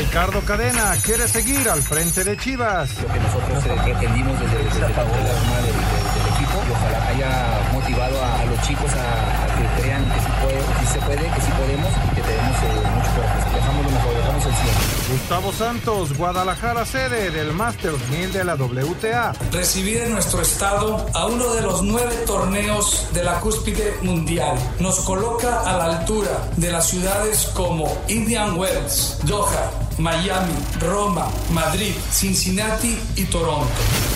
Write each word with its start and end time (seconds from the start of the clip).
Ricardo 0.00 0.40
Cadena 0.40 0.96
quiere 1.04 1.28
seguir 1.28 1.68
al 1.68 1.82
frente 1.82 2.24
de 2.24 2.34
Chivas. 2.34 2.90
Lo 3.02 3.12
que 3.12 3.20
nosotros 3.20 3.66
eh, 3.66 3.80
pretendimos 3.84 4.40
desde, 4.40 4.56
desde, 4.56 4.80
desde 4.80 4.88
la 4.88 4.88
armada 4.88 5.60
del, 5.60 5.76
equipo 6.36 6.56
ojalá 6.72 7.06
haya 7.08 7.70
motivado 7.70 8.24
a, 8.24 8.44
los 8.46 8.60
chicos 8.62 8.90
a, 8.94 9.49
que 9.60 9.82
crean 9.82 10.04
que 10.04 10.20
sí, 10.20 10.26
puede, 10.42 10.58
que 10.58 10.80
sí 10.80 10.92
se 10.92 10.98
puede, 11.00 11.34
que 11.34 11.40
sí 11.40 11.50
podemos 11.58 11.90
y 11.90 12.14
que 12.14 12.22
tenemos 12.22 12.56
eh, 12.56 12.90
mucho 12.94 13.10
ofrecer. 13.20 13.52
Dejamos 13.54 13.84
lo 13.84 13.90
mejor, 13.90 14.16
dejamos 14.16 14.46
el 14.46 14.54
100. 14.54 14.90
Gustavo 15.10 15.52
Santos, 15.52 16.16
Guadalajara, 16.16 16.84
sede 16.86 17.30
del 17.30 17.52
Masters 17.52 17.98
1000 18.10 18.32
de 18.32 18.44
la 18.44 18.54
WTA. 18.54 19.32
Recibir 19.52 19.98
en 19.98 20.12
nuestro 20.12 20.40
estado 20.40 21.06
a 21.14 21.26
uno 21.26 21.52
de 21.54 21.62
los 21.62 21.82
nueve 21.82 22.14
torneos 22.26 23.08
de 23.12 23.24
la 23.24 23.40
cúspide 23.40 23.96
mundial 24.02 24.56
nos 24.78 25.00
coloca 25.00 25.60
a 25.60 25.76
la 25.76 25.98
altura 25.98 26.48
de 26.56 26.70
las 26.70 26.88
ciudades 26.88 27.50
como 27.54 27.92
Indian 28.08 28.56
Wells, 28.56 29.18
Doha, 29.24 29.70
Miami, 29.98 30.54
Roma, 30.80 31.28
Madrid, 31.52 31.92
Cincinnati 32.10 32.96
y 33.16 33.24
Toronto. 33.24 33.68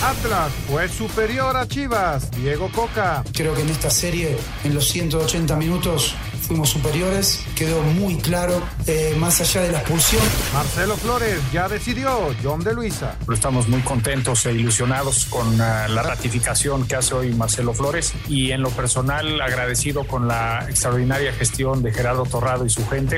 Atlas 0.02 0.52
fue 0.68 0.88
superior 0.88 1.56
a 1.56 1.66
Chivas, 1.66 2.30
Diego 2.30 2.70
Coca. 2.72 3.22
Creo 3.32 3.54
que 3.54 3.62
en 3.62 3.70
esta 3.70 3.90
serie, 3.90 4.36
en 4.64 4.74
los 4.74 4.88
180 5.34 5.56
minutos, 5.56 6.14
fuimos 6.42 6.70
superiores, 6.70 7.44
quedó 7.56 7.82
muy 7.82 8.18
claro, 8.18 8.62
eh, 8.86 9.16
más 9.18 9.40
allá 9.40 9.62
de 9.62 9.72
la 9.72 9.78
expulsión. 9.80 10.22
Marcelo 10.52 10.96
Flores 10.96 11.40
ya 11.52 11.68
decidió, 11.68 12.32
John 12.40 12.62
de 12.62 12.72
Luisa. 12.72 13.16
Estamos 13.32 13.66
muy 13.66 13.80
contentos 13.80 14.46
e 14.46 14.52
ilusionados 14.52 15.24
con 15.24 15.54
uh, 15.54 15.88
la 15.88 16.02
ratificación 16.04 16.86
que 16.86 16.94
hace 16.94 17.14
hoy 17.14 17.34
Marcelo 17.34 17.74
Flores 17.74 18.14
y 18.28 18.52
en 18.52 18.62
lo 18.62 18.70
personal 18.70 19.40
agradecido 19.40 20.06
con 20.06 20.28
la 20.28 20.66
extraordinaria 20.68 21.32
gestión 21.32 21.82
de 21.82 21.92
Gerardo 21.92 22.22
Torrado 22.26 22.64
y 22.64 22.70
su 22.70 22.86
gente. 22.88 23.16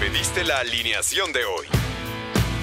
Pediste 0.00 0.42
la 0.42 0.58
alineación 0.58 1.32
de 1.32 1.44
hoy. 1.44 1.75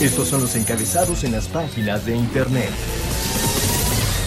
Estos 0.00 0.28
son 0.28 0.42
los 0.42 0.54
encabezados 0.54 1.24
en 1.24 1.32
las 1.32 1.48
páginas 1.48 2.06
de 2.06 2.14
internet. 2.14 2.70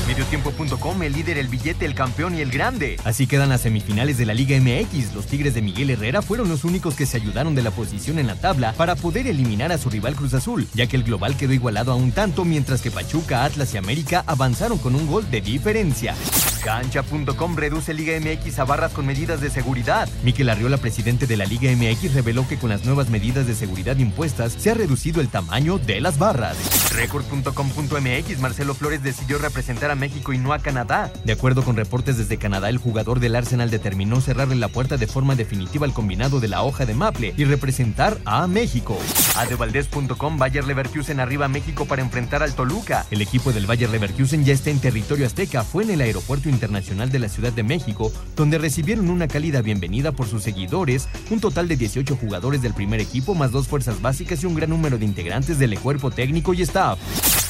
Mediotiempo.com, 0.06 1.02
el 1.02 1.14
líder, 1.14 1.38
el 1.38 1.48
billete, 1.48 1.86
el 1.86 1.96
campeón 1.96 2.36
y 2.36 2.42
el 2.42 2.52
grande. 2.52 2.98
Así 3.06 3.26
quedan 3.26 3.48
las 3.48 3.62
semifinales 3.62 4.18
de 4.18 4.26
la 4.26 4.34
Liga 4.34 4.60
MX. 4.60 5.14
Los 5.16 5.28
Tigres 5.28 5.54
de 5.54 5.62
Miguel 5.62 5.92
Herrera 5.92 6.22
fueron 6.22 6.50
los 6.50 6.66
únicos 6.66 6.96
que 6.96 7.06
se 7.06 7.16
ayudaron 7.16 7.56
de 7.56 7.62
la 7.62 7.72
posición 7.72 8.20
en 8.20 8.28
la 8.28 8.36
tabla 8.36 8.74
para 8.74 8.98
poder 8.98 9.28
eliminar 9.28 9.72
a 9.72 9.78
su 9.78 9.90
rival 9.90 10.18
Cruz 10.18 10.34
Azul, 10.34 10.68
ya 10.74 10.88
que 10.88 10.98
el 10.98 11.04
global 11.04 11.38
quedó 11.38 11.54
igualado 11.54 11.94
a 11.94 11.96
un 11.96 12.12
tanto, 12.12 12.44
mientras 12.44 12.82
que 12.82 12.92
Pachuca, 12.92 13.46
Atlas 13.46 13.74
y 13.74 13.78
América 13.78 14.26
avanzaron 14.28 14.78
con 14.78 14.94
un 14.94 15.08
gol 15.08 15.32
de 15.32 15.40
diferencia. 15.40 16.16
Cancha.com 16.64 17.56
reduce 17.56 17.94
Liga 17.94 18.14
MX 18.20 18.60
a 18.60 18.66
barras 18.66 18.94
con 18.94 19.06
medidas 19.06 19.42
de 19.42 19.50
seguridad. 19.50 20.08
Miquel 20.24 20.50
Arriola, 20.50 20.78
presidente 20.78 21.28
de 21.28 21.38
la 21.38 21.46
Liga 21.46 21.72
MX, 21.72 22.14
reveló 22.14 22.48
que 22.48 22.58
con 22.58 22.70
las 22.70 22.86
nuevas 22.86 23.10
medidas 23.10 23.48
de 23.48 23.56
seguridad 23.56 23.98
impuestas 23.98 24.54
se 24.54 24.70
ha 24.70 24.74
reducido 24.74 25.22
el 25.22 25.30
tamaño 25.30 25.80
de 25.80 26.00
las 26.02 26.18
barras. 26.20 26.58
Record.com.mx, 26.94 28.40
Marcelo 28.40 28.76
Flores 28.76 29.04
decidió 29.04 29.40
representar 29.40 29.92
a 29.92 29.96
México 29.96 30.34
y 30.34 30.38
no 30.38 30.54
a 30.54 30.60
Canadá. 30.60 31.12
De 31.24 31.34
acuerdo 31.34 31.64
con 31.64 31.76
reportes 31.76 32.18
desde 32.18 32.38
Canadá, 32.38 32.70
el 32.70 32.78
jugador 32.78 33.20
del 33.20 33.36
Arsenal 33.36 33.70
determinó 33.70 34.22
cerrarle 34.22 34.56
la 34.56 34.68
puerta 34.68 34.98
de 34.98 35.08
forma 35.08 35.36
definitiva 35.36 35.86
al 35.86 35.94
combinado 35.94 36.40
de 36.40 36.48
la 36.48 36.62
hoja 36.62 36.86
de 36.86 36.94
Maple 36.94 37.34
y 37.36 37.46
representar 37.46 38.18
a 38.26 38.46
México. 38.48 38.98
Adevaldez.com, 39.36 40.38
Bayer 40.38 40.66
Leverkusen 40.66 41.20
arriba 41.20 41.46
a 41.46 41.50
México 41.50 41.86
para 41.86 42.02
enfrentar 42.02 42.44
al 42.44 42.54
Toluca. 42.54 43.06
El 43.10 43.22
equipo 43.22 43.52
del 43.52 43.66
Bayer 43.66 43.90
Leverkusen 43.90 44.46
ya 44.46 44.54
está 44.54 44.70
en 44.70 44.80
territorio 44.80 45.26
azteca, 45.26 45.64
fue 45.64 45.84
en 45.84 45.92
el 45.92 46.02
aeropuerto 46.02 46.51
internacional 46.52 47.10
de 47.10 47.20
la 47.20 47.30
Ciudad 47.30 47.52
de 47.52 47.64
México, 47.64 48.12
donde 48.36 48.58
recibieron 48.60 49.10
una 49.10 49.28
cálida 49.28 49.62
bienvenida 49.62 50.12
por 50.12 50.28
sus 50.28 50.44
seguidores, 50.44 51.08
un 51.30 51.40
total 51.40 51.68
de 51.68 51.78
18 51.78 52.16
jugadores 52.16 52.62
del 52.62 52.74
primer 52.74 53.00
equipo, 53.00 53.34
más 53.34 53.52
dos 53.52 53.68
fuerzas 53.68 54.02
básicas 54.02 54.44
y 54.44 54.46
un 54.46 54.56
gran 54.56 54.70
número 54.70 54.98
de 54.98 55.06
integrantes 55.06 55.58
del 55.58 55.80
cuerpo 55.80 56.12
técnico 56.12 56.54
y 56.54 56.62
staff. 56.62 57.00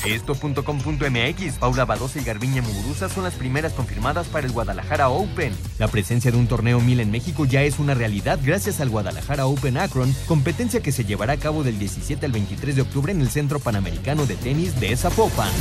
Esto.com.mx, 0.05 1.53
Paula 1.59 1.85
Badosa 1.85 2.19
y 2.19 2.23
Garbiñe 2.23 2.61
Muguruza 2.61 3.07
son 3.09 3.23
las 3.23 3.35
primeras 3.35 3.73
confirmadas 3.73 4.27
para 4.27 4.47
el 4.47 4.53
Guadalajara 4.53 5.09
Open. 5.09 5.53
La 5.77 5.87
presencia 5.87 6.31
de 6.31 6.37
un 6.37 6.47
torneo 6.47 6.79
mil 6.79 6.99
en 6.99 7.11
México 7.11 7.45
ya 7.45 7.61
es 7.63 7.79
una 7.79 7.93
realidad 7.93 8.39
gracias 8.43 8.79
al 8.79 8.89
Guadalajara 8.89 9.45
Open 9.45 9.77
Akron, 9.77 10.15
competencia 10.27 10.81
que 10.81 10.91
se 10.91 11.05
llevará 11.05 11.33
a 11.33 11.37
cabo 11.37 11.63
del 11.63 11.77
17 11.77 12.25
al 12.25 12.31
23 12.31 12.75
de 12.75 12.81
octubre 12.81 13.11
en 13.11 13.21
el 13.21 13.29
Centro 13.29 13.59
Panamericano 13.59 14.25
de 14.25 14.35
Tenis 14.35 14.79
de 14.79 14.95
Zapopan. 14.95 15.51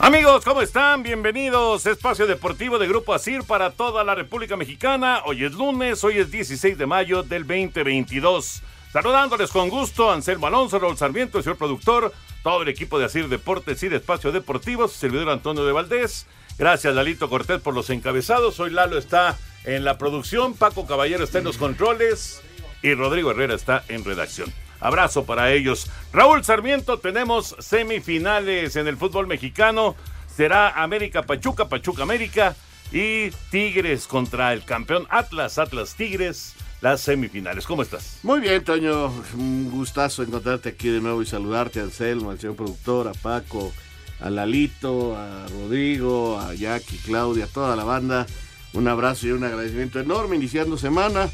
Amigos, 0.00 0.44
¿cómo 0.44 0.62
están? 0.62 1.02
Bienvenidos. 1.02 1.84
Espacio 1.84 2.28
Deportivo 2.28 2.78
de 2.78 2.86
Grupo 2.86 3.14
Asir 3.14 3.42
para 3.42 3.72
toda 3.72 4.04
la 4.04 4.14
República 4.14 4.56
Mexicana. 4.56 5.22
Hoy 5.24 5.44
es 5.44 5.52
lunes, 5.52 6.04
hoy 6.04 6.18
es 6.18 6.30
16 6.30 6.78
de 6.78 6.86
mayo 6.86 7.24
del 7.24 7.44
2022. 7.44 8.62
Saludándoles 8.92 9.50
con 9.50 9.68
gusto, 9.68 10.12
Anselmo 10.12 10.46
Alonso, 10.46 10.78
Raúl 10.78 10.96
Sarmiento, 10.96 11.38
el 11.38 11.44
señor 11.44 11.58
productor, 11.58 12.12
todo 12.44 12.62
el 12.62 12.68
equipo 12.68 13.00
de 13.00 13.06
Asir 13.06 13.28
Deportes 13.28 13.82
y 13.82 13.86
Espacio 13.88 14.30
Deportivo, 14.30 14.86
su 14.86 14.94
servidor 14.94 15.30
Antonio 15.30 15.64
de 15.64 15.72
Valdés. 15.72 16.28
Gracias, 16.56 16.94
Lalito 16.94 17.28
Cortés, 17.28 17.60
por 17.60 17.74
los 17.74 17.90
encabezados. 17.90 18.60
Hoy 18.60 18.70
Lalo 18.70 18.98
está 18.98 19.36
en 19.64 19.84
la 19.84 19.98
producción, 19.98 20.54
Paco 20.54 20.86
Caballero 20.86 21.24
está 21.24 21.38
en 21.38 21.44
los 21.44 21.58
controles 21.58 22.40
y 22.82 22.94
Rodrigo 22.94 23.32
Herrera 23.32 23.56
está 23.56 23.84
en 23.88 24.04
redacción. 24.04 24.52
Abrazo 24.80 25.24
para 25.24 25.52
ellos. 25.52 25.90
Raúl 26.12 26.44
Sarmiento, 26.44 26.98
tenemos 26.98 27.56
semifinales 27.58 28.76
en 28.76 28.86
el 28.86 28.96
fútbol 28.96 29.26
mexicano. 29.26 29.96
Será 30.26 30.82
América 30.82 31.22
Pachuca, 31.22 31.68
Pachuca 31.68 32.02
América 32.02 32.54
y 32.92 33.30
Tigres 33.50 34.06
contra 34.06 34.52
el 34.52 34.64
campeón 34.64 35.06
Atlas, 35.10 35.58
Atlas 35.58 35.94
Tigres. 35.94 36.54
Las 36.80 37.00
semifinales. 37.00 37.66
¿Cómo 37.66 37.82
estás? 37.82 38.20
Muy 38.22 38.40
bien, 38.40 38.62
Toño. 38.62 39.06
Un 39.34 39.68
gustazo 39.68 40.22
encontrarte 40.22 40.68
aquí 40.68 40.88
de 40.88 41.00
nuevo 41.00 41.20
y 41.22 41.26
saludarte 41.26 41.80
a 41.80 41.82
Anselmo, 41.82 42.30
al 42.30 42.38
señor 42.38 42.54
productor, 42.54 43.08
a 43.08 43.14
Paco, 43.14 43.72
a 44.20 44.30
Lalito, 44.30 45.16
a 45.16 45.48
Rodrigo, 45.48 46.38
a 46.38 46.54
Jackie, 46.54 46.98
Claudia, 46.98 47.46
a 47.46 47.48
toda 47.48 47.74
la 47.74 47.82
banda. 47.82 48.26
Un 48.74 48.86
abrazo 48.86 49.26
y 49.26 49.32
un 49.32 49.42
agradecimiento 49.42 49.98
enorme 49.98 50.36
iniciando 50.36 50.76
semana. 50.76 51.28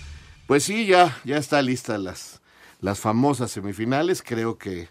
Pues 0.47 0.65
sí, 0.65 0.87
ya, 0.87 1.19
ya 1.25 1.37
está 1.37 1.61
lista 1.63 1.99
las, 1.99 2.41
las 2.85 3.01
famosas 3.01 3.51
semifinales. 3.51 4.23
Creo 4.23 4.59
que 4.59 4.89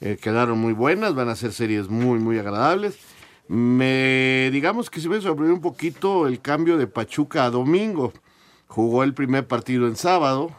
eh, 0.00 0.16
quedaron 0.20 0.58
muy 0.58 0.72
buenas, 0.72 1.14
van 1.14 1.28
a 1.28 1.36
ser 1.36 1.52
series 1.52 1.90
muy, 1.90 2.18
muy 2.18 2.38
agradables. 2.38 2.98
Me, 3.48 4.48
digamos 4.50 4.88
que 4.88 4.98
se 4.98 5.10
me 5.10 5.20
sorprendió 5.20 5.54
un 5.54 5.60
poquito 5.60 6.26
el 6.26 6.40
cambio 6.40 6.78
de 6.78 6.86
Pachuca 6.86 7.44
a 7.44 7.50
domingo. 7.50 8.14
Jugó 8.66 9.04
el 9.04 9.12
primer 9.12 9.46
partido 9.46 9.86
en 9.86 9.96
sábado 9.96 10.52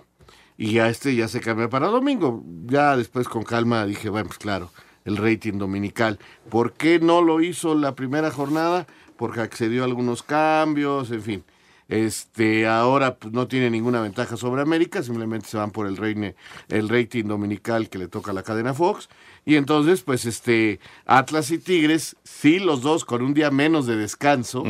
y 0.57 0.73
ya 0.73 0.87
este 0.87 1.15
ya 1.15 1.27
se 1.27 1.41
cambió 1.41 1.71
para 1.71 1.87
domingo. 1.87 2.43
Ya 2.67 2.95
después 2.95 3.27
con 3.27 3.41
calma 3.41 3.83
dije, 3.87 4.09
bueno, 4.09 4.27
pues 4.27 4.37
claro, 4.37 4.69
el 5.05 5.17
rating 5.17 5.57
dominical. 5.57 6.19
¿Por 6.51 6.73
qué 6.73 6.99
no 6.99 7.23
lo 7.23 7.41
hizo 7.41 7.73
la 7.73 7.95
primera 7.95 8.29
jornada? 8.29 8.85
Porque 9.17 9.41
accedió 9.41 9.81
a 9.81 9.85
algunos 9.85 10.21
cambios, 10.21 11.09
en 11.09 11.21
fin. 11.23 11.43
Este, 11.87 12.67
ahora 12.67 13.15
pues, 13.15 13.33
no 13.33 13.47
tiene 13.47 13.69
ninguna 13.69 14.01
ventaja 14.01 14.37
sobre 14.37 14.61
América, 14.61 15.03
simplemente 15.03 15.47
se 15.47 15.57
van 15.57 15.71
por 15.71 15.87
el, 15.87 15.97
reine, 15.97 16.35
el 16.67 16.89
rating 16.89 17.25
dominical 17.25 17.89
que 17.89 17.99
le 17.99 18.07
toca 18.07 18.31
a 18.31 18.33
la 18.33 18.43
cadena 18.43 18.73
Fox. 18.73 19.09
Y 19.45 19.55
entonces, 19.55 20.01
pues, 20.01 20.25
este, 20.25 20.79
Atlas 21.05 21.51
y 21.51 21.59
Tigres, 21.59 22.15
sí, 22.23 22.59
los 22.59 22.81
dos 22.81 23.05
con 23.05 23.21
un 23.21 23.33
día 23.33 23.51
menos 23.51 23.85
de 23.85 23.95
descanso 23.95 24.63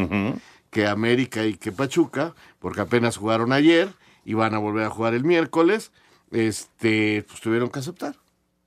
que 0.70 0.88
América 0.88 1.46
y 1.46 1.56
que 1.56 1.72
Pachuca, 1.72 2.36
porque 2.60 2.82
apenas 2.82 3.16
jugaron 3.16 3.54
ayer 3.54 3.94
y 4.26 4.34
van 4.34 4.54
a 4.54 4.58
volver 4.58 4.86
a 4.86 4.90
jugar 4.90 5.14
el 5.14 5.24
miércoles, 5.24 5.92
este, 6.32 7.24
pues 7.28 7.40
tuvieron 7.40 7.70
que 7.70 7.80
aceptar. 7.80 8.18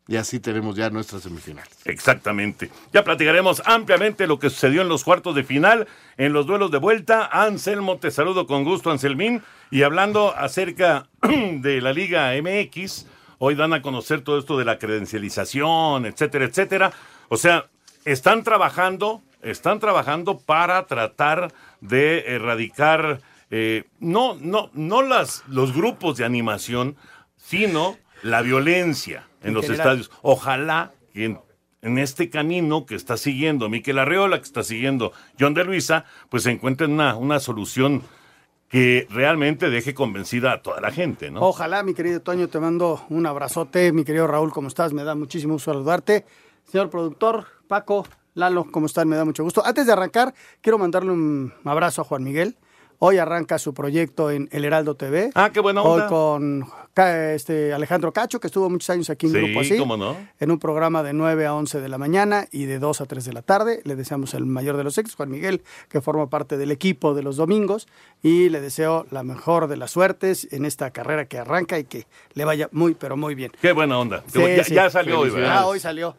Y 0.08 0.16
así 0.16 0.40
tenemos 0.40 0.74
ya 0.74 0.88
nuestras 0.88 1.22
semifinales. 1.22 1.76
Exactamente. 1.84 2.70
Ya 2.94 3.04
platicaremos 3.04 3.62
ampliamente 3.66 4.26
lo 4.26 4.38
que 4.38 4.48
sucedió 4.48 4.80
en 4.80 4.88
los 4.88 5.04
cuartos 5.04 5.34
de 5.34 5.44
final, 5.44 5.86
en 6.16 6.32
los 6.32 6.46
duelos 6.46 6.70
de 6.70 6.78
vuelta. 6.78 7.26
Anselmo, 7.26 7.98
te 7.98 8.10
saludo 8.10 8.46
con 8.46 8.64
gusto, 8.64 8.90
Anselmín. 8.90 9.42
Y 9.70 9.82
hablando 9.82 10.34
acerca 10.34 11.08
de 11.22 11.82
la 11.82 11.92
Liga 11.92 12.32
MX, 12.42 13.04
hoy 13.36 13.54
dan 13.54 13.74
a 13.74 13.82
conocer 13.82 14.22
todo 14.22 14.38
esto 14.38 14.56
de 14.56 14.64
la 14.64 14.78
credencialización, 14.78 16.06
etcétera, 16.06 16.46
etcétera. 16.46 16.92
O 17.28 17.36
sea, 17.36 17.66
están 18.06 18.44
trabajando, 18.44 19.20
están 19.42 19.78
trabajando 19.78 20.38
para 20.38 20.86
tratar 20.86 21.52
de 21.82 22.34
erradicar 22.34 23.20
eh, 23.50 23.84
no, 24.00 24.36
no, 24.40 24.70
no 24.72 25.02
las, 25.02 25.44
los 25.48 25.74
grupos 25.74 26.16
de 26.16 26.24
animación, 26.24 26.96
sino 27.36 27.96
la 28.22 28.42
violencia 28.42 29.26
en, 29.42 29.54
los 29.54 29.68
estadios. 29.68 30.10
Ojalá 30.22 30.92
que 31.12 31.36
en, 31.82 31.98
este 31.98 32.28
camino 32.28 32.86
que 32.86 32.94
está 32.94 33.16
siguiendo 33.16 33.68
Miquel 33.68 33.98
Arreola, 33.98 34.38
que 34.38 34.44
está 34.44 34.62
siguiendo 34.62 35.12
John 35.38 35.54
de 35.54 35.64
Luisa, 35.64 36.04
pues 36.28 36.42
se 36.42 36.50
encuentren 36.50 36.92
una, 36.92 37.16
una 37.16 37.40
solución 37.40 38.02
que 38.68 39.06
realmente 39.10 39.70
deje 39.70 39.94
convencida 39.94 40.52
a 40.52 40.62
toda 40.62 40.80
la 40.80 40.90
gente, 40.90 41.30
¿no? 41.30 41.40
Ojalá, 41.40 41.82
mi 41.82 41.94
querido 41.94 42.20
Toño, 42.20 42.48
te 42.48 42.60
mando 42.60 43.04
un 43.08 43.24
abrazote. 43.26 43.92
Mi 43.92 44.04
querido 44.04 44.26
Raúl, 44.26 44.52
¿cómo 44.52 44.68
estás? 44.68 44.92
Me 44.92 45.04
da 45.04 45.14
muchísimo 45.14 45.54
gusto 45.54 45.72
saludarte. 45.72 46.26
Señor 46.64 46.90
productor, 46.90 47.46
Paco, 47.66 48.06
Lalo, 48.34 48.66
¿cómo 48.70 48.86
están? 48.86 49.08
Me 49.08 49.16
da 49.16 49.24
mucho 49.24 49.42
gusto. 49.42 49.64
Antes 49.64 49.86
de 49.86 49.92
arrancar, 49.92 50.34
quiero 50.60 50.78
mandarle 50.78 51.12
un 51.12 51.52
abrazo 51.64 52.02
a 52.02 52.04
Juan 52.04 52.22
Miguel. 52.22 52.56
Hoy 53.00 53.18
arranca 53.18 53.58
su 53.58 53.74
proyecto 53.74 54.32
en 54.32 54.48
El 54.50 54.64
Heraldo 54.64 54.96
TV. 54.96 55.30
Ah, 55.34 55.50
qué 55.52 55.60
buena 55.60 55.82
onda. 55.82 56.06
Hoy 56.06 56.08
con 56.08 56.66
este, 56.96 57.72
Alejandro 57.72 58.12
Cacho, 58.12 58.40
que 58.40 58.48
estuvo 58.48 58.68
muchos 58.68 58.90
años 58.90 59.08
aquí 59.08 59.26
en 59.28 59.34
Grupo 59.34 59.60
Así. 59.60 59.78
Cómo 59.78 59.96
no. 59.96 60.16
En 60.40 60.50
un 60.50 60.58
programa 60.58 61.04
de 61.04 61.12
9 61.12 61.46
a 61.46 61.54
11 61.54 61.80
de 61.80 61.88
la 61.88 61.96
mañana 61.96 62.48
y 62.50 62.64
de 62.64 62.80
2 62.80 63.00
a 63.00 63.06
3 63.06 63.24
de 63.24 63.32
la 63.32 63.42
tarde. 63.42 63.82
Le 63.84 63.94
deseamos 63.94 64.34
el 64.34 64.46
mayor 64.46 64.76
de 64.76 64.82
los 64.82 64.98
éxitos, 64.98 65.14
Juan 65.14 65.30
Miguel, 65.30 65.62
que 65.88 66.00
forma 66.00 66.28
parte 66.28 66.56
del 66.56 66.72
equipo 66.72 67.14
de 67.14 67.22
los 67.22 67.36
domingos. 67.36 67.86
Y 68.20 68.48
le 68.48 68.60
deseo 68.60 69.06
la 69.12 69.22
mejor 69.22 69.68
de 69.68 69.76
las 69.76 69.92
suertes 69.92 70.48
en 70.50 70.64
esta 70.64 70.90
carrera 70.90 71.26
que 71.26 71.38
arranca 71.38 71.78
y 71.78 71.84
que 71.84 72.06
le 72.34 72.44
vaya 72.44 72.68
muy, 72.72 72.94
pero 72.94 73.16
muy 73.16 73.36
bien. 73.36 73.52
Qué 73.62 73.70
buena 73.70 73.96
onda. 73.96 74.24
ya, 74.34 74.62
ya, 74.64 74.90
salió 74.90 75.20
hoy, 75.20 75.30
¿verdad? 75.30 75.56
Ah, 75.56 75.66
hoy 75.66 75.78
salió. 75.78 76.16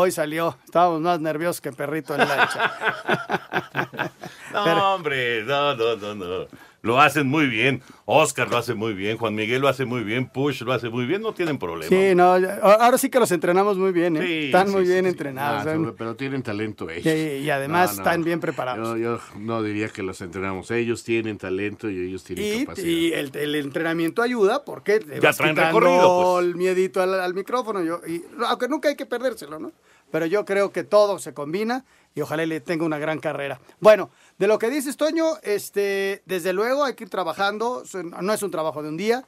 Hoy 0.00 0.12
salió. 0.12 0.56
Estábamos 0.64 1.00
más 1.00 1.18
nerviosos 1.18 1.60
que 1.60 1.72
perrito 1.72 2.14
en 2.14 2.20
la 2.20 2.36
lancha. 2.36 4.12
no, 4.52 4.94
hombre, 4.94 5.42
no, 5.42 5.74
no, 5.74 5.96
no, 5.96 6.14
no 6.14 6.46
lo 6.82 7.00
hacen 7.00 7.28
muy 7.28 7.46
bien. 7.46 7.82
Oscar 8.04 8.48
lo 8.48 8.56
hace 8.56 8.74
muy 8.74 8.94
bien, 8.94 9.18
Juan 9.18 9.34
Miguel 9.34 9.60
lo 9.60 9.68
hace 9.68 9.84
muy 9.84 10.02
bien, 10.02 10.28
Push 10.28 10.62
lo 10.62 10.72
hace 10.72 10.88
muy 10.88 11.04
bien, 11.04 11.20
no 11.20 11.34
tienen 11.34 11.58
problema. 11.58 11.88
Sí, 11.88 12.14
no, 12.14 12.32
ahora 12.62 12.96
sí 12.96 13.10
que 13.10 13.18
los 13.18 13.30
entrenamos 13.32 13.76
muy 13.76 13.92
bien, 13.92 14.16
¿eh? 14.16 14.46
están 14.46 14.70
muy 14.70 14.84
bien 14.84 15.06
entrenados. 15.06 15.66
Ah, 15.66 15.92
pero 15.96 16.16
tienen 16.16 16.42
talento 16.42 16.88
ellos. 16.88 17.06
y 17.06 17.50
además 17.50 17.98
están 17.98 18.24
bien 18.24 18.40
preparados. 18.40 18.98
Yo, 18.98 19.18
no 19.38 19.62
diría 19.62 19.88
que 19.88 20.02
los 20.02 20.20
entrenamos, 20.20 20.70
ellos 20.70 21.04
tienen 21.04 21.36
talento 21.36 21.90
y 21.90 21.98
ellos 21.98 22.24
tienen 22.24 22.64
capacidad. 22.64 22.86
Y 22.86 23.12
el, 23.12 23.54
entrenamiento 23.54 24.22
ayuda 24.22 24.64
porque 24.64 25.04
ya 25.20 25.32
traen 25.32 25.56
recorrido. 25.56 26.22
Pues. 26.22 26.46
el 26.46 26.54
miedito 26.54 27.02
al, 27.02 27.34
micrófono, 27.34 27.82
yo, 27.82 28.00
y, 28.06 28.24
aunque 28.46 28.68
nunca 28.68 28.88
hay 28.88 28.96
que 28.96 29.06
perdérselo, 29.06 29.58
¿no? 29.58 29.72
Pero 30.10 30.24
yo 30.24 30.44
creo 30.44 30.72
que 30.72 30.84
todo 30.84 31.18
se 31.18 31.34
combina 31.34 31.84
y 32.14 32.20
ojalá 32.20 32.44
le 32.46 32.60
tenga 32.60 32.84
una 32.84 32.98
gran 32.98 33.18
carrera. 33.18 33.60
Bueno, 33.80 34.10
de 34.38 34.46
lo 34.46 34.58
que 34.58 34.70
dices, 34.70 34.96
Toño, 34.96 35.36
este, 35.42 36.22
desde 36.26 36.52
luego 36.52 36.84
hay 36.84 36.94
que 36.94 37.04
ir 37.04 37.10
trabajando, 37.10 37.82
no 38.20 38.32
es 38.32 38.42
un 38.42 38.50
trabajo 38.50 38.82
de 38.82 38.88
un 38.88 38.96
día. 38.96 39.26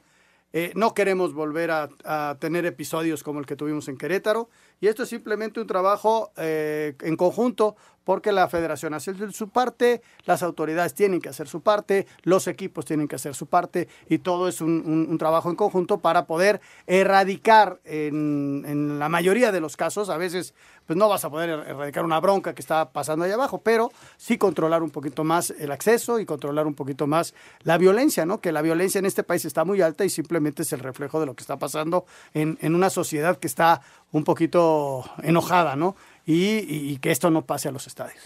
Eh, 0.53 0.73
no 0.75 0.93
queremos 0.93 1.33
volver 1.33 1.71
a, 1.71 2.37
tener 2.39 2.65
episodios 2.65 3.23
como 3.23 3.39
el 3.39 3.45
que 3.45 3.55
tuvimos 3.55 3.87
en 3.87 3.97
Querétaro. 3.97 4.49
Y 4.81 4.87
esto 4.87 5.03
es 5.03 5.09
simplemente 5.09 5.61
un 5.61 5.67
trabajo 5.67 6.31
eh, 6.35 6.95
en 7.01 7.15
conjunto 7.15 7.75
porque 8.03 8.31
la 8.31 8.47
federación 8.47 8.93
hace 8.93 9.13
su 9.31 9.49
parte, 9.49 10.01
las 10.25 10.43
autoridades 10.43 10.93
tienen 10.93 11.21
que 11.21 11.29
hacer 11.29 11.47
su 11.47 11.61
parte, 11.61 12.07
los 12.23 12.47
equipos 12.47 12.85
tienen 12.85 13.07
que 13.07 13.15
hacer 13.15 13.35
su 13.35 13.47
parte 13.47 13.87
y 14.09 14.19
todo 14.19 14.47
es 14.47 14.61
un, 14.61 15.17
trabajo 15.19 15.49
en 15.49 15.55
conjunto 15.55 15.99
para 15.99 16.25
poder 16.25 16.61
erradicar 16.87 17.79
en, 17.83 18.97
la 18.99 19.09
mayoría 19.09 19.51
de 19.51 19.59
los 19.59 19.77
casos, 19.77 20.09
a 20.09 20.17
veces 20.17 20.53
pues 20.87 20.97
no 20.97 21.07
vas 21.07 21.23
a 21.23 21.29
poder 21.29 21.49
er, 21.49 21.59
erradicar 21.69 22.03
una 22.03 22.19
bronca 22.19 22.53
que 22.53 22.61
está 22.61 22.89
pasando 22.89 23.23
ahí 23.23 23.31
abajo, 23.31 23.61
pero 23.61 23.91
sí 24.17 24.37
controlar 24.37 24.81
un 24.83 24.89
poquito 24.89 25.23
más 25.23 25.51
el 25.51 25.71
acceso 25.71 26.19
y 26.19 26.25
controlar 26.25 26.65
un 26.65 26.73
poquito 26.73 27.07
más 27.07 27.33
la 27.61 27.77
violencia, 27.77 28.25
¿no? 28.25 28.41
Que 28.41 28.51
la 28.51 28.61
violencia 28.61 28.99
en 28.99 29.05
este 29.05 29.23
país 29.23 29.45
está 29.45 29.63
muy 29.63 29.81
alta 29.81 30.03
y 30.05 30.09
simplemente 30.09 30.63
es 30.63 30.73
el 30.73 30.79
reflejo 30.79 31.19
de 31.19 31.27
lo 31.27 31.35
que 31.35 31.41
está 31.41 31.57
pasando 31.57 32.05
en, 32.33 32.57
en 32.61 32.75
una 32.75 32.89
sociedad 32.89 33.37
que 33.37 33.47
está 33.47 33.81
un 34.11 34.23
poquito 34.23 35.05
enojada, 35.23 35.75
¿no? 35.75 35.95
Y, 36.25 36.97
que 36.97 37.11
esto 37.11 37.29
no 37.31 37.45
pase 37.45 37.69
a 37.69 37.71
los 37.71 37.87
estadios. 37.87 38.21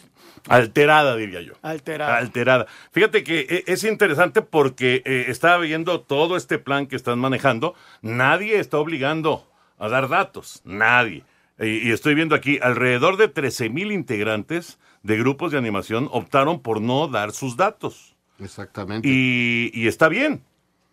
Alterada, 0.47 1.15
diría 1.15 1.41
yo. 1.41 1.53
Alterada. 1.61 2.17
Alterada. 2.17 2.67
Fíjate 2.91 3.23
que 3.23 3.47
eh, 3.49 3.63
es 3.67 3.83
interesante 3.83 4.41
porque 4.41 5.01
eh, 5.05 5.25
estaba 5.29 5.57
viendo 5.59 6.01
todo 6.01 6.37
este 6.37 6.59
plan 6.59 6.87
que 6.87 6.95
están 6.95 7.19
manejando. 7.19 7.73
Nadie 8.01 8.59
está 8.59 8.77
obligando 8.77 9.49
a 9.79 9.89
dar 9.89 10.09
datos. 10.09 10.61
Nadie. 10.65 11.23
Y, 11.59 11.91
estoy 11.91 12.15
viendo 12.15 12.35
aquí, 12.35 12.59
alrededor 12.61 13.17
de 13.17 13.29
13 13.29 13.69
mil 13.69 13.91
integrantes 13.91 14.77
de 15.03 15.17
grupos 15.17 15.51
de 15.51 15.57
animación 15.57 16.09
optaron 16.11 16.61
por 16.61 16.81
no 16.81 17.07
dar 17.07 17.31
sus 17.31 17.55
datos. 17.55 18.15
Exactamente. 18.39 19.07
y 19.07 19.87
está 19.87 20.09
bien. 20.09 20.43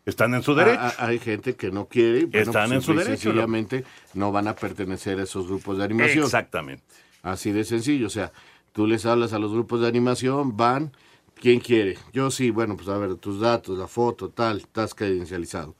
Están 0.05 0.35
en 0.35 0.43
su 0.43 0.55
derecho. 0.55 0.81
hay 0.99 1.19
gente 1.19 1.55
que 1.55 1.71
no 1.71 1.87
quiere. 1.87 2.29
Están 2.33 2.69
pues, 2.69 2.73
en 2.73 2.83
su 2.83 2.95
derecho. 2.95 3.23
Sencillamente 3.23 3.85
no 4.15 4.33
van 4.33 4.49
a 4.49 4.57
pertenecer 4.57 5.21
a 5.21 5.23
esos 5.23 5.47
grupos 5.47 5.79
de 5.79 5.85
animación. 5.85 6.25
Exactamente. 6.25 6.85
Así 7.23 7.53
de 7.53 7.65
sencillo. 7.65 8.09
O 8.09 8.11
sea, 8.11 8.33
tú 8.73 8.87
les 8.87 9.07
hablas 9.07 9.33
a 9.33 9.39
los 9.39 9.53
grupos 9.53 9.81
de 9.81 9.89
animación, 9.89 10.57
van, 10.57 10.93
¿quién 11.35 11.61
quiere? 11.61 11.99
Yo 12.13 12.31
sí, 12.31 12.51
bueno, 12.51 12.77
pues 12.77 12.89
a 12.89 12.99
ver, 12.99 13.15
tus 13.17 13.41
datos, 13.41 13.79
la 13.79 13.87
foto, 13.87 14.31
tal, 14.31 14.59
estás 14.59 14.95
credencializado. 14.95 15.77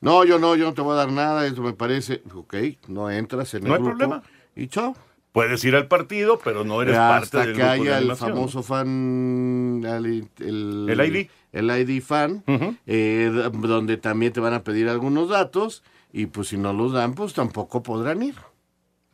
No, 0.00 0.24
yo 0.24 0.38
no, 0.38 0.56
yo 0.56 0.64
no 0.66 0.74
te 0.74 0.82
voy 0.82 0.92
a 0.92 0.96
dar 0.96 1.12
nada, 1.12 1.46
eso 1.46 1.62
me 1.62 1.72
parece. 1.72 2.22
Ok, 2.34 2.54
no 2.88 3.10
entras 3.10 3.54
en 3.54 3.66
el 3.66 3.72
grupo. 3.72 3.82
No 3.82 3.88
hay 3.88 3.96
problema. 3.96 4.22
Y 4.54 4.66
chao. 4.66 4.94
Puedes 5.32 5.64
ir 5.64 5.74
al 5.76 5.88
partido, 5.88 6.38
pero 6.44 6.62
no 6.62 6.82
eres 6.82 6.94
parte 6.94 7.38
del 7.38 7.54
grupo 7.54 7.70
haya 7.70 8.00
de 8.00 8.06
el 8.06 8.16
famoso 8.16 8.62
fan, 8.62 9.82
el, 9.82 10.28
el, 10.40 11.00
ID. 11.00 11.30
El 11.52 11.70
ID 11.70 12.02
fan, 12.02 12.44
eh, 12.86 13.30
donde 13.52 13.96
también 13.98 14.32
te 14.32 14.40
van 14.40 14.54
a 14.54 14.64
pedir 14.64 14.88
algunos 14.88 15.28
datos 15.28 15.82
y 16.12 16.26
pues 16.26 16.48
si 16.48 16.56
no 16.56 16.72
los 16.72 16.92
dan, 16.92 17.14
pues 17.14 17.34
tampoco 17.34 17.82
podrán 17.82 18.22
ir. 18.22 18.36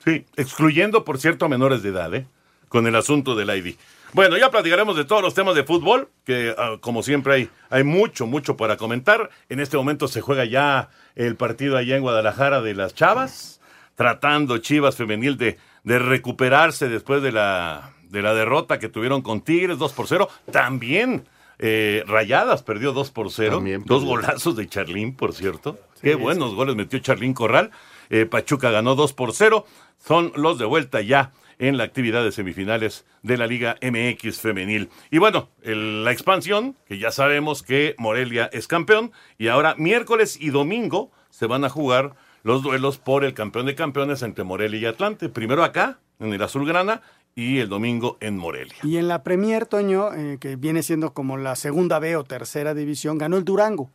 Sí, 0.05 0.25
excluyendo, 0.37 1.05
por 1.05 1.19
cierto, 1.19 1.47
a 1.47 1.49
menores 1.49 1.83
de 1.83 1.89
edad, 1.91 2.15
¿eh? 2.15 2.27
Con 2.69 2.87
el 2.87 2.95
asunto 2.95 3.35
del 3.35 3.51
ID. 3.51 3.75
Bueno, 4.13 4.39
ya 4.39 4.51
platicaremos 4.51 4.97
de 4.97 5.05
todos 5.05 5.21
los 5.21 5.35
temas 5.35 5.55
de 5.55 5.65
fútbol, 5.65 6.09
que 6.25 6.55
ah, 6.57 6.77
como 6.81 7.03
siempre 7.03 7.35
hay, 7.35 7.51
hay 7.71 7.85
mucho, 7.85 8.27
mucho 8.27 8.57
para 8.57 8.77
comentar. 8.77 9.31
En 9.49 9.61
este 9.61 9.77
momento 9.77 10.09
se 10.09 10.21
juega 10.21 10.45
ya 10.45 10.91
el 11.15 11.37
partido 11.37 11.77
allá 11.77 11.97
en 11.97 12.03
Guadalajara 12.03 12.63
de 12.63 12.75
las 12.75 12.95
Chavas, 12.95 13.61
tratando 13.97 14.59
Chivas 14.59 14.97
Femenil 14.97 15.37
de 15.37 15.59
de 15.89 15.99
recuperarse 15.99 16.89
después 16.89 17.23
de 17.23 17.33
la, 17.33 17.95
de 18.11 18.21
la 18.21 18.35
derrota 18.35 18.79
que 18.79 18.91
tuvieron 18.91 19.23
con 19.23 19.41
Tigres 19.41 19.79
2 19.79 19.93
por 19.95 20.07
0. 20.07 20.29
También 20.53 21.27
eh, 21.59 22.05
Rayadas 22.07 22.63
perdió 22.63 22.93
2 22.93 23.11
por 23.11 23.31
0. 23.31 23.63
Dos 23.85 24.05
golazos 24.05 24.57
de 24.57 24.69
Charlín, 24.69 25.15
por 25.15 25.35
cierto. 25.35 25.79
Qué 26.01 26.15
buenos 26.15 26.55
goles 26.55 26.77
metió 26.77 26.99
Charlín 27.01 27.35
Corral. 27.35 27.71
Eh, 28.11 28.27
Pachuca 28.27 28.71
ganó 28.71 28.95
2 28.95 29.13
por 29.13 29.33
0. 29.33 29.67
Son 29.99 30.33
los 30.37 30.59
de 30.59 30.65
vuelta 30.65 31.01
ya 31.01 31.33
en 31.59 31.77
la 31.77 31.85
actividad 31.85 32.23
de 32.23 32.33
semifinales 32.33 33.05
de 33.23 33.37
la 33.37 33.47
Liga 33.47 33.77
MX 33.83 34.41
femenil. 34.41 34.91
Y 35.11 35.19
bueno, 35.19 35.49
la 35.63 36.13
expansión, 36.13 36.77
que 36.87 36.99
ya 36.99 37.11
sabemos 37.11 37.63
que 37.63 37.97
Morelia 37.99 38.49
es 38.53 38.69
campeón, 38.69 39.11
y 39.39 39.49
ahora 39.49 39.75
miércoles 39.77 40.39
y 40.41 40.51
domingo 40.51 41.11
se 41.31 41.47
van 41.47 41.65
a 41.65 41.69
jugar 41.69 42.15
los 42.45 42.63
duelos 42.63 42.99
por 42.99 43.25
el 43.25 43.35
campeón 43.35 43.67
de 43.67 43.75
campeones 43.75 44.23
entre 44.23 44.45
Morelia 44.45 44.81
y 44.81 44.87
Atlante. 44.87 45.29
Primero 45.29 45.65
acá, 45.65 45.99
en 46.21 46.33
el 46.33 46.43
Azulgrana, 46.43 47.03
y 47.39 47.61
el 47.61 47.69
domingo 47.69 48.17
en 48.21 48.37
Morelia. 48.37 48.75
Y 48.83 48.97
en 48.97 49.07
la 49.07 49.23
Premier, 49.23 49.65
Toño, 49.65 50.13
eh, 50.13 50.39
que 50.41 50.57
viene 50.57 50.83
siendo 50.83 51.15
como 51.15 51.37
la 51.37 51.55
segunda 51.55 52.01
B 52.01 52.17
o 52.17 52.25
tercera 52.25 52.75
división, 52.75 53.17
ganó 53.17 53.37
el 53.37 53.45
Durango. 53.45 53.93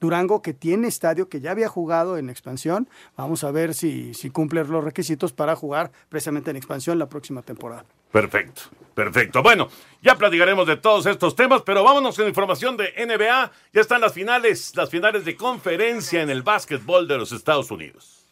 Durango 0.00 0.42
que 0.42 0.54
tiene 0.54 0.88
estadio, 0.88 1.28
que 1.28 1.40
ya 1.40 1.52
había 1.52 1.68
jugado 1.68 2.18
en 2.18 2.28
expansión. 2.28 2.88
Vamos 3.16 3.44
a 3.44 3.52
ver 3.52 3.74
si, 3.74 4.12
si 4.14 4.30
cumple 4.30 4.64
los 4.64 4.82
requisitos 4.82 5.32
para 5.32 5.54
jugar 5.54 5.92
precisamente 6.08 6.50
en 6.50 6.56
expansión 6.56 6.98
la 6.98 7.08
próxima 7.08 7.42
temporada. 7.42 7.84
Perfecto, 8.10 8.62
perfecto. 8.92 9.40
Bueno, 9.40 9.68
ya 10.02 10.16
platicaremos 10.16 10.66
de 10.66 10.76
todos 10.76 11.06
estos 11.06 11.36
temas, 11.36 11.62
pero 11.62 11.84
vámonos 11.84 12.16
con 12.16 12.26
información 12.26 12.76
de 12.76 12.92
NBA. 13.06 13.52
Ya 13.72 13.80
están 13.80 14.00
las 14.00 14.14
finales, 14.14 14.74
las 14.74 14.90
finales 14.90 15.24
de 15.24 15.36
conferencia 15.36 16.22
en 16.22 16.30
el 16.30 16.42
básquetbol 16.42 17.06
de 17.06 17.18
los 17.18 17.30
Estados 17.30 17.70
Unidos. 17.70 18.26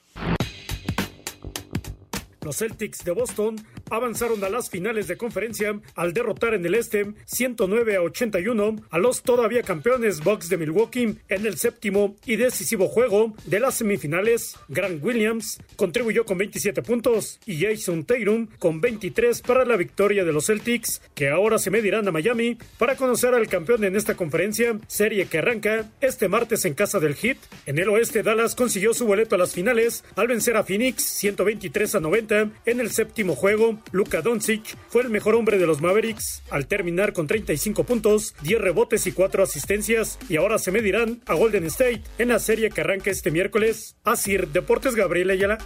Los 2.40 2.56
Celtics 2.56 3.04
de 3.04 3.12
Boston 3.12 3.56
avanzaron 3.90 4.42
a 4.44 4.48
las 4.48 4.70
finales 4.70 5.08
de 5.08 5.16
conferencia 5.16 5.78
al 5.94 6.12
derrotar 6.12 6.54
en 6.54 6.64
el 6.64 6.74
este 6.74 7.12
109 7.26 7.96
a 7.96 8.02
81 8.02 8.76
a 8.90 8.98
los 8.98 9.22
todavía 9.22 9.62
campeones 9.62 10.22
Bucks 10.22 10.48
de 10.48 10.56
Milwaukee 10.56 11.16
en 11.28 11.46
el 11.46 11.56
séptimo 11.56 12.16
y 12.26 12.36
decisivo 12.36 12.88
juego 12.88 13.34
de 13.46 13.60
las 13.60 13.76
semifinales. 13.76 14.56
Grant 14.68 15.02
Williams 15.02 15.58
contribuyó 15.76 16.24
con 16.24 16.38
27 16.38 16.82
puntos 16.82 17.38
y 17.46 17.60
Jason 17.60 18.04
Tatum 18.04 18.48
con 18.58 18.80
23 18.80 19.40
para 19.42 19.64
la 19.64 19.76
victoria 19.76 20.24
de 20.24 20.32
los 20.32 20.46
Celtics, 20.46 21.00
que 21.14 21.28
ahora 21.28 21.58
se 21.58 21.70
medirán 21.70 22.08
a 22.08 22.12
Miami 22.12 22.58
para 22.78 22.96
conocer 22.96 23.34
al 23.34 23.48
campeón 23.48 23.84
en 23.84 23.96
esta 23.96 24.14
conferencia, 24.14 24.78
serie 24.86 25.26
que 25.26 25.38
arranca 25.38 25.90
este 26.00 26.28
martes 26.28 26.64
en 26.64 26.74
casa 26.74 27.00
del 27.00 27.14
Heat. 27.14 27.38
En 27.66 27.78
el 27.78 27.88
oeste, 27.88 28.22
Dallas 28.22 28.54
consiguió 28.54 28.94
su 28.94 29.06
boleto 29.06 29.34
a 29.34 29.38
las 29.38 29.54
finales 29.54 30.04
al 30.16 30.28
vencer 30.28 30.56
a 30.56 30.64
Phoenix 30.64 31.02
123 31.04 31.94
a 31.94 32.00
90 32.00 32.50
en 32.66 32.80
el 32.80 32.90
séptimo 32.90 33.34
juego. 33.34 33.77
Luka 33.92 34.22
Doncic 34.22 34.76
fue 34.88 35.02
el 35.02 35.10
mejor 35.10 35.34
hombre 35.34 35.58
de 35.58 35.66
los 35.66 35.80
Mavericks 35.80 36.42
al 36.50 36.66
terminar 36.66 37.12
con 37.12 37.26
35 37.26 37.84
puntos, 37.84 38.34
10 38.42 38.60
rebotes 38.60 39.06
y 39.06 39.12
4 39.12 39.42
asistencias 39.42 40.18
y 40.28 40.36
ahora 40.36 40.58
se 40.58 40.72
medirán 40.72 41.20
a 41.26 41.34
Golden 41.34 41.64
State 41.64 42.02
en 42.18 42.28
la 42.28 42.38
serie 42.38 42.70
que 42.70 42.80
arranca 42.80 43.10
este 43.10 43.30
miércoles. 43.30 43.96
Asir 44.04 44.48
Deportes 44.48 44.94
Gabriel 44.94 45.30
Ayala. 45.30 45.58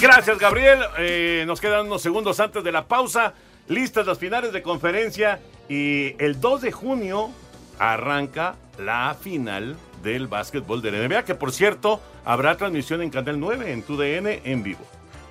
Gracias, 0.00 0.38
Gabriel. 0.38 0.80
Eh, 0.98 1.44
nos 1.46 1.60
quedan 1.60 1.86
unos 1.86 2.02
segundos 2.02 2.40
antes 2.40 2.64
de 2.64 2.72
la 2.72 2.88
pausa. 2.88 3.34
Listas 3.68 4.06
las 4.06 4.18
finales 4.18 4.52
de 4.52 4.60
conferencia 4.60 5.40
y 5.68 6.16
el 6.18 6.40
2 6.40 6.62
de 6.62 6.72
junio 6.72 7.30
arranca 7.78 8.56
la 8.78 9.16
final 9.20 9.76
del 10.02 10.26
básquetbol 10.26 10.82
de 10.82 10.90
NBA, 10.90 11.24
que 11.24 11.34
por 11.34 11.52
cierto 11.52 12.00
habrá 12.24 12.56
transmisión 12.56 13.02
en 13.02 13.10
Canal 13.10 13.38
9, 13.38 13.72
en 13.72 13.82
TUDN, 13.82 14.26
en 14.44 14.62
vivo. 14.62 14.80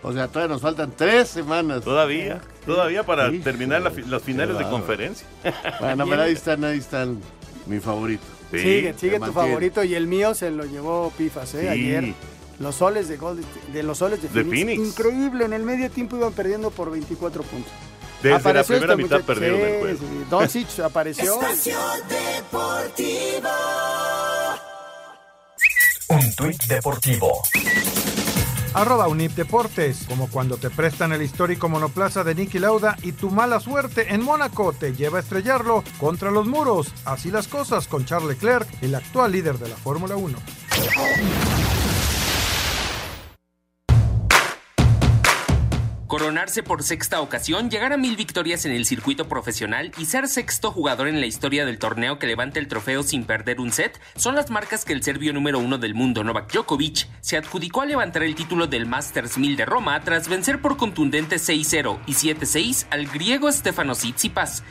O 0.04 0.14
sea, 0.14 0.28
todavía 0.28 0.54
nos 0.54 0.62
faltan 0.62 0.92
tres 0.96 1.30
semanas. 1.30 1.84
Todavía, 1.84 2.42
todavía 2.66 3.04
para 3.04 3.32
terminar 3.44 3.82
las 3.82 4.24
finales 4.24 4.58
de 4.58 4.64
conferencia. 4.70 5.28
Bueno, 5.80 6.06
pero 6.08 6.24
ahí 6.24 6.34
están, 6.34 6.64
ahí 6.64 6.80
están 6.80 7.20
mi 7.68 7.80
favorito. 7.80 8.24
sigue, 8.52 8.94
sigue 8.98 9.20
tu 9.20 9.32
favorito 9.32 9.84
y 9.84 9.96
el 9.96 10.08
mío 10.08 10.34
se 10.34 10.52
lo 10.52 10.66
llevó 10.66 11.12
Pifas, 11.18 11.54
¿eh? 11.56 11.70
Ayer. 11.70 12.14
Los 12.60 12.76
soles 12.76 13.08
de, 13.08 13.18
de 13.74 13.84
los 13.84 13.98
soles 13.98 14.22
de, 14.22 14.30
Phoenix. 14.30 14.80
Increíble, 14.80 15.46
en 15.46 15.54
el 15.54 15.64
medio 15.64 15.90
tiempo 15.90 16.16
iban 16.16 16.34
perdiendo 16.34 16.70
por 16.70 16.92
24 16.92 17.42
puntos. 17.44 17.72
Desde 18.22 18.36
apareció 18.36 18.76
la 18.76 18.80
primera 18.80 18.98
mitad 18.98 19.22
perdieron 19.22 19.62
el 19.62 19.80
juego. 19.80 20.00
Doncic 20.30 20.80
apareció. 20.80 21.40
Deportivo. 22.10 23.50
Un 26.10 26.36
tuit 26.36 26.64
deportivo. 26.66 27.42
Arroba 28.74 29.08
Unip 29.08 29.34
Deportes, 29.34 30.06
como 30.08 30.30
cuando 30.30 30.58
te 30.58 30.70
prestan 30.70 31.12
el 31.12 31.22
histórico 31.22 31.68
monoplaza 31.68 32.24
de 32.24 32.36
Nicky 32.36 32.60
Lauda 32.60 32.96
y 33.02 33.12
tu 33.12 33.30
mala 33.30 33.60
suerte 33.60 34.14
en 34.14 34.24
Mónaco 34.24 34.72
te 34.74 34.94
lleva 34.94 35.18
a 35.18 35.22
estrellarlo 35.22 35.84
contra 36.00 36.32
los 36.32 36.48
muros. 36.48 36.94
Así 37.04 37.32
las 37.32 37.48
cosas 37.48 37.88
con 37.88 38.06
Charles 38.06 38.30
Leclerc, 38.30 38.68
el 38.82 38.96
actual 38.96 39.34
líder 39.34 39.58
de 39.58 39.70
la 39.70 39.76
Fórmula 39.76 40.16
1. 40.16 40.38
Coronarse 46.12 46.62
por 46.62 46.84
sexta 46.84 47.22
ocasión, 47.22 47.70
llegar 47.70 47.94
a 47.94 47.98
mil 47.98 48.18
victorias 48.18 48.66
en 48.66 48.74
el 48.74 48.86
circuito 48.86 49.30
profesional 49.30 49.94
y 49.98 50.08
ser 50.08 50.28
sexto 50.28 50.70
jugador 50.70 51.08
en 51.08 51.22
la 51.22 51.26
historia 51.26 51.66
del 51.66 51.80
torneo 51.80 52.20
que 52.20 52.28
levanta 52.28 52.60
el 52.60 52.68
trofeo 52.68 53.02
sin 53.02 53.24
perder 53.24 53.62
un 53.62 53.72
set 53.72 53.98
son 54.18 54.36
las 54.36 54.50
marcas 54.50 54.84
que 54.84 54.92
el 54.92 55.04
serbio 55.04 55.32
número 55.32 55.60
uno 55.60 55.78
del 55.78 55.94
mundo, 55.94 56.26
Novak 56.26 56.52
Djokovic, 56.52 57.08
se 57.22 57.38
adjudicó 57.38 57.80
a 57.80 57.86
levantar 57.86 58.24
el 58.24 58.36
título 58.36 58.68
del 58.68 58.88
Masters 58.88 59.38
1000 59.38 59.56
de 59.56 59.66
Roma 59.66 60.02
tras 60.02 60.28
vencer 60.28 60.60
por 60.60 60.76
contundente 60.76 61.38
6-0 61.38 62.00
y 62.06 62.12
7-6 62.12 62.88
al 62.90 63.08
griego 63.08 63.50
Stefano 63.50 63.94
Tsitsipas. 63.94 64.64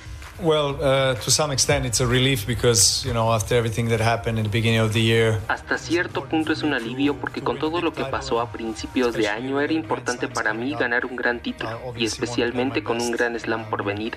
Well, 0.43 0.77
uh, 0.81 1.15
to 1.17 1.31
some 1.31 1.53
extent 1.53 1.85
it's 1.85 2.01
a 2.01 2.07
relief 2.07 2.47
because, 2.47 3.05
you 3.05 3.13
know, 3.13 3.33
after 3.33 3.57
everything 3.57 3.89
that 3.91 4.01
happened 4.01 4.39
in 4.39 4.45
the 4.45 4.51
beginning 4.51 4.81
of 4.81 4.93
the 4.93 5.03
year. 5.03 5.39
Hasta 5.49 5.77
cierto 5.77 6.25
punto 6.25 6.53
es 6.53 6.63
un 6.63 6.73
alivio 6.73 7.17
porque 7.17 7.43
con 7.43 7.59
todo 7.59 7.83
lo 7.83 7.93
que 7.93 8.05
pasó 8.05 8.41
a 8.41 8.51
principios 8.51 9.15
de 9.15 9.29
año 9.29 9.61
era 9.61 9.73
importante 9.73 10.29
para 10.29 10.55
mí 10.55 10.75
ganar 10.75 11.05
un 11.05 11.17
gran 11.17 11.41
título 11.41 11.79
y 11.95 12.07
especialmente 12.07 12.83
con 12.83 13.01
un 13.01 13.11
gran 13.11 13.39
slam 13.39 13.69
por 13.69 13.85
venir. 13.85 14.17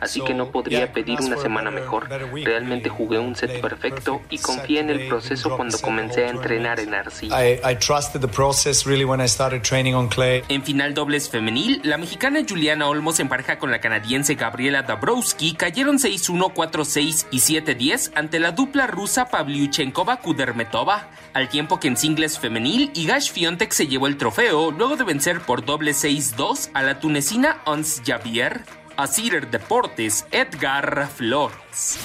Así 0.00 0.20
que 0.20 0.34
no 0.34 0.50
podría 0.50 0.92
pedir 0.92 1.20
una 1.20 1.36
semana 1.36 1.70
mejor. 1.70 2.08
Realmente 2.08 2.88
jugué 2.88 3.18
un 3.18 3.36
set 3.36 3.60
perfecto 3.60 4.20
y 4.28 4.38
confié 4.38 4.80
en 4.80 4.90
el 4.90 5.08
proceso 5.08 5.56
cuando 5.56 5.78
comencé 5.78 6.26
a 6.26 6.30
entrenar 6.30 6.80
en 6.80 6.92
arcilla. 6.92 7.42
I, 7.42 7.60
I 7.64 7.76
trusted 7.76 8.20
the 8.20 8.28
process 8.28 8.84
really 8.84 9.04
when 9.04 9.20
I 9.20 9.28
started 9.28 9.62
training 9.62 9.94
on 9.94 10.08
clay. 10.08 10.42
En 10.48 10.62
final 10.62 10.92
dobles 10.92 11.30
femenil, 11.30 11.80
la 11.84 11.96
mexicana 11.96 12.40
Juliana 12.46 12.88
Olmos 12.88 13.20
en 13.20 13.28
pareja 13.28 13.58
con 13.58 13.70
la 13.70 13.80
canadiense 13.80 14.34
Gabriela 14.34 14.82
Dabrowski 14.82 15.54
cayeron 15.62 16.00
6-1, 16.00 16.54
4-6 16.54 17.26
y 17.30 17.38
7-10 17.38 18.10
ante 18.16 18.40
la 18.40 18.50
dupla 18.50 18.88
rusa 18.88 19.30
Pavlyuchenkova-Kudermetova, 19.30 21.06
al 21.34 21.48
tiempo 21.48 21.78
que 21.78 21.86
en 21.86 21.96
singles 21.96 22.40
femenil 22.40 22.90
Igash 22.94 23.30
Fiontek 23.30 23.70
se 23.70 23.86
llevó 23.86 24.08
el 24.08 24.16
trofeo 24.16 24.72
luego 24.72 24.96
de 24.96 25.04
vencer 25.04 25.40
por 25.40 25.64
doble 25.64 25.92
6-2 25.92 26.70
a 26.74 26.82
la 26.82 26.98
tunecina 26.98 27.62
Ons 27.64 28.02
Javier. 28.04 28.64
Asir 28.96 29.50
Deportes, 29.50 30.26
Edgar 30.32 31.08
Flores. 31.08 31.96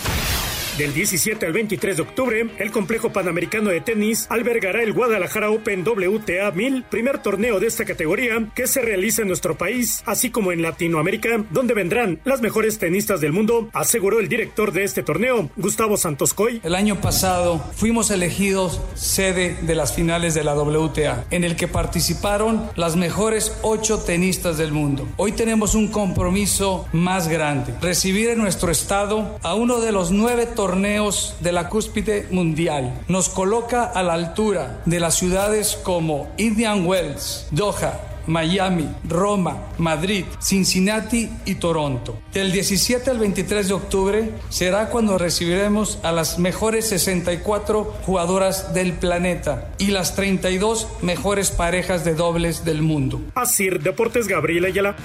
Del 0.77 0.93
17 0.93 1.43
al 1.43 1.53
23 1.53 1.97
de 1.97 2.03
octubre, 2.03 2.49
el 2.59 2.71
complejo 2.71 3.11
panamericano 3.11 3.71
de 3.71 3.81
tenis 3.81 4.27
albergará 4.29 4.83
el 4.83 4.93
Guadalajara 4.93 5.49
Open 5.49 5.83
WTA 5.83 6.51
1000, 6.51 6.83
primer 6.83 7.17
torneo 7.17 7.59
de 7.59 7.65
esta 7.65 7.83
categoría 7.83 8.47
que 8.53 8.67
se 8.67 8.83
realiza 8.83 9.23
en 9.23 9.27
nuestro 9.27 9.57
país, 9.57 10.03
así 10.05 10.29
como 10.29 10.51
en 10.51 10.61
Latinoamérica, 10.61 11.43
donde 11.49 11.73
vendrán 11.73 12.19
las 12.25 12.41
mejores 12.41 12.77
tenistas 12.77 13.21
del 13.21 13.33
mundo, 13.33 13.71
aseguró 13.73 14.19
el 14.19 14.29
director 14.29 14.71
de 14.71 14.83
este 14.83 15.01
torneo, 15.01 15.49
Gustavo 15.55 15.97
Santos 15.97 16.35
Coy. 16.35 16.61
El 16.63 16.75
año 16.75 17.01
pasado 17.01 17.57
fuimos 17.75 18.11
elegidos 18.11 18.79
sede 18.93 19.57
de 19.63 19.73
las 19.73 19.95
finales 19.95 20.35
de 20.35 20.43
la 20.43 20.53
WTA, 20.53 21.25
en 21.31 21.43
el 21.43 21.55
que 21.55 21.67
participaron 21.67 22.69
las 22.75 22.95
mejores 22.95 23.57
ocho 23.63 23.97
tenistas 23.97 24.59
del 24.59 24.73
mundo. 24.73 25.07
Hoy 25.17 25.31
tenemos 25.31 25.73
un 25.73 25.87
compromiso 25.87 26.87
más 26.93 27.29
grande, 27.29 27.73
recibir 27.81 28.29
en 28.29 28.37
nuestro 28.37 28.71
estado 28.71 29.39
a 29.41 29.55
uno 29.55 29.79
de 29.79 29.91
los 29.91 30.11
nueve 30.11 30.45
torneos 30.45 30.66
torneos 30.67 31.33
de 31.39 31.53
la 31.53 31.69
cúspide 31.69 32.27
mundial. 32.29 32.93
Nos 33.07 33.29
coloca 33.29 33.85
a 33.85 34.03
la 34.03 34.13
altura 34.13 34.81
de 34.83 34.99
las 34.99 35.15
ciudades 35.15 35.79
como 35.81 36.27
Indian 36.35 36.85
Wells, 36.85 37.47
Doha, 37.51 38.01
Miami, 38.25 38.89
Roma, 39.07 39.69
Madrid, 39.77 40.25
Cincinnati 40.41 41.29
y 41.45 41.55
Toronto. 41.55 42.19
Del 42.33 42.51
17 42.51 43.09
al 43.09 43.19
23 43.19 43.69
de 43.69 43.73
octubre 43.75 44.31
será 44.49 44.89
cuando 44.89 45.17
recibiremos 45.17 45.99
a 46.03 46.11
las 46.11 46.37
mejores 46.37 46.89
64 46.89 47.85
jugadoras 48.05 48.73
del 48.73 48.91
planeta 48.91 49.69
y 49.77 49.91
las 49.91 50.15
32 50.15 50.89
mejores 51.01 51.49
parejas 51.49 52.03
de 52.03 52.13
dobles 52.13 52.65
del 52.65 52.81
mundo. 52.81 53.21
Así, 53.35 53.69
Deportes 53.69 54.27
Gabriel 54.27 54.65
Ayala. 54.65 54.97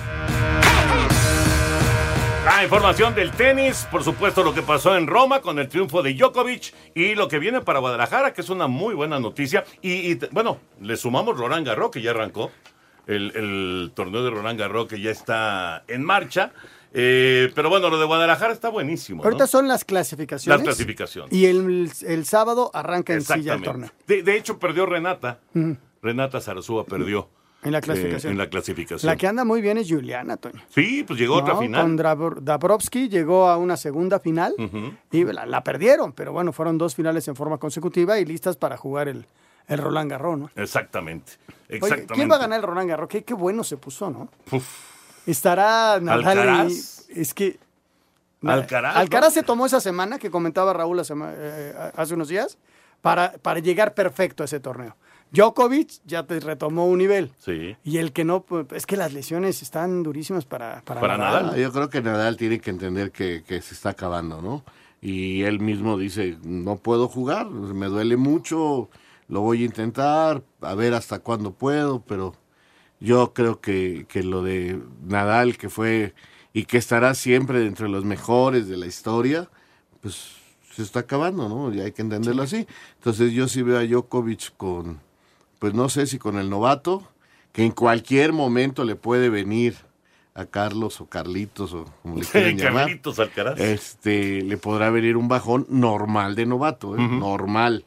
La 2.44 2.64
información 2.64 3.14
del 3.14 3.30
tenis, 3.30 3.86
por 3.88 4.02
supuesto 4.02 4.42
lo 4.42 4.52
que 4.52 4.62
pasó 4.62 4.96
en 4.96 5.06
Roma 5.06 5.40
con 5.40 5.60
el 5.60 5.68
triunfo 5.68 6.02
de 6.02 6.12
Djokovic 6.14 6.74
y 6.92 7.14
lo 7.14 7.28
que 7.28 7.38
viene 7.38 7.60
para 7.60 7.78
Guadalajara, 7.78 8.32
que 8.32 8.40
es 8.40 8.50
una 8.50 8.66
muy 8.66 8.96
buena 8.96 9.20
noticia. 9.20 9.64
Y, 9.80 10.16
bueno, 10.32 10.58
le 10.80 10.96
sumamos 10.96 11.38
Roland 11.38 11.64
Garros, 11.64 11.92
que 11.92 12.02
ya 12.02 12.10
arrancó, 12.10 12.50
el, 13.06 13.92
torneo 13.94 14.24
de 14.24 14.30
Roland 14.30 14.58
Garros 14.58 14.88
que 14.88 15.00
ya 15.00 15.12
está 15.12 15.84
en 15.86 16.02
marcha. 16.02 16.52
Eh, 16.92 17.52
pero 17.54 17.70
bueno, 17.70 17.88
lo 17.90 17.98
de 18.00 18.06
Guadalajara 18.06 18.52
está 18.52 18.70
buenísimo. 18.70 19.22
Ahorita 19.22 19.46
son 19.46 19.68
las 19.68 19.84
clasificaciones. 19.84 20.58
Las 20.58 20.64
clasificaciones. 20.64 21.32
Y 21.32 21.46
el, 21.46 22.24
sábado 22.24 22.72
arranca 22.74 23.14
en 23.14 23.22
silla 23.22 23.54
el 23.54 23.62
torneo. 23.62 23.90
De, 24.08 24.36
hecho, 24.36 24.58
perdió 24.58 24.84
Renata. 24.84 25.38
Renata 26.02 26.40
Zarazúa 26.40 26.84
perdió. 26.84 27.28
En 27.64 27.70
la 27.72 27.80
clasificación. 27.80 28.30
Eh, 28.30 28.32
en 28.32 28.38
la 28.38 28.48
clasificación. 28.50 29.08
La 29.10 29.16
que 29.16 29.26
anda 29.28 29.44
muy 29.44 29.60
bien 29.60 29.78
es 29.78 29.88
Juliana, 29.88 30.36
Toño. 30.36 30.60
Sí, 30.68 31.04
pues 31.06 31.18
llegó 31.18 31.36
a 31.36 31.38
otra 31.42 31.56
final. 31.56 31.82
Con 31.82 32.44
Dabrowski 32.44 33.08
llegó 33.08 33.48
a 33.48 33.56
una 33.56 33.76
segunda 33.76 34.18
final 34.18 34.54
y 35.12 35.24
la, 35.24 35.62
perdieron, 35.62 36.12
pero 36.12 36.32
bueno, 36.32 36.52
fueron 36.52 36.76
dos 36.76 36.94
finales 36.96 37.28
en 37.28 37.36
forma 37.36 37.58
consecutiva 37.58 38.18
y 38.18 38.24
listas 38.24 38.56
para 38.56 38.76
jugar 38.76 39.06
el, 39.08 39.24
el 39.68 39.78
Roland 39.78 40.10
Garros, 40.10 40.38
¿no? 40.38 40.50
Exactamente. 40.56 41.32
Exactamente. 41.68 42.14
¿Quién 42.14 42.30
va 42.30 42.34
a 42.34 42.38
ganar 42.38 42.58
el 42.58 42.66
Roland 42.66 42.88
Garros? 42.90 43.08
Qué, 43.08 43.22
qué 43.22 43.34
bueno 43.34 43.62
se 43.62 43.76
puso, 43.76 44.10
¿no? 44.10 44.28
Estará 45.26 46.00
Nadal 46.00 46.70
y, 46.70 47.20
Es 47.20 47.32
que 47.32 47.58
Alcaraz. 48.44 48.96
Alcaraz 48.96 49.34
se 49.34 49.44
tomó 49.44 49.66
esa 49.66 49.80
semana 49.80 50.18
que 50.18 50.30
comentaba 50.30 50.72
Raúl 50.72 50.98
sema- 51.04 51.32
eh, 51.32 51.72
hace 51.94 52.14
unos 52.14 52.26
días 52.26 52.58
para, 53.00 53.34
para 53.34 53.60
llegar 53.60 53.94
perfecto 53.94 54.42
a 54.42 54.46
ese 54.46 54.58
torneo. 54.58 54.96
Djokovic 55.32 56.00
ya 56.04 56.26
te 56.26 56.38
retomó 56.40 56.86
un 56.86 56.98
nivel. 56.98 57.30
Sí. 57.38 57.76
Y 57.84 57.96
el 57.96 58.12
que 58.12 58.24
no, 58.24 58.42
pues, 58.42 58.66
es 58.72 58.86
que 58.86 58.96
las 58.96 59.12
lesiones 59.12 59.62
están 59.62 60.02
durísimas 60.02 60.44
para, 60.44 60.82
para, 60.82 61.00
Para 61.00 61.16
Nadal. 61.16 61.46
Nadal. 61.46 61.60
Yo 61.60 61.72
creo 61.72 61.90
que 61.90 62.02
Nadal 62.02 62.36
tiene 62.36 62.60
que 62.60 62.70
entender 62.70 63.10
que, 63.10 63.42
que 63.42 63.62
se 63.62 63.74
está 63.74 63.90
acabando, 63.90 64.42
¿no? 64.42 64.62
Y 65.00 65.42
él 65.42 65.58
mismo 65.58 65.98
dice, 65.98 66.38
no 66.44 66.76
puedo 66.76 67.08
jugar, 67.08 67.50
me 67.50 67.86
duele 67.86 68.16
mucho, 68.16 68.88
lo 69.28 69.40
voy 69.40 69.62
a 69.62 69.66
intentar, 69.66 70.44
a 70.60 70.74
ver 70.74 70.94
hasta 70.94 71.18
cuándo 71.18 71.52
puedo, 71.52 72.02
pero 72.02 72.36
yo 73.00 73.32
creo 73.32 73.60
que, 73.60 74.06
que 74.08 74.22
lo 74.22 74.42
de 74.42 74.80
Nadal, 75.04 75.56
que 75.56 75.70
fue 75.70 76.14
y 76.52 76.66
que 76.66 76.76
estará 76.76 77.14
siempre 77.14 77.58
dentro 77.58 77.86
de 77.86 77.92
los 77.92 78.04
mejores 78.04 78.68
de 78.68 78.76
la 78.76 78.86
historia, 78.86 79.48
pues 80.00 80.36
se 80.72 80.82
está 80.82 81.00
acabando, 81.00 81.48
¿no? 81.48 81.74
Y 81.74 81.80
hay 81.80 81.92
que 81.92 82.02
entenderlo 82.02 82.42
así. 82.42 82.66
Entonces 82.96 83.32
yo 83.32 83.48
sí 83.48 83.62
veo 83.62 83.78
a 83.78 83.84
Djokovic 83.84 84.56
con, 84.56 85.00
pues 85.62 85.74
no 85.74 85.88
sé 85.88 86.08
si 86.08 86.18
con 86.18 86.38
el 86.38 86.50
novato, 86.50 87.08
que 87.52 87.64
en 87.64 87.70
cualquier 87.70 88.32
momento 88.32 88.82
le 88.82 88.96
puede 88.96 89.28
venir 89.28 89.76
a 90.34 90.44
Carlos 90.44 91.00
o 91.00 91.06
Carlitos 91.06 91.72
o 91.72 91.84
como 92.02 92.16
le 92.16 92.24
quieran 92.32 92.58
llamar. 92.58 92.86
Carlitos 92.86 93.20
Alcaraz. 93.20 93.60
Este, 93.60 94.42
le 94.42 94.56
podrá 94.56 94.90
venir 94.90 95.16
un 95.16 95.28
bajón 95.28 95.64
normal 95.68 96.34
de 96.34 96.46
novato, 96.46 96.96
¿eh? 96.96 96.98
Normal, 96.98 97.84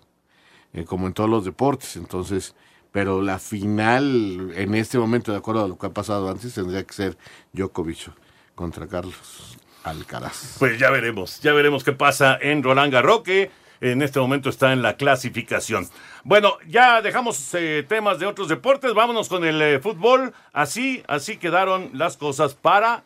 eh, 0.71 0.85
como 0.85 1.07
en 1.07 1.11
todos 1.11 1.29
los 1.29 1.43
deportes. 1.43 1.97
Entonces, 1.97 2.55
pero 2.93 3.21
la 3.21 3.39
final, 3.39 4.53
en 4.55 4.73
este 4.73 4.97
momento, 4.97 5.33
de 5.33 5.39
acuerdo 5.39 5.65
a 5.65 5.67
lo 5.67 5.77
que 5.77 5.87
ha 5.87 5.93
pasado 5.93 6.29
antes, 6.29 6.53
tendría 6.53 6.85
que 6.85 6.93
ser 6.93 7.17
Djokovic 7.51 8.09
contra 8.55 8.87
Carlos 8.87 9.57
Alcaraz. 9.83 10.55
Pues 10.59 10.79
ya 10.79 10.91
veremos, 10.91 11.41
ya 11.41 11.51
veremos 11.51 11.83
qué 11.83 11.91
pasa 11.91 12.37
en 12.41 12.63
Roland 12.63 12.93
Garros, 12.93 13.23
que 13.23 13.51
en 13.81 14.01
este 14.01 14.19
momento 14.19 14.49
está 14.49 14.73
en 14.73 14.81
la 14.81 14.97
clasificación. 14.97 15.87
Bueno, 16.23 16.57
ya 16.67 17.01
dejamos 17.01 17.53
eh, 17.53 17.85
temas 17.87 18.19
de 18.19 18.25
otros 18.25 18.47
deportes, 18.47 18.93
vámonos 18.93 19.29
con 19.29 19.45
el 19.45 19.61
eh, 19.61 19.79
fútbol. 19.79 20.33
Así, 20.53 21.03
así 21.07 21.37
quedaron 21.37 21.91
las 21.93 22.17
cosas 22.17 22.55
para 22.55 23.03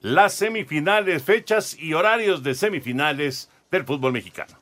las 0.00 0.34
semifinales, 0.34 1.22
fechas 1.22 1.76
y 1.78 1.94
horarios 1.94 2.42
de 2.42 2.54
semifinales 2.54 3.50
del 3.70 3.84
fútbol 3.84 4.12
mexicano. 4.12 4.61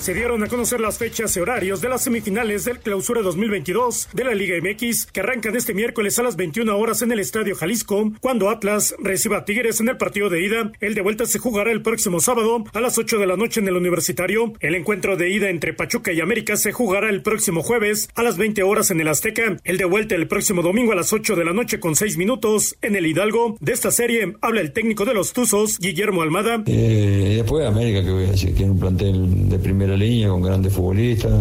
Se 0.00 0.14
dieron 0.14 0.42
a 0.42 0.48
conocer 0.48 0.80
las 0.80 0.96
fechas 0.96 1.36
y 1.36 1.40
horarios 1.40 1.82
de 1.82 1.90
las 1.90 2.02
semifinales 2.02 2.64
del 2.64 2.78
Clausura 2.78 3.20
2022 3.20 4.08
de 4.14 4.24
la 4.24 4.34
Liga 4.34 4.56
MX, 4.56 5.04
que 5.12 5.20
arrancan 5.20 5.54
este 5.56 5.74
miércoles 5.74 6.18
a 6.18 6.22
las 6.22 6.36
21 6.36 6.74
horas 6.78 7.02
en 7.02 7.12
el 7.12 7.20
Estadio 7.20 7.54
Jalisco, 7.54 8.10
cuando 8.18 8.48
Atlas 8.48 8.94
reciba 8.98 9.44
Tigres 9.44 9.78
en 9.78 9.90
el 9.90 9.98
partido 9.98 10.30
de 10.30 10.42
ida. 10.42 10.72
El 10.80 10.94
de 10.94 11.02
vuelta 11.02 11.26
se 11.26 11.38
jugará 11.38 11.70
el 11.70 11.82
próximo 11.82 12.18
sábado 12.20 12.64
a 12.72 12.80
las 12.80 12.96
8 12.96 13.18
de 13.18 13.26
la 13.26 13.36
noche 13.36 13.60
en 13.60 13.68
el 13.68 13.76
Universitario. 13.76 14.54
El 14.60 14.74
encuentro 14.74 15.18
de 15.18 15.28
ida 15.28 15.50
entre 15.50 15.74
Pachuca 15.74 16.12
y 16.12 16.22
América 16.22 16.56
se 16.56 16.72
jugará 16.72 17.10
el 17.10 17.20
próximo 17.20 17.62
jueves 17.62 18.08
a 18.14 18.22
las 18.22 18.38
20 18.38 18.62
horas 18.62 18.90
en 18.90 19.02
el 19.02 19.08
Azteca. 19.08 19.58
El 19.64 19.76
de 19.76 19.84
vuelta 19.84 20.14
el 20.14 20.28
próximo 20.28 20.62
domingo 20.62 20.92
a 20.92 20.96
las 20.96 21.12
8 21.12 21.36
de 21.36 21.44
la 21.44 21.52
noche 21.52 21.78
con 21.78 21.94
6 21.94 22.16
minutos 22.16 22.74
en 22.80 22.96
el 22.96 23.04
Hidalgo. 23.04 23.58
De 23.60 23.72
esta 23.72 23.90
serie 23.90 24.34
habla 24.40 24.62
el 24.62 24.72
técnico 24.72 25.04
de 25.04 25.12
los 25.12 25.34
Tuzos, 25.34 25.78
Guillermo 25.78 26.22
Almada. 26.22 26.64
Eh, 26.66 27.34
después 27.36 27.66
América, 27.66 28.02
que 28.02 28.64
un 28.64 28.80
plantel 28.80 29.50
de 29.50 29.58
primera 29.58 29.89
línea 29.96 30.28
con 30.28 30.42
grandes 30.42 30.72
futbolistas, 30.72 31.32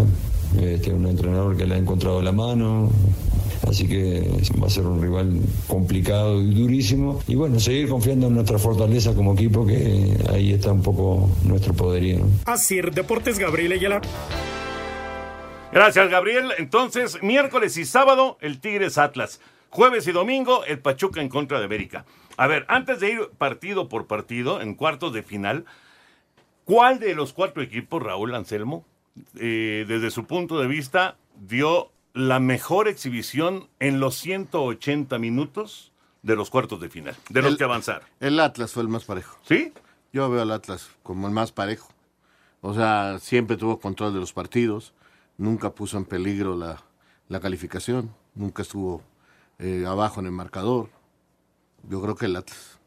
este, 0.60 0.92
un 0.92 1.08
entrenador 1.08 1.56
que 1.56 1.66
le 1.66 1.76
ha 1.76 1.78
encontrado 1.78 2.22
la 2.22 2.32
mano, 2.32 2.90
así 3.68 3.88
que 3.88 4.28
va 4.62 4.68
a 4.68 4.70
ser 4.70 4.86
un 4.86 5.02
rival 5.02 5.40
complicado 5.68 6.42
y 6.42 6.54
durísimo. 6.54 7.22
Y 7.28 7.36
bueno, 7.36 7.60
seguir 7.60 7.90
confiando 7.90 8.28
en 8.28 8.36
nuestra 8.36 8.58
fortaleza 8.58 9.14
como 9.14 9.34
equipo, 9.34 9.66
que 9.66 10.18
ahí 10.32 10.54
está 10.54 10.72
un 10.72 10.82
poco 10.82 11.30
nuestro 11.44 11.74
poderío. 11.74 12.20
¿no? 12.20 12.26
Así, 12.46 12.82
Deportes 12.82 13.38
Gabriel 13.38 13.74
Ayala. 13.74 14.02
Gracias, 15.72 16.10
Gabriel. 16.10 16.52
Entonces, 16.58 17.22
miércoles 17.22 17.78
y 17.78 17.86
sábado, 17.86 18.38
el 18.42 18.60
Tigres 18.60 18.98
Atlas. 18.98 19.40
Jueves 19.70 20.08
y 20.08 20.12
domingo, 20.12 20.64
el 20.66 20.80
Pachuca 20.80 21.22
en 21.22 21.30
contra 21.30 21.60
de 21.60 21.66
América. 21.66 22.06
A 22.38 22.48
ver, 22.48 22.66
antes 22.70 23.00
de 23.00 23.12
ir 23.12 23.20
partido 23.38 23.88
por 23.88 24.08
partido, 24.08 24.62
en 24.62 24.74
cuartos 24.74 25.14
de 25.14 25.22
final, 25.22 25.66
¿cuál 26.70 27.00
de 27.00 27.16
los 27.16 27.34
cuatro 27.34 27.62
equipos, 27.64 28.02
Raúl 28.04 28.36
Anselmo, 28.36 28.86
eh, 29.36 29.86
desde 29.88 30.12
su 30.12 30.26
punto 30.26 30.60
de 30.60 30.68
vista, 30.68 31.18
dio 31.42 31.92
la 32.14 32.40
mejor 32.40 32.88
exhibición 32.88 33.68
en 33.80 34.00
los 34.00 34.16
180 34.16 35.18
minutos 35.20 35.92
de 36.22 36.36
los 36.36 36.50
cuartos 36.50 36.80
de 36.82 36.90
final, 36.90 37.16
de 37.30 37.42
los 37.42 37.52
El- 37.54 37.58
que 37.58 37.64
avanzaron? 37.64 38.08
El 38.20 38.40
Atlas 38.40 38.72
fue 38.74 38.84
el 38.84 38.90
más 38.90 39.06
parejo. 39.06 39.38
¿Sí? 39.44 39.74
Yo 40.14 40.30
veo 40.30 40.42
al 40.42 40.52
Atlas 40.52 40.90
como 41.04 41.28
el 41.28 41.34
más 41.34 41.52
parejo. 41.52 41.90
O 42.62 42.74
sea, 42.74 43.20
siempre 43.20 43.58
tuvo 43.58 43.80
control 43.80 44.14
de 44.14 44.20
los 44.20 44.34
partidos, 44.34 44.94
nunca 45.38 45.72
puso 45.72 45.98
en 45.98 46.06
peligro 46.06 46.56
la, 46.58 46.84
la 47.30 47.40
calificación, 47.40 48.14
nunca 48.36 48.62
estuvo 48.64 49.02
eh, 49.60 49.86
abajo 49.88 50.20
en 50.20 50.26
el 50.28 50.32
marcador. 50.34 50.90
Yo 51.90 52.02
creo 52.02 52.16
que 52.16 52.26
el 52.26 52.36
Atlas. 52.36 52.79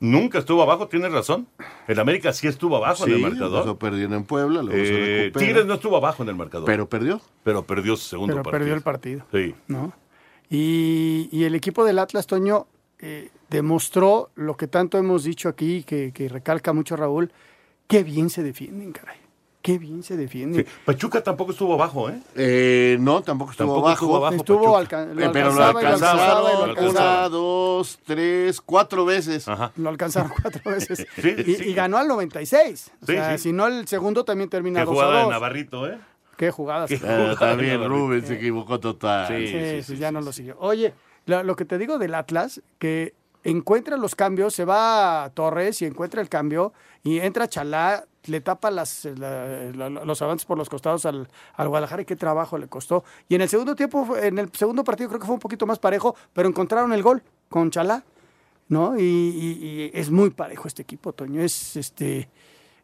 Nunca 0.00 0.38
estuvo 0.38 0.62
abajo, 0.62 0.88
tienes 0.88 1.12
razón. 1.12 1.46
El 1.88 1.98
América 2.00 2.32
sí 2.32 2.46
estuvo 2.46 2.76
abajo 2.76 3.06
en 3.06 3.12
el 3.14 3.20
marcador. 3.20 3.58
empezó 3.60 3.78
perdiendo 3.78 4.16
en 4.16 4.24
Puebla, 4.24 4.62
luego 4.62 4.72
Eh. 4.76 5.32
Tigres 5.36 5.64
no 5.66 5.74
estuvo 5.74 5.96
abajo 5.96 6.22
en 6.22 6.28
el 6.30 6.34
marcador. 6.34 6.66
Pero 6.66 6.88
perdió. 6.88 7.20
Pero 7.42 7.64
perdió 7.64 7.96
su 7.96 8.08
segundo 8.08 8.34
Pero 8.34 8.42
partido. 8.42 8.58
perdió 8.60 8.74
el 8.74 8.82
partido. 8.82 9.24
Sí. 9.32 9.54
¿no? 9.68 9.92
Y, 10.50 11.28
y 11.32 11.44
el 11.44 11.54
equipo 11.54 11.84
del 11.84 11.98
Atlas, 11.98 12.26
Toño, 12.26 12.66
eh, 12.98 13.30
demostró 13.50 14.30
lo 14.34 14.56
que 14.56 14.66
tanto 14.66 14.98
hemos 14.98 15.24
dicho 15.24 15.48
aquí, 15.48 15.82
que, 15.84 16.12
que 16.12 16.28
recalca 16.28 16.72
mucho 16.72 16.96
Raúl, 16.96 17.32
qué 17.86 18.02
bien 18.04 18.30
se 18.30 18.42
defienden, 18.42 18.92
caray. 18.92 19.16
Qué 19.64 19.78
bien 19.78 20.02
se 20.02 20.14
defienden. 20.18 20.66
Sí. 20.66 20.70
Pachuca 20.84 21.22
tampoco 21.22 21.52
estuvo 21.52 21.72
abajo, 21.72 22.10
¿eh? 22.10 22.20
Eh, 22.36 22.98
no, 23.00 23.22
tampoco 23.22 23.52
estuvo 23.52 23.68
Tampoco 23.68 23.86
abajo. 23.88 24.04
estuvo 24.04 24.16
abajo 24.18 24.34
Estuvo 24.36 25.14
lo 25.14 25.22
Eh, 25.24 25.30
pero 25.32 25.52
lo 25.54 25.64
alcanzaba 25.64 26.50
y 26.52 26.56
lo 26.58 26.64
alcanzaron 26.64 26.90
una, 26.90 27.28
dos, 27.30 27.98
tres, 28.04 28.60
cuatro 28.60 29.06
veces. 29.06 29.46
Lo 29.76 29.88
alcanzaron 29.88 30.30
cuatro 30.42 30.70
veces. 30.70 31.06
Sí, 31.16 31.34
y, 31.46 31.54
sí. 31.54 31.64
y 31.70 31.72
ganó 31.72 31.96
al 31.96 32.08
96. 32.08 32.92
O 33.02 33.06
Sí, 33.06 33.12
sea, 33.14 33.38
sí. 33.38 33.42
si 33.44 33.52
no, 33.54 33.66
el 33.66 33.88
segundo 33.88 34.22
también 34.22 34.50
termina 34.50 34.80
Qué 34.80 34.84
2 34.84 34.92
a 34.92 34.94
jugada 34.96 35.16
de 35.16 35.22
2. 35.22 35.30
Navarrito, 35.30 35.86
¿eh? 35.88 35.98
Qué 36.36 36.50
jugadas. 36.50 36.88
Qué 36.90 36.96
Eh, 36.96 36.98
jugada 36.98 37.36
también 37.36 37.70
de 37.70 37.78
Navarrito. 37.78 37.88
Rubén 38.06 38.26
se 38.26 38.34
equivocó 38.34 38.80
total. 38.80 39.28
Sí, 39.28 39.46
Sí, 39.48 39.82
sí, 39.82 39.96
ya 39.96 40.12
no 40.12 40.20
lo 40.20 40.30
siguió. 40.34 40.58
Oye, 40.60 40.92
lo, 41.24 41.42
lo 41.42 41.56
que 41.56 41.64
te 41.64 41.78
digo 41.78 41.96
del 41.96 42.14
Atlas, 42.14 42.60
que 42.78 43.14
encuentra 43.44 43.96
los 43.96 44.14
cambios, 44.14 44.54
se 44.54 44.66
va 44.66 45.24
a 45.24 45.30
Torres 45.30 45.80
y 45.80 45.86
encuentra 45.86 46.20
el 46.20 46.28
cambio, 46.28 46.74
y 47.02 47.20
entra 47.20 47.48
Chalá, 47.48 48.04
le 48.26 48.40
tapa 48.40 48.70
las, 48.70 49.04
la- 49.04 49.70
la- 49.74 49.88
los 49.90 50.22
avances 50.22 50.44
por 50.46 50.56
los 50.58 50.68
costados 50.68 51.04
al, 51.06 51.28
al 51.54 51.68
Guadalajara 51.68 52.02
y 52.02 52.04
qué 52.04 52.16
trabajo 52.16 52.58
le 52.58 52.68
costó. 52.68 53.04
Y 53.28 53.34
en 53.34 53.40
el 53.42 53.48
segundo 53.48 53.74
tiempo, 53.74 54.16
en 54.16 54.38
el 54.38 54.50
segundo 54.52 54.84
partido 54.84 55.08
creo 55.08 55.20
que 55.20 55.26
fue 55.26 55.34
un 55.34 55.40
poquito 55.40 55.66
más 55.66 55.78
parejo, 55.78 56.14
pero 56.32 56.48
encontraron 56.48 56.92
el 56.92 57.02
gol 57.02 57.22
con 57.48 57.70
Chalá, 57.70 58.02
¿no? 58.68 58.98
Y, 58.98 59.02
y- 59.02 59.66
y 59.66 59.90
es 59.94 60.10
muy 60.10 60.30
parejo 60.30 60.68
este 60.68 60.82
equipo, 60.82 61.12
Toño. 61.12 61.40
Es 61.42 61.76
este 61.76 62.28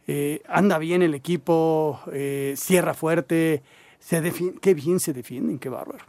eh, 0.07 0.42
anda 0.48 0.79
bien 0.79 1.03
el 1.03 1.14
equipo, 1.14 2.00
eh, 2.12 2.55
cierra 2.57 2.94
fuerte, 2.94 3.62
se 3.98 4.22
defi- 4.22 4.59
qué 4.61 4.74
bien 4.74 4.98
se 4.98 5.12
defienden, 5.12 5.59
qué 5.59 5.68
bárbaro. 5.68 6.05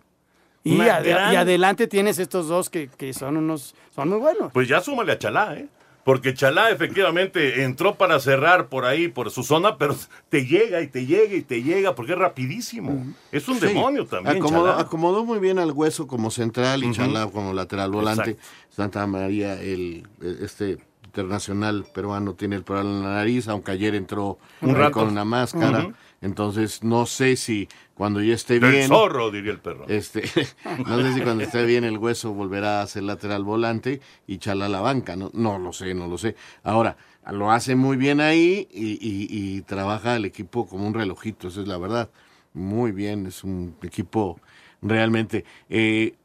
Gran- 1.11 1.33
y 1.33 1.35
adelante 1.35 1.87
tienes 1.87 2.19
estos 2.19 2.47
dos 2.47 2.69
que, 2.69 2.87
que 2.87 3.13
son 3.13 3.37
unos, 3.37 3.75
son 3.95 4.09
muy 4.09 4.19
buenos. 4.19 4.51
Pues 4.53 4.67
ya 4.67 4.79
súmale 4.81 5.11
a 5.13 5.17
Chalá, 5.19 5.55
¿eh? 5.57 5.67
Porque 6.03 6.33
Chalá 6.33 6.71
efectivamente 6.71 7.63
entró 7.63 7.95
para 7.95 8.19
cerrar 8.19 8.69
por 8.69 8.85
ahí, 8.85 9.07
por 9.07 9.29
su 9.29 9.43
zona, 9.43 9.77
pero 9.77 9.95
te 10.29 10.45
llega 10.47 10.81
y 10.81 10.87
te 10.87 11.05
llega 11.05 11.35
y 11.35 11.41
te 11.43 11.61
llega 11.61 11.93
porque 11.93 12.13
es 12.13 12.17
rapidísimo. 12.17 13.05
Es 13.31 13.47
un 13.47 13.59
Sí. 13.59 13.67
demonio 13.67 14.05
también, 14.07 14.37
Acomodó, 14.37 14.71
Chalá. 14.71 14.81
acomodó 14.81 15.25
muy 15.25 15.37
bien 15.39 15.59
al 15.59 15.71
hueso 15.71 16.07
como 16.07 16.31
central 16.31 16.83
y 16.83 16.87
Ujú. 16.87 16.95
Chalá 16.95 17.27
como 17.27 17.53
lateral 17.53 17.91
volante. 17.91 18.37
Santa 18.69 19.05
María, 19.05 19.61
el 19.61 20.07
este 20.41 20.79
internacional 21.05 21.85
peruano, 21.93 22.33
tiene 22.33 22.55
el 22.55 22.63
problema 22.63 22.89
en 22.89 23.03
la 23.03 23.09
nariz, 23.15 23.47
aunque 23.47 23.71
ayer 23.71 23.93
entró 23.95 24.39
Un 24.61 24.73
con 24.91 25.07
una 25.09 25.25
máscara. 25.25 25.79
Ujú. 25.79 25.93
Entonces, 26.21 26.83
no 26.83 27.05
sé 27.07 27.35
si 27.35 27.67
cuando 27.95 28.21
ya 28.21 28.35
esté 28.35 28.59
bien. 28.59 28.87
zorro, 28.87 29.31
diría 29.31 29.51
el 29.51 29.59
perro. 29.59 29.85
Este, 29.89 30.21
no 30.85 31.01
sé 31.01 31.13
si 31.13 31.21
cuando 31.21 31.43
esté 31.43 31.65
bien 31.65 31.83
el 31.83 31.97
hueso 31.97 32.31
volverá 32.33 32.81
a 32.81 32.87
ser 32.87 33.03
lateral 33.03 33.43
volante 33.43 33.99
y 34.27 34.37
Chalá 34.37 34.67
a 34.67 34.69
la 34.69 34.81
banca, 34.81 35.15
no, 35.15 35.31
no 35.33 35.57
lo 35.57 35.73
sé, 35.73 35.93
no 35.95 36.07
lo 36.07 36.17
sé. 36.19 36.35
Ahora, 36.63 36.95
lo 37.31 37.51
hace 37.51 37.75
muy 37.75 37.97
bien 37.97 38.21
ahí 38.21 38.67
y, 38.71 38.91
y- 38.93 39.27
y 39.57 39.61
trabaja 39.61 40.15
el 40.15 40.25
equipo 40.25 40.67
como 40.67 40.85
un 40.87 40.93
relojito, 40.93 41.47
esa 41.47 41.61
es 41.61 41.67
la 41.67 41.77
verdad. 41.77 42.09
Muy 42.53 42.91
bien, 42.91 43.25
es 43.25 43.43
un 43.43 43.75
equipo 43.81 44.39
realmente. 44.81 45.45
eh, 45.69 46.15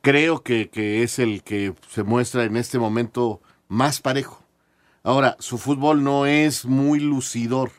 creo 0.00 0.42
que, 0.42 0.68
que 0.68 1.02
es 1.02 1.18
el 1.18 1.42
que 1.42 1.74
se 1.88 2.02
muestra 2.02 2.44
en 2.44 2.56
este 2.56 2.78
momento 2.78 3.40
más 3.68 4.00
parejo. 4.00 4.44
Ahora, 5.02 5.36
su 5.38 5.56
fútbol 5.58 6.04
no 6.04 6.26
es 6.26 6.66
muy 6.66 7.00
lucidor. 7.00 7.70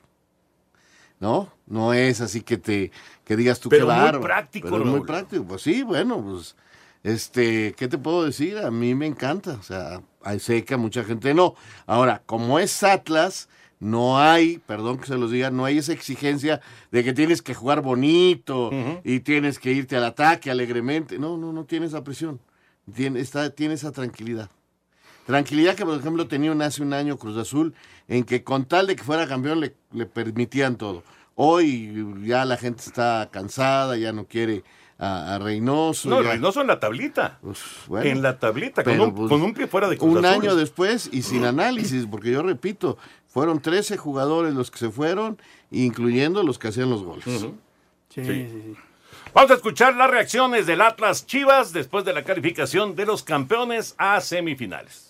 ¿No? 1.19 1.51
No 1.67 1.93
es 1.93 2.21
así 2.21 2.41
que 2.41 2.57
te 2.57 2.91
que 3.23 3.35
digas 3.35 3.59
tú 3.59 3.69
Pero 3.69 3.87
qué 3.87 3.93
muy 3.93 4.21
práctico, 4.21 4.69
Pero 4.69 4.83
es 4.83 4.89
muy 4.89 5.01
práctico. 5.01 5.45
Pues 5.45 5.61
sí, 5.61 5.83
bueno, 5.83 6.23
pues 6.23 6.55
Este, 7.03 7.73
¿qué 7.77 7.87
te 7.87 7.97
puedo 7.97 8.23
decir? 8.23 8.57
A 8.59 8.71
mí 8.71 8.95
me 8.95 9.07
encanta. 9.07 9.53
O 9.53 9.63
sea, 9.63 10.01
sé 10.39 10.63
que 10.63 10.75
a 10.75 10.77
mucha 10.77 11.03
gente 11.03 11.33
no. 11.33 11.55
Ahora, 11.85 12.21
como 12.25 12.59
es 12.59 12.83
Atlas, 12.83 13.49
no 13.79 14.19
hay, 14.19 14.59
perdón 14.59 14.97
que 14.97 15.07
se 15.07 15.17
los 15.17 15.31
diga, 15.31 15.51
no 15.51 15.65
hay 15.65 15.77
esa 15.77 15.93
exigencia 15.93 16.61
de 16.91 17.03
que 17.03 17.13
tienes 17.13 17.41
que 17.41 17.53
jugar 17.53 17.81
bonito 17.81 18.71
y 19.03 19.19
tienes 19.19 19.59
que 19.59 19.71
irte 19.71 19.97
al 19.97 20.05
ataque 20.05 20.49
alegremente. 20.49 21.19
No, 21.19 21.37
no, 21.37 21.51
no 21.51 21.65
tiene 21.65 21.85
esa 21.87 22.03
presión. 22.03 22.39
Tiene, 22.93 23.19
está, 23.19 23.49
tiene 23.49 23.73
esa 23.73 23.91
tranquilidad. 23.91 24.49
Tranquilidad 25.25 25.75
que, 25.75 25.85
por 25.85 25.97
ejemplo, 25.99 26.27
tenía 26.27 26.51
hace 26.65 26.81
un 26.83 26.93
año 26.93 27.17
Cruz 27.17 27.37
Azul, 27.37 27.73
en 28.07 28.23
que 28.23 28.43
con 28.43 28.65
tal 28.65 28.87
de 28.87 28.95
que 28.95 29.03
fuera 29.03 29.27
campeón 29.27 29.59
le, 29.59 29.73
le 29.91 30.05
permitían 30.05 30.75
todo. 30.77 31.03
Hoy 31.35 32.05
ya 32.23 32.45
la 32.45 32.57
gente 32.57 32.83
está 32.85 33.27
cansada, 33.31 33.97
ya 33.97 34.13
no 34.13 34.25
quiere 34.25 34.63
a, 34.97 35.35
a 35.35 35.39
Reynoso. 35.39 36.07
No, 36.09 36.21
ya- 36.21 36.31
Reynoso 36.31 36.61
en 36.61 36.67
la 36.67 36.79
tablita. 36.79 37.39
bueno, 37.87 38.09
en 38.09 38.21
la 38.21 38.37
tablita, 38.39 38.83
con 38.83 38.99
un, 39.01 39.13
pues, 39.15 39.29
con 39.29 39.41
un 39.41 39.53
pie 39.53 39.67
fuera 39.67 39.89
de 39.89 39.97
Cruz 39.97 40.11
Un 40.15 40.25
Azul. 40.25 40.43
año 40.43 40.55
después 40.55 41.09
y 41.11 41.23
sin 41.23 41.43
análisis, 41.43 42.05
porque 42.05 42.31
yo 42.31 42.41
repito, 42.43 42.97
fueron 43.27 43.59
13 43.61 43.97
jugadores 43.97 44.53
los 44.53 44.71
que 44.71 44.77
se 44.77 44.89
fueron, 44.91 45.37
incluyendo 45.71 46.41
los 46.43 46.57
que 46.59 46.69
hacían 46.69 46.89
los 46.89 47.03
goles. 47.03 47.25
Sí. 48.09 48.75
Vamos 49.33 49.51
a 49.51 49.55
escuchar 49.55 49.95
las 49.97 50.09
reacciones 50.09 50.65
del 50.65 50.79
Atlas 50.81 51.25
Chivas 51.25 51.73
después 51.73 52.05
de 52.05 52.13
la 52.13 52.23
calificación 52.23 52.95
de 52.95 53.05
los 53.05 53.23
campeones 53.23 53.93
a 53.97 54.21
semifinales. 54.21 55.04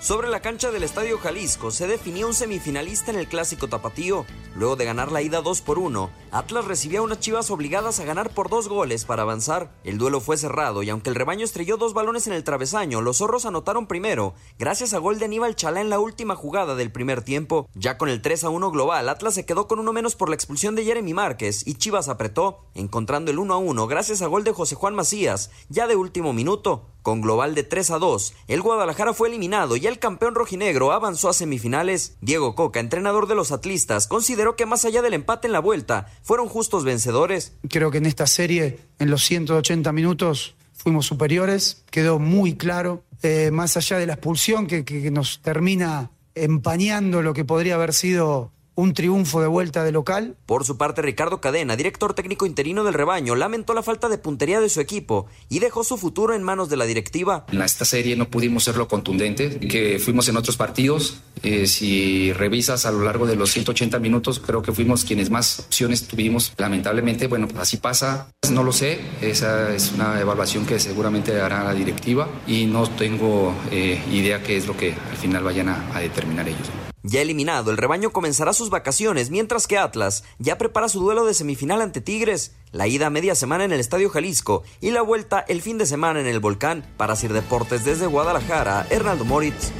Sobre 0.00 0.28
la 0.28 0.40
cancha 0.40 0.70
del 0.70 0.84
Estadio 0.84 1.18
Jalisco 1.18 1.72
se 1.72 1.88
definió 1.88 2.28
un 2.28 2.34
semifinalista 2.34 3.10
en 3.10 3.18
el 3.18 3.26
clásico 3.26 3.66
tapatío. 3.66 4.24
Luego 4.54 4.76
de 4.76 4.84
ganar 4.84 5.10
la 5.10 5.22
ida 5.22 5.42
2 5.42 5.60
por 5.60 5.80
1, 5.80 6.10
Atlas 6.30 6.66
recibía 6.66 7.02
unas 7.02 7.18
chivas 7.18 7.50
obligadas 7.50 7.98
a 7.98 8.04
ganar 8.04 8.30
por 8.30 8.48
dos 8.48 8.68
goles 8.68 9.04
para 9.04 9.22
avanzar. 9.22 9.72
El 9.82 9.98
duelo 9.98 10.20
fue 10.20 10.36
cerrado 10.36 10.84
y 10.84 10.90
aunque 10.90 11.10
el 11.10 11.16
rebaño 11.16 11.44
estrelló 11.44 11.78
dos 11.78 11.94
balones 11.94 12.28
en 12.28 12.32
el 12.32 12.44
travesaño, 12.44 13.00
los 13.00 13.18
zorros 13.18 13.44
anotaron 13.44 13.88
primero, 13.88 14.34
gracias 14.56 14.94
a 14.94 14.98
gol 14.98 15.18
de 15.18 15.24
Aníbal 15.24 15.56
Chalá 15.56 15.80
en 15.80 15.90
la 15.90 15.98
última 15.98 16.36
jugada 16.36 16.76
del 16.76 16.92
primer 16.92 17.22
tiempo. 17.22 17.68
Ya 17.74 17.98
con 17.98 18.08
el 18.08 18.22
3 18.22 18.44
a 18.44 18.50
1 18.50 18.70
global, 18.70 19.08
Atlas 19.08 19.34
se 19.34 19.46
quedó 19.46 19.66
con 19.66 19.80
uno 19.80 19.92
menos 19.92 20.14
por 20.14 20.28
la 20.28 20.36
expulsión 20.36 20.76
de 20.76 20.84
Jeremy 20.84 21.12
Márquez 21.12 21.66
y 21.66 21.74
Chivas 21.74 22.08
apretó, 22.08 22.66
encontrando 22.74 23.32
el 23.32 23.40
1 23.40 23.52
a 23.52 23.58
1 23.58 23.86
gracias 23.88 24.22
a 24.22 24.28
gol 24.28 24.44
de 24.44 24.52
José 24.52 24.76
Juan 24.76 24.94
Macías, 24.94 25.50
ya 25.68 25.88
de 25.88 25.96
último 25.96 26.32
minuto. 26.32 26.86
Con 27.08 27.22
global 27.22 27.54
de 27.54 27.62
3 27.62 27.92
a 27.92 27.98
2, 27.98 28.34
el 28.48 28.60
Guadalajara 28.60 29.14
fue 29.14 29.28
eliminado 29.28 29.78
y 29.78 29.86
el 29.86 29.98
campeón 29.98 30.34
rojinegro 30.34 30.92
avanzó 30.92 31.30
a 31.30 31.32
semifinales. 31.32 32.18
Diego 32.20 32.54
Coca, 32.54 32.80
entrenador 32.80 33.26
de 33.26 33.34
los 33.34 33.50
atlistas, 33.50 34.06
consideró 34.06 34.56
que 34.56 34.66
más 34.66 34.84
allá 34.84 35.00
del 35.00 35.14
empate 35.14 35.46
en 35.46 35.54
la 35.54 35.60
vuelta, 35.60 36.12
fueron 36.22 36.50
justos 36.50 36.84
vencedores. 36.84 37.54
Creo 37.70 37.90
que 37.90 37.96
en 37.96 38.04
esta 38.04 38.26
serie, 38.26 38.80
en 38.98 39.08
los 39.08 39.24
180 39.24 39.90
minutos, 39.90 40.54
fuimos 40.74 41.06
superiores. 41.06 41.82
Quedó 41.90 42.18
muy 42.18 42.58
claro, 42.58 43.04
eh, 43.22 43.50
más 43.54 43.78
allá 43.78 43.96
de 43.96 44.04
la 44.04 44.12
expulsión 44.12 44.66
que, 44.66 45.10
nos 45.10 45.40
termina 45.40 46.10
empañando 46.34 47.22
lo 47.22 47.32
que 47.32 47.46
podría 47.46 47.76
haber 47.76 47.94
sido 47.94 48.52
un 48.78 48.94
triunfo 48.94 49.40
de 49.40 49.48
vuelta 49.48 49.82
de 49.82 49.90
local. 49.90 50.36
Por 50.46 50.64
su 50.64 50.76
parte, 50.76 51.02
Ricardo 51.02 51.40
Cadena, 51.40 51.74
director 51.74 52.14
técnico 52.14 52.46
interino 52.46 52.84
del 52.84 52.94
rebaño, 52.94 53.34
lamentó 53.34 53.74
la 53.74 53.82
falta 53.82 54.08
de 54.08 54.18
puntería 54.18 54.60
de 54.60 54.68
su 54.68 54.80
equipo 54.80 55.26
y 55.48 55.58
dejó 55.58 55.82
su 55.82 55.98
futuro 55.98 56.32
en 56.32 56.44
manos 56.44 56.68
de 56.68 56.76
la 56.76 56.86
directiva. 56.86 57.44
En 57.50 57.60
esta 57.60 57.84
serie 57.84 58.14
no 58.14 58.30
pudimos 58.30 58.62
ser 58.62 58.76
lo 58.76 58.86
contundente 58.86 59.58
que 59.58 59.98
fuimos 59.98 60.28
en 60.28 60.36
otros 60.36 60.56
partidos. 60.56 61.18
Eh, 61.42 61.66
si 61.66 62.32
revisas 62.32 62.86
a 62.86 62.92
lo 62.92 63.02
largo 63.02 63.26
de 63.26 63.34
los 63.34 63.50
180 63.50 63.98
minutos, 63.98 64.38
creo 64.38 64.62
que 64.62 64.70
fuimos 64.70 65.04
quienes 65.04 65.28
más 65.28 65.58
opciones 65.58 66.06
tuvimos. 66.06 66.52
Lamentablemente, 66.56 67.26
bueno, 67.26 67.48
pues 67.48 67.60
así 67.60 67.78
pasa. 67.78 68.28
No 68.52 68.62
lo 68.62 68.70
sé. 68.70 69.00
Esa 69.20 69.74
es 69.74 69.90
una 69.90 70.20
evaluación 70.20 70.64
que 70.64 70.78
seguramente 70.78 71.40
hará 71.40 71.64
la 71.64 71.74
directiva 71.74 72.28
y 72.46 72.66
no 72.66 72.88
tengo 72.88 73.52
eh, 73.72 74.00
idea 74.12 74.40
qué 74.40 74.56
es 74.56 74.68
lo 74.68 74.76
que 74.76 74.92
al 74.92 75.16
final 75.16 75.42
vayan 75.42 75.68
a, 75.68 75.96
a 75.96 75.98
determinar 75.98 76.46
ellos. 76.46 76.87
Ya 77.10 77.22
eliminado, 77.22 77.70
el 77.70 77.78
rebaño 77.78 78.10
comenzará 78.10 78.52
sus 78.52 78.68
vacaciones, 78.68 79.30
mientras 79.30 79.66
que 79.66 79.78
Atlas 79.78 80.24
ya 80.38 80.58
prepara 80.58 80.90
su 80.90 81.00
duelo 81.00 81.24
de 81.24 81.32
semifinal 81.32 81.80
ante 81.80 82.02
Tigres, 82.02 82.54
la 82.70 82.86
ida 82.86 83.08
media 83.08 83.34
semana 83.34 83.64
en 83.64 83.72
el 83.72 83.80
Estadio 83.80 84.10
Jalisco 84.10 84.62
y 84.82 84.90
la 84.90 85.00
vuelta 85.00 85.42
el 85.48 85.62
fin 85.62 85.78
de 85.78 85.86
semana 85.86 86.20
en 86.20 86.26
el 86.26 86.38
Volcán. 86.38 86.84
Para 86.98 87.16
Sir 87.16 87.32
Deportes 87.32 87.86
desde 87.86 88.04
Guadalajara, 88.04 88.86
Hernaldo 88.90 89.24
Moritz. 89.24 89.72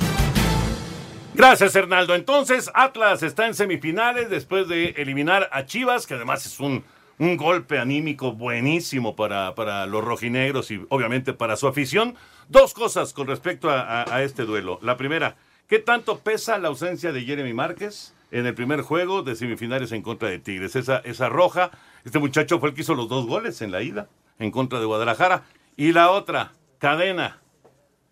Gracias, 1.35 1.77
Hernaldo. 1.77 2.15
Entonces, 2.15 2.71
Atlas 2.73 3.23
está 3.23 3.47
en 3.47 3.53
semifinales 3.53 4.31
después 4.31 4.67
de 4.67 4.95
eliminar 4.97 5.51
a 5.53 5.67
Chivas, 5.67 6.07
que 6.07 6.15
además 6.15 6.47
es 6.47 6.59
un, 6.61 6.83
un 7.19 7.37
golpe 7.37 7.79
anímico 7.79 8.33
buenísimo 8.33 9.17
para, 9.17 9.55
para 9.55 9.85
los 9.85 10.03
rojinegros 10.03 10.71
y 10.71 10.81
obviamente 10.89 11.35
para 11.35 11.57
su 11.57 11.69
afición. 11.69 12.15
Dos 12.49 12.73
cosas 12.73 13.13
con 13.13 13.27
respecto 13.27 13.69
a 13.71 14.23
este 14.23 14.47
duelo. 14.47 14.79
La 14.81 14.97
primera, 14.97 15.37
¿qué 15.69 15.79
tanto 15.79 16.19
pesa 16.21 16.59
la 16.59 16.69
ausencia 16.69 17.13
de 17.13 17.23
Jeremy 17.23 17.53
Márquez 17.53 18.15
en 18.31 18.47
el 18.47 18.55
primer 18.55 18.81
juego 18.81 19.23
de 19.23 19.37
semifinales 19.37 19.93
en 19.93 20.03
contra 20.03 20.29
de 20.29 20.39
Tigres? 20.39 20.75
Esa, 20.75 20.99
esa 20.99 21.29
roja, 21.29 21.71
este 22.05 22.19
muchacho 22.19 22.59
fue 22.59 22.71
el 22.71 22.75
que 22.75 22.81
hizo 22.81 22.95
los 22.95 23.09
dos 23.09 23.27
goles 23.27 23.63
en 23.63 23.71
la 23.71 23.83
ida 23.83 24.09
en 24.39 24.51
contra 24.51 24.81
de 24.81 24.87
Guadalajara. 24.87 25.45
Y 25.77 25.93
la 25.93 26.11
otra, 26.11 26.53
cadena, 26.79 27.41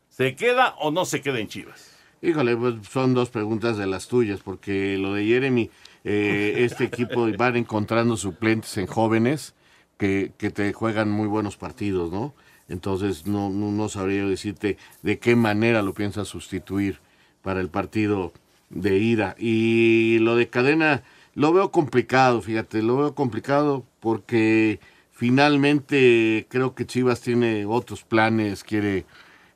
¿se 0.09 0.37
queda 0.37 0.75
o 0.79 0.91
no 0.91 1.05
se 1.05 1.23
queda 1.23 1.41
en 1.41 1.49
Chivas? 1.49 1.97
Híjole, 2.23 2.57
pues 2.57 2.75
son 2.91 3.15
dos 3.15 3.31
preguntas 3.31 3.77
de 3.77 3.87
las 3.87 4.09
tuyas, 4.09 4.41
porque 4.41 4.97
lo 4.99 5.15
de 5.15 5.25
Jeremy, 5.25 5.71
eh, 6.05 6.55
este 6.59 6.85
equipo 6.93 7.27
van 7.37 7.57
encontrando 7.57 8.17
suplentes 8.17 8.77
en 8.77 8.87
jóvenes 8.87 9.55
que, 9.99 10.33
que 10.37 10.51
te 10.51 10.73
juegan 10.73 11.11
muy 11.11 11.27
buenos 11.27 11.57
partidos, 11.57 12.13
¿no? 12.13 12.35
Entonces 12.69 13.27
no, 13.27 13.49
no, 13.49 13.71
no 13.71 13.89
sabría 13.89 14.27
decirte 14.27 14.77
de 15.03 15.19
qué 15.19 15.37
manera 15.37 15.83
lo 15.83 15.95
piensas 15.95 16.29
sustituir 16.29 17.01
para 17.47 17.61
el 17.61 17.69
partido 17.69 18.33
de 18.71 18.99
ida. 18.99 19.37
Y 19.39 20.19
lo 20.19 20.35
de 20.35 20.49
cadena, 20.49 21.05
lo 21.37 21.53
veo 21.53 21.71
complicado, 21.71 22.43
fíjate, 22.43 22.83
lo 22.83 22.97
veo 22.97 23.15
complicado 23.15 23.85
porque 24.01 24.81
finalmente 25.13 26.49
creo 26.51 26.75
que 26.75 26.87
Chivas 26.87 27.21
tiene 27.21 27.65
otros 27.65 28.03
planes, 28.03 28.65
quiere 28.65 29.07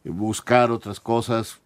buscar 0.04 0.70
otras 0.70 1.00
cosas. 1.00 1.58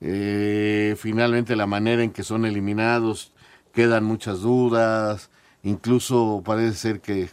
Eh, 0.00 0.96
finalmente 0.98 1.54
la 1.54 1.68
manera 1.68 2.02
en 2.02 2.10
que 2.10 2.24
son 2.24 2.44
eliminados 2.44 3.32
quedan 3.72 4.02
muchas 4.02 4.40
dudas, 4.40 5.30
incluso 5.62 6.42
parece 6.44 6.76
ser 6.76 7.00
que 7.00 7.28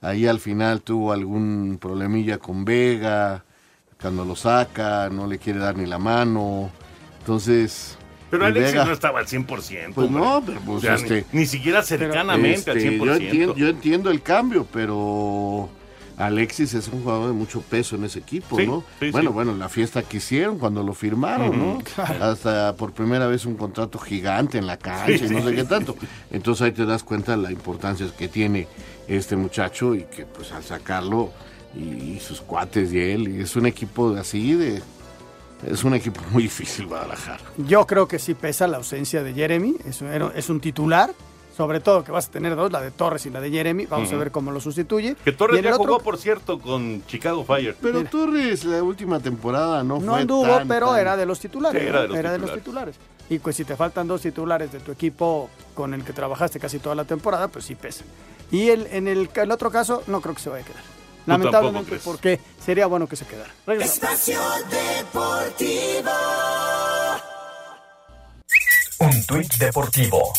ahí 0.00 0.26
al 0.26 0.40
final 0.40 0.80
tuvo 0.80 1.12
algún 1.12 1.76
problemilla 1.78 2.38
con 2.38 2.64
Vega, 2.64 3.44
cuando 4.00 4.24
lo 4.24 4.34
saca, 4.34 5.10
no 5.10 5.26
le 5.26 5.38
quiere 5.38 5.58
dar 5.58 5.76
ni 5.76 5.84
la 5.84 5.98
mano, 5.98 6.70
entonces... 7.24 7.96
Pero 8.30 8.44
Alexis 8.46 8.72
Vega- 8.74 8.84
no 8.84 8.92
estaba 8.92 9.20
al 9.20 9.26
100%. 9.26 9.46
Pues 9.46 10.06
hombre. 10.08 10.22
no, 10.22 10.42
pero 10.44 10.60
pues 10.60 10.78
O 10.78 10.80
sea, 10.80 10.94
este... 10.96 11.24
ni, 11.32 11.40
ni 11.40 11.46
siquiera 11.46 11.82
cercanamente 11.82 12.70
al 12.70 12.76
Este, 12.76 12.98
100%. 12.98 13.04
Yo 13.06 13.14
entiendo, 13.14 13.54
yo 13.56 13.68
entiendo 13.68 14.10
el 14.10 14.22
cambio, 14.22 14.66
pero 14.72 15.68
Alexis 16.16 16.74
es 16.74 16.88
un 16.88 17.02
jugador 17.02 17.28
de 17.28 17.32
mucho 17.32 17.60
peso 17.62 17.94
en 17.96 18.04
ese 18.04 18.18
equipo, 18.18 18.58
Sí, 18.58 18.66
¿no? 18.66 18.84
sí, 19.00 19.10
bueno, 19.12 19.30
sí. 19.30 19.34
bueno, 19.34 19.54
la 19.56 19.68
fiesta 19.68 20.02
que 20.02 20.16
hicieron 20.16 20.58
cuando 20.58 20.82
lo 20.82 20.94
firmaron, 20.94 21.56
¿no? 21.58 21.78
Hasta 22.20 22.74
por 22.76 22.92
primera 22.92 23.26
vez 23.28 23.46
un 23.46 23.54
contrato 23.56 23.98
gigante 23.98 24.58
en 24.58 24.66
la 24.66 24.76
cancha 24.78 25.24
y 25.24 25.28
no 25.30 25.42
sé 25.44 25.54
qué 25.54 25.64
tanto. 25.64 25.96
Entonces 26.32 26.62
ahí 26.62 26.72
te 26.72 26.84
das 26.86 27.04
cuenta 27.04 27.36
de 27.36 27.42
la 27.42 27.52
importancia 27.52 28.06
que 28.18 28.26
tiene 28.28 28.66
este 29.06 29.36
muchacho 29.36 29.94
y 29.94 30.02
que 30.04 30.24
pues 30.26 30.50
al 30.52 30.64
sacarlo 30.64 31.30
y, 31.76 32.14
y 32.16 32.20
sus 32.20 32.40
cuates 32.40 32.92
y 32.92 32.98
él, 32.98 33.28
y 33.28 33.40
es 33.42 33.54
un 33.56 33.66
equipo 33.66 34.14
así 34.16 34.54
de... 34.54 34.82
Es 35.66 35.84
un 35.84 35.94
equipo 35.94 36.20
muy 36.30 36.44
difícil 36.44 36.86
Guadalajara. 36.86 37.40
Yo 37.56 37.86
creo 37.86 38.06
que 38.08 38.18
sí 38.18 38.34
pesa 38.34 38.66
la 38.66 38.76
ausencia 38.78 39.22
de 39.22 39.32
Jeremy. 39.32 39.76
Es 39.86 40.00
un, 40.02 40.08
es 40.34 40.48
un 40.50 40.60
titular. 40.60 41.10
Sobre 41.56 41.78
todo 41.78 42.02
que 42.02 42.10
vas 42.10 42.26
a 42.26 42.30
tener 42.32 42.56
dos, 42.56 42.72
la 42.72 42.80
de 42.80 42.90
Torres 42.90 43.26
y 43.26 43.30
la 43.30 43.40
de 43.40 43.48
Jeremy. 43.48 43.86
Vamos 43.86 44.12
a 44.12 44.16
ver 44.16 44.32
cómo 44.32 44.50
lo 44.50 44.60
sustituye. 44.60 45.14
Que 45.24 45.30
Torres 45.30 45.62
ya 45.62 45.70
otro- 45.70 45.84
jugó, 45.84 46.00
por 46.00 46.18
cierto, 46.18 46.58
con 46.58 47.06
Chicago 47.06 47.44
Fire. 47.44 47.76
Pero 47.80 48.02
Torres 48.06 48.64
la 48.64 48.82
última 48.82 49.20
temporada 49.20 49.84
no, 49.84 50.00
No 50.00 50.12
fue 50.14 50.20
anduvo, 50.22 50.46
tan, 50.56 50.66
pero 50.66 50.88
tan- 50.90 50.98
era 51.00 51.16
de 51.16 51.26
los 51.26 51.38
titulares. 51.38 51.80
Era 51.80 52.02
de 52.02 52.08
los 52.08 52.16
Era 52.18 52.32
de 52.32 52.38
los 52.38 52.52
titulares. 52.54 52.96
titulares. 52.96 53.30
Y 53.30 53.38
pues 53.38 53.54
si 53.54 53.64
te 53.64 53.76
faltan 53.76 54.08
dos 54.08 54.20
titulares 54.22 54.72
de 54.72 54.80
tu 54.80 54.90
equipo 54.90 55.48
con 55.74 55.94
el 55.94 56.02
que 56.04 56.12
trabajaste 56.12 56.58
casi 56.58 56.80
toda 56.80 56.96
la 56.96 57.04
temporada, 57.04 57.46
pues 57.46 57.64
sí 57.66 57.76
pesa. 57.76 58.04
Y 58.50 58.70
el, 58.70 58.88
en 58.90 59.06
el, 59.06 59.30
el 59.32 59.50
otro 59.52 59.70
caso, 59.70 60.02
no 60.08 60.20
creo 60.20 60.34
que 60.34 60.40
se 60.40 60.50
vaya 60.50 60.64
a 60.64 60.66
quedar. 60.66 60.82
Tampoco 61.26 61.50
Lamentablemente, 61.50 61.88
crees. 61.90 62.02
porque 62.02 62.40
sería 62.64 62.86
bueno 62.86 63.06
que 63.06 63.16
se 63.16 63.26
quedara. 63.26 63.50
Regresamos. 63.66 63.98
Espacio 63.98 64.40
Deportivo. 64.70 66.10
Un 69.00 69.26
tuit 69.26 69.52
deportivo. 69.56 70.32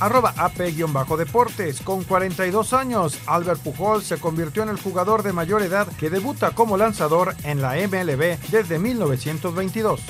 Arroba 0.00 0.32
AP-Deportes. 0.36 1.82
Con 1.82 2.04
42 2.04 2.72
años, 2.72 3.18
Albert 3.26 3.60
Pujol 3.60 4.02
se 4.02 4.18
convirtió 4.18 4.62
en 4.62 4.70
el 4.70 4.80
jugador 4.80 5.22
de 5.22 5.32
mayor 5.34 5.62
edad 5.62 5.86
que 5.98 6.08
debuta 6.08 6.52
como 6.52 6.78
lanzador 6.78 7.34
en 7.44 7.60
la 7.60 7.74
MLB 7.74 8.38
desde 8.50 8.78
1922. 8.78 10.00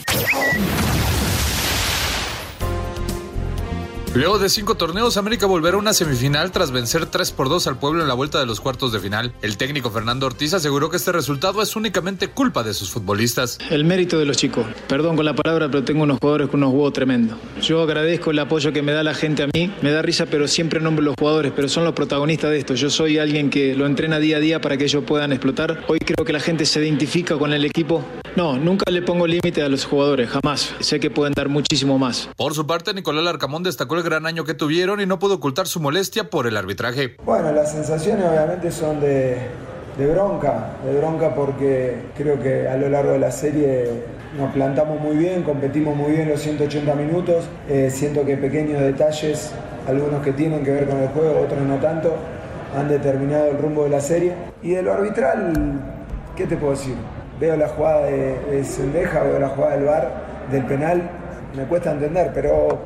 Luego 4.12 4.40
de 4.40 4.48
cinco 4.48 4.74
torneos, 4.74 5.16
América 5.16 5.46
volverá 5.46 5.76
a 5.76 5.78
una 5.78 5.92
semifinal 5.92 6.50
tras 6.50 6.72
vencer 6.72 7.06
3 7.06 7.30
por 7.30 7.48
2 7.48 7.68
al 7.68 7.78
pueblo 7.78 8.02
en 8.02 8.08
la 8.08 8.14
vuelta 8.14 8.40
de 8.40 8.46
los 8.46 8.60
cuartos 8.60 8.90
de 8.90 8.98
final. 8.98 9.32
El 9.40 9.56
técnico 9.56 9.88
Fernando 9.92 10.26
Ortiz 10.26 10.52
aseguró 10.52 10.90
que 10.90 10.96
este 10.96 11.12
resultado 11.12 11.62
es 11.62 11.76
únicamente 11.76 12.26
culpa 12.26 12.64
de 12.64 12.74
sus 12.74 12.90
futbolistas. 12.90 13.58
El 13.70 13.84
mérito 13.84 14.18
de 14.18 14.24
los 14.24 14.36
chicos. 14.36 14.66
Perdón 14.88 15.14
con 15.14 15.24
la 15.24 15.36
palabra, 15.36 15.70
pero 15.70 15.84
tengo 15.84 16.02
unos 16.02 16.18
jugadores 16.18 16.48
con 16.48 16.60
unos 16.60 16.74
huevos 16.74 16.92
tremendos. 16.92 17.38
Yo 17.62 17.82
agradezco 17.82 18.32
el 18.32 18.40
apoyo 18.40 18.72
que 18.72 18.82
me 18.82 18.90
da 18.90 19.04
la 19.04 19.14
gente 19.14 19.44
a 19.44 19.46
mí. 19.46 19.72
Me 19.80 19.92
da 19.92 20.02
risa, 20.02 20.26
pero 20.26 20.48
siempre 20.48 20.80
nombro 20.80 21.04
los 21.04 21.14
jugadores, 21.16 21.52
pero 21.54 21.68
son 21.68 21.84
los 21.84 21.92
protagonistas 21.92 22.50
de 22.50 22.58
esto. 22.58 22.74
Yo 22.74 22.90
soy 22.90 23.18
alguien 23.18 23.48
que 23.48 23.76
lo 23.76 23.86
entrena 23.86 24.18
día 24.18 24.38
a 24.38 24.40
día 24.40 24.60
para 24.60 24.76
que 24.76 24.86
ellos 24.86 25.04
puedan 25.06 25.30
explotar. 25.30 25.84
Hoy 25.86 26.00
creo 26.00 26.26
que 26.26 26.32
la 26.32 26.40
gente 26.40 26.66
se 26.66 26.82
identifica 26.82 27.38
con 27.38 27.52
el 27.52 27.64
equipo. 27.64 28.04
No, 28.34 28.56
nunca 28.56 28.90
le 28.90 29.02
pongo 29.02 29.28
límite 29.28 29.62
a 29.62 29.68
los 29.68 29.84
jugadores, 29.84 30.30
jamás. 30.30 30.74
Sé 30.80 30.98
que 30.98 31.10
pueden 31.10 31.32
dar 31.32 31.48
muchísimo 31.48 31.96
más. 31.96 32.28
Por 32.36 32.54
su 32.54 32.66
parte, 32.66 32.92
Nicolás 32.92 33.22
Larcamón 33.22 33.62
destacó 33.62 33.99
el 34.00 34.04
gran 34.04 34.26
año 34.26 34.44
que 34.44 34.54
tuvieron 34.54 35.00
y 35.00 35.06
no 35.06 35.18
pudo 35.18 35.34
ocultar 35.34 35.66
su 35.66 35.80
molestia 35.80 36.30
por 36.30 36.46
el 36.46 36.56
arbitraje. 36.56 37.16
Bueno, 37.24 37.52
las 37.52 37.72
sensaciones 37.72 38.24
obviamente 38.24 38.70
son 38.70 39.00
de, 39.00 39.38
bronca, 39.96 40.70
de 40.84 40.98
bronca 40.98 41.34
porque 41.34 41.96
creo 42.16 42.40
que 42.40 42.68
a 42.68 42.76
lo 42.76 42.88
largo 42.88 43.12
de 43.12 43.18
la 43.18 43.30
serie 43.30 43.88
nos 44.36 44.52
plantamos 44.52 45.00
muy 45.00 45.16
bien, 45.16 45.42
competimos 45.42 45.96
muy 45.96 46.12
bien 46.12 46.28
los 46.28 46.40
180 46.40 46.94
minutos. 46.94 47.44
Eh, 47.68 47.90
siento 47.90 48.24
que 48.24 48.36
pequeños 48.36 48.80
detalles, 48.80 49.52
algunos 49.86 50.22
que 50.22 50.32
tienen 50.32 50.64
que 50.64 50.72
ver 50.72 50.86
con 50.86 50.98
el 50.98 51.08
juego, 51.08 51.40
otros 51.40 51.60
no 51.60 51.76
tanto, 51.76 52.14
han 52.76 52.88
determinado 52.88 53.50
el 53.50 53.58
rumbo 53.58 53.84
de 53.84 53.90
la 53.90 54.00
serie. 54.00 54.34
Y 54.62 54.70
de 54.70 54.82
lo 54.82 54.92
arbitral, 54.92 55.52
¿qué 56.36 56.46
te 56.46 56.56
puedo 56.56 56.72
decir? 56.72 56.94
Veo 57.38 57.56
la 57.56 57.68
jugada 57.68 58.06
de, 58.06 58.38
de 58.50 58.90
veo 58.92 59.38
la 59.38 59.48
jugada 59.48 59.76
del 59.76 59.84
bar, 59.84 60.10
del 60.50 60.64
penal, 60.66 61.10
me 61.56 61.64
cuesta 61.64 61.92
entender, 61.92 62.30
pero 62.34 62.78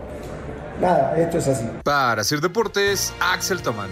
nada, 0.81 1.17
esto 1.19 1.39
es 1.39 1.49
así. 1.49 1.67
Para 1.83 2.23
hacer 2.23 2.41
deportes, 2.41 3.15
Axel 3.21 3.63
Tomán. 3.63 3.91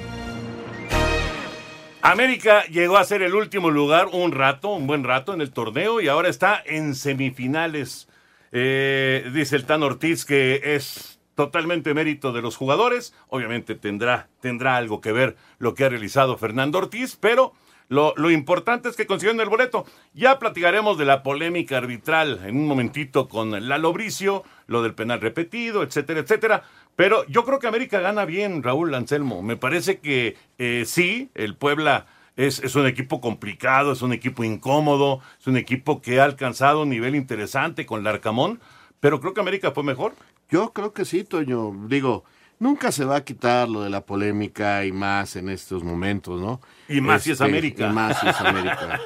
América 2.03 2.65
llegó 2.65 2.97
a 2.97 3.05
ser 3.05 3.23
el 3.23 3.35
último 3.35 3.71
lugar 3.71 4.09
un 4.13 4.33
rato, 4.33 4.71
un 4.71 4.89
buen 4.89 5.05
rato 5.05 5.35
en 5.35 5.41
el 5.41 5.53
torneo 5.53 6.01
y 6.01 6.09
ahora 6.09 6.29
está 6.29 6.61
en 6.67 6.97
semifinales. 6.97 8.09
Eh, 8.51 9.31
dice 9.33 9.55
el 9.55 9.65
Tan 9.65 9.85
Ortiz 9.85 10.25
que 10.25 10.61
es 10.75 11.21
totalmente 11.37 11.95
mérito 11.95 12.33
de 12.33 12.43
los 12.43 12.57
jugadores. 12.57 13.15
Obviamente 13.29 13.77
tendrá, 13.77 14.29
tendrá 14.41 14.77
algo 14.77 15.01
que 15.01 15.13
ver 15.13 15.37
lo 15.59 15.75
que 15.75 15.85
ha 15.85 15.89
realizado 15.89 16.37
Fernando 16.37 16.79
Ortiz, 16.79 17.17
pero 17.21 17.53
lo, 17.93 18.15
lo, 18.17 18.31
importante 18.31 18.89
es 18.89 18.97
que 18.97 19.07
consiguieron 19.07 19.43
el 19.43 19.51
boleto. 19.51 19.85
Ya 20.15 20.39
platicaremos 20.39 20.97
de 20.97 21.05
la 21.05 21.23
polémica 21.23 21.77
arbitral 21.77 22.41
en 22.47 22.57
un 22.57 22.67
momentito 22.67 23.29
con 23.29 23.69
Lalo 23.69 23.93
Bricio, 23.93 24.45
lo 24.67 24.83
del 24.83 24.95
penal 24.95 25.21
repetido, 25.21 25.83
etcétera, 25.83 26.21
etcétera. 26.21 26.63
Pero 26.97 27.27
yo 27.27 27.45
creo 27.45 27.59
que 27.59 27.67
América 27.67 28.01
gana 28.01 28.25
bien, 28.25 28.63
Raúl 28.63 28.95
Anselmo. 28.95 29.43
Me 29.43 29.59
parece 29.59 29.99
que 29.99 30.39
eh, 30.57 30.85
sí, 30.87 31.29
el 31.35 31.55
Puebla 31.55 32.07
es, 32.37 32.61
es, 32.61 32.77
un 32.77 32.87
equipo 32.87 33.21
complicado, 33.21 33.93
es 33.93 34.01
un 34.01 34.15
equipo 34.15 34.43
incómodo, 34.43 35.21
es 35.39 35.47
un 35.47 35.59
equipo 35.59 36.01
que 36.01 36.19
ha 36.19 36.25
alcanzado 36.25 36.83
un 36.83 36.89
nivel 36.89 37.15
interesante 37.15 37.85
con 37.85 38.05
Larcamón, 38.05 38.59
pero 39.01 39.21
creo 39.21 39.35
que 39.35 39.43
América 39.43 39.73
fue 39.73 39.85
mejor. 39.85 40.15
Yo 40.49 40.73
creo 40.73 40.95
que 40.95 41.05
sí, 41.05 41.25
Toño. 41.25 41.73
Digo, 41.89 42.25
nunca 42.63 42.93
se 42.93 43.05
va 43.05 43.17
a 43.17 43.25
quitar 43.25 43.69
lo 43.69 43.83
de 43.83 43.91
la 43.91 44.07
polémica 44.07 44.87
y 44.87 44.93
más 44.93 45.35
en 45.35 45.49
estos 45.49 45.83
momentos, 45.83 46.41
¿no? 46.41 46.61
Y 46.89 47.01
más 47.01 47.25
si 47.25 47.33
es 47.33 47.41
América. 47.41 47.91
Y 47.91 47.93
más 47.93 48.21
si 48.21 48.29
es 48.29 48.41
América. 48.41 49.01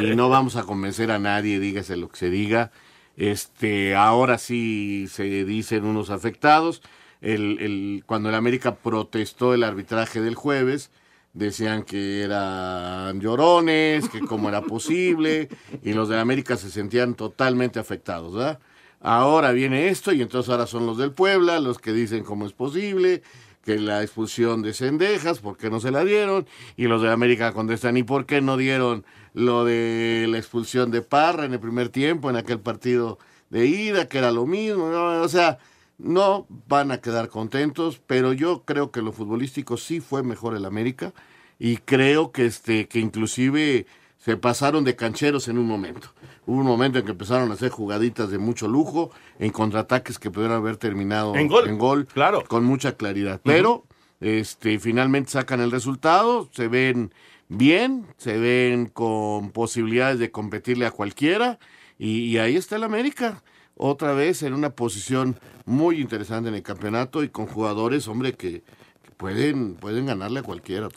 y 0.00 0.14
no 0.14 0.28
vamos 0.28 0.54
a 0.54 0.62
convencer 0.62 1.10
a 1.10 1.18
nadie, 1.18 1.58
dígase 1.58 1.96
lo 1.96 2.08
que 2.08 2.16
se 2.16 2.30
diga. 2.30 2.70
Este, 3.16 3.96
ahora 3.96 4.38
sí 4.38 5.06
se 5.10 5.24
dicen 5.44 5.84
unos 5.84 6.10
afectados. 6.10 6.82
El, 7.20 7.58
el, 7.58 8.04
cuando 8.06 8.28
el 8.28 8.36
América 8.36 8.76
protestó 8.76 9.54
el 9.54 9.64
arbitraje 9.64 10.20
del 10.20 10.36
jueves, 10.36 10.92
decían 11.32 11.82
que 11.82 12.22
eran 12.22 13.20
llorones, 13.20 14.08
que 14.08 14.20
cómo 14.20 14.48
era 14.48 14.62
posible, 14.62 15.48
y 15.82 15.92
los 15.94 16.08
de 16.08 16.18
América 16.18 16.56
se 16.56 16.70
sentían 16.70 17.14
totalmente 17.14 17.80
afectados, 17.80 18.34
¿verdad? 18.34 18.60
Ahora 19.00 19.52
viene 19.52 19.88
esto 19.88 20.12
y 20.12 20.20
entonces 20.20 20.50
ahora 20.50 20.66
son 20.66 20.86
los 20.86 20.98
del 20.98 21.12
Puebla 21.12 21.58
los 21.58 21.78
que 21.78 21.92
dicen 21.92 22.22
cómo 22.22 22.46
es 22.46 22.52
posible, 22.52 23.22
que 23.64 23.78
la 23.78 24.02
expulsión 24.02 24.62
de 24.62 24.74
Cendejas, 24.74 25.38
¿por 25.40 25.56
qué 25.56 25.70
no 25.70 25.80
se 25.80 25.90
la 25.90 26.04
dieron? 26.04 26.46
Y 26.76 26.84
los 26.84 27.02
de 27.02 27.10
América 27.10 27.52
contestan, 27.52 27.96
¿y 27.96 28.02
por 28.02 28.26
qué 28.26 28.40
no 28.40 28.56
dieron 28.56 29.04
lo 29.32 29.64
de 29.64 30.26
la 30.28 30.38
expulsión 30.38 30.90
de 30.90 31.02
Parra 31.02 31.44
en 31.44 31.54
el 31.54 31.60
primer 31.60 31.88
tiempo, 31.88 32.30
en 32.30 32.36
aquel 32.36 32.60
partido 32.60 33.18
de 33.48 33.66
ida, 33.66 34.08
que 34.08 34.18
era 34.18 34.32
lo 34.32 34.46
mismo? 34.46 34.84
O 34.84 35.28
sea, 35.28 35.58
no 35.98 36.46
van 36.68 36.90
a 36.90 37.00
quedar 37.00 37.28
contentos, 37.28 38.00
pero 38.06 38.32
yo 38.32 38.64
creo 38.64 38.90
que 38.90 39.02
lo 39.02 39.12
futbolístico 39.12 39.76
sí 39.76 40.00
fue 40.00 40.22
mejor 40.22 40.56
el 40.56 40.64
América 40.64 41.12
y 41.58 41.76
creo 41.76 42.32
que 42.32 42.46
este 42.46 42.88
que 42.88 42.98
inclusive 42.98 43.86
se 44.20 44.36
pasaron 44.36 44.84
de 44.84 44.96
cancheros 44.96 45.48
en 45.48 45.58
un 45.58 45.66
momento. 45.66 46.08
Hubo 46.46 46.58
un 46.58 46.66
momento 46.66 46.98
en 46.98 47.04
que 47.06 47.12
empezaron 47.12 47.50
a 47.50 47.54
hacer 47.54 47.70
jugaditas 47.70 48.30
de 48.30 48.38
mucho 48.38 48.68
lujo, 48.68 49.10
en 49.38 49.50
contraataques 49.50 50.18
que 50.18 50.30
pudieron 50.30 50.56
haber 50.56 50.76
terminado 50.76 51.34
en 51.36 51.48
gol, 51.48 51.68
en 51.68 51.78
gol 51.78 52.06
claro. 52.06 52.44
con 52.46 52.64
mucha 52.64 52.96
claridad. 52.96 53.40
Pero 53.42 53.84
este 54.20 54.78
finalmente 54.78 55.30
sacan 55.30 55.60
el 55.60 55.70
resultado, 55.70 56.50
se 56.52 56.68
ven 56.68 57.14
bien, 57.48 58.06
se 58.18 58.36
ven 58.38 58.86
con 58.86 59.50
posibilidades 59.52 60.18
de 60.18 60.30
competirle 60.30 60.84
a 60.84 60.90
cualquiera 60.90 61.58
y, 61.98 62.24
y 62.26 62.38
ahí 62.38 62.56
está 62.56 62.76
el 62.76 62.84
América 62.84 63.42
otra 63.74 64.12
vez 64.12 64.42
en 64.42 64.52
una 64.52 64.70
posición 64.70 65.40
muy 65.64 65.98
interesante 65.98 66.50
en 66.50 66.54
el 66.54 66.62
campeonato 66.62 67.24
y 67.24 67.30
con 67.30 67.46
jugadores, 67.46 68.06
hombre, 68.08 68.34
que, 68.34 68.62
que 69.02 69.10
pueden, 69.16 69.76
pueden 69.76 70.04
ganarle 70.04 70.40
a 70.40 70.42
cualquiera. 70.42 70.88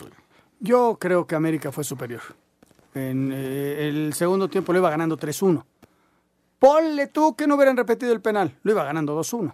Yo 0.60 0.98
creo 1.00 1.26
que 1.26 1.36
América 1.36 1.72
fue 1.72 1.86
superior. 1.86 2.22
En 2.96 3.32
eh, 3.34 3.88
el 3.88 4.14
segundo 4.14 4.48
tiempo 4.50 4.74
lo 4.74 4.80
iba 4.80 4.90
ganando 4.90 5.18
3-1. 5.18 5.64
Ponle 6.60 7.08
tú 7.08 7.36
que 7.36 7.48
no 7.48 7.56
hubieran 7.56 7.76
repetido 7.76 8.14
el 8.14 8.22
penal, 8.22 8.58
lo 8.64 8.72
iba 8.72 8.84
ganando 8.84 9.20
2-1. 9.20 9.54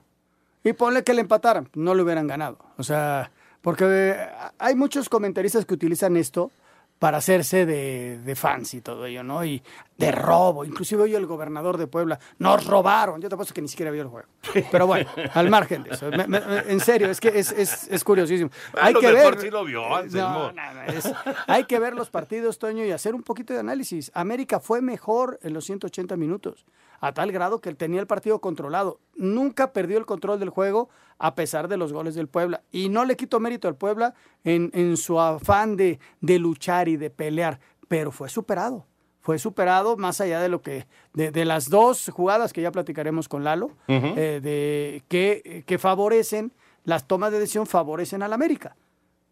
Y 0.63 0.73
ponle 0.73 1.03
que 1.03 1.13
le 1.13 1.21
empataran, 1.21 1.69
no 1.73 1.93
lo 1.93 2.03
hubieran 2.03 2.27
ganado. 2.27 2.57
O 2.77 2.83
sea, 2.83 3.31
porque 3.61 3.85
eh, 3.87 4.27
hay 4.57 4.75
muchos 4.75 5.09
comentaristas 5.09 5.65
que 5.65 5.73
utilizan 5.73 6.17
esto 6.17 6.51
para 6.99 7.19
hacerse 7.19 7.65
de, 7.65 8.19
de, 8.19 8.35
fans 8.35 8.73
y 8.73 8.81
todo 8.81 9.05
ello, 9.05 9.23
¿no? 9.23 9.43
Y 9.45 9.63
de 9.97 10.11
robo. 10.11 10.65
Inclusive 10.65 11.03
hoy 11.03 11.15
el 11.15 11.25
gobernador 11.25 11.77
de 11.77 11.87
Puebla, 11.87 12.19
nos 12.39 12.65
robaron. 12.65 13.21
Yo 13.21 13.29
te 13.29 13.35
apuesto 13.35 13.53
que 13.53 13.61
ni 13.61 13.69
siquiera 13.69 13.89
vio 13.89 14.01
el 14.01 14.09
juego. 14.09 14.27
Pero 14.69 14.85
bueno, 14.85 15.09
al 15.33 15.49
margen 15.49 15.83
de 15.83 15.91
eso. 15.91 16.11
Me, 16.11 16.27
me, 16.27 16.39
en 16.67 16.79
serio, 16.81 17.09
es 17.09 17.21
que 17.21 17.29
es, 17.29 17.53
es, 17.53 17.87
es 17.89 18.03
curiosísimo. 18.03 18.51
hay 18.79 18.93
que 18.93 19.11
ver... 19.13 19.39
Sí 19.39 19.49
lo 19.49 19.63
vio, 19.63 19.81
no, 20.11 20.51
no, 20.51 20.81
es, 20.87 21.09
hay 21.47 21.63
que 21.63 21.79
ver 21.79 21.95
los 21.95 22.09
partidos, 22.09 22.59
Toño, 22.59 22.83
y 22.83 22.91
hacer 22.91 23.15
un 23.15 23.23
poquito 23.23 23.53
de 23.53 23.61
análisis. 23.61 24.11
América 24.13 24.59
fue 24.59 24.81
mejor 24.81 25.39
en 25.41 25.53
los 25.53 25.63
180 25.65 26.17
minutos, 26.17 26.65
a 26.99 27.13
tal 27.13 27.31
grado 27.31 27.61
que 27.61 27.69
él 27.69 27.77
tenía 27.77 28.01
el 28.01 28.07
partido 28.07 28.39
controlado. 28.39 28.99
Nunca 29.15 29.71
perdió 29.71 29.97
el 29.97 30.05
control 30.05 30.39
del 30.39 30.49
juego 30.49 30.89
a 31.19 31.35
pesar 31.35 31.67
de 31.67 31.77
los 31.77 31.93
goles 31.93 32.15
del 32.15 32.27
Puebla. 32.27 32.63
Y 32.71 32.89
no 32.89 33.05
le 33.05 33.15
quito 33.15 33.39
mérito 33.39 33.67
al 33.67 33.75
Puebla 33.75 34.15
en, 34.43 34.71
en 34.73 34.97
su 34.97 35.19
afán 35.19 35.75
de, 35.75 35.99
de 36.21 36.39
luchar 36.39 36.87
y 36.87 36.97
de 36.97 37.09
pelear, 37.09 37.59
pero 37.87 38.11
fue 38.11 38.29
superado. 38.29 38.85
Fue 39.21 39.37
superado 39.37 39.97
más 39.97 40.21
allá 40.21 40.39
de 40.39 40.49
lo 40.49 40.61
que, 40.61 40.87
de, 41.13 41.29
de 41.31 41.45
las 41.45 41.69
dos 41.69 42.09
jugadas 42.11 42.53
que 42.53 42.61
ya 42.61 42.71
platicaremos 42.71 43.27
con 43.27 43.43
Lalo, 43.43 43.65
uh 43.67 43.71
-huh. 43.91 44.13
eh, 44.17 44.39
de, 44.41 45.03
que, 45.09 45.63
que 45.67 45.77
favorecen, 45.77 46.53
las 46.85 47.05
tomas 47.05 47.31
de 47.31 47.39
decisión 47.39 47.67
favorecen 47.67 48.23
al 48.23 48.33
América. 48.33 48.75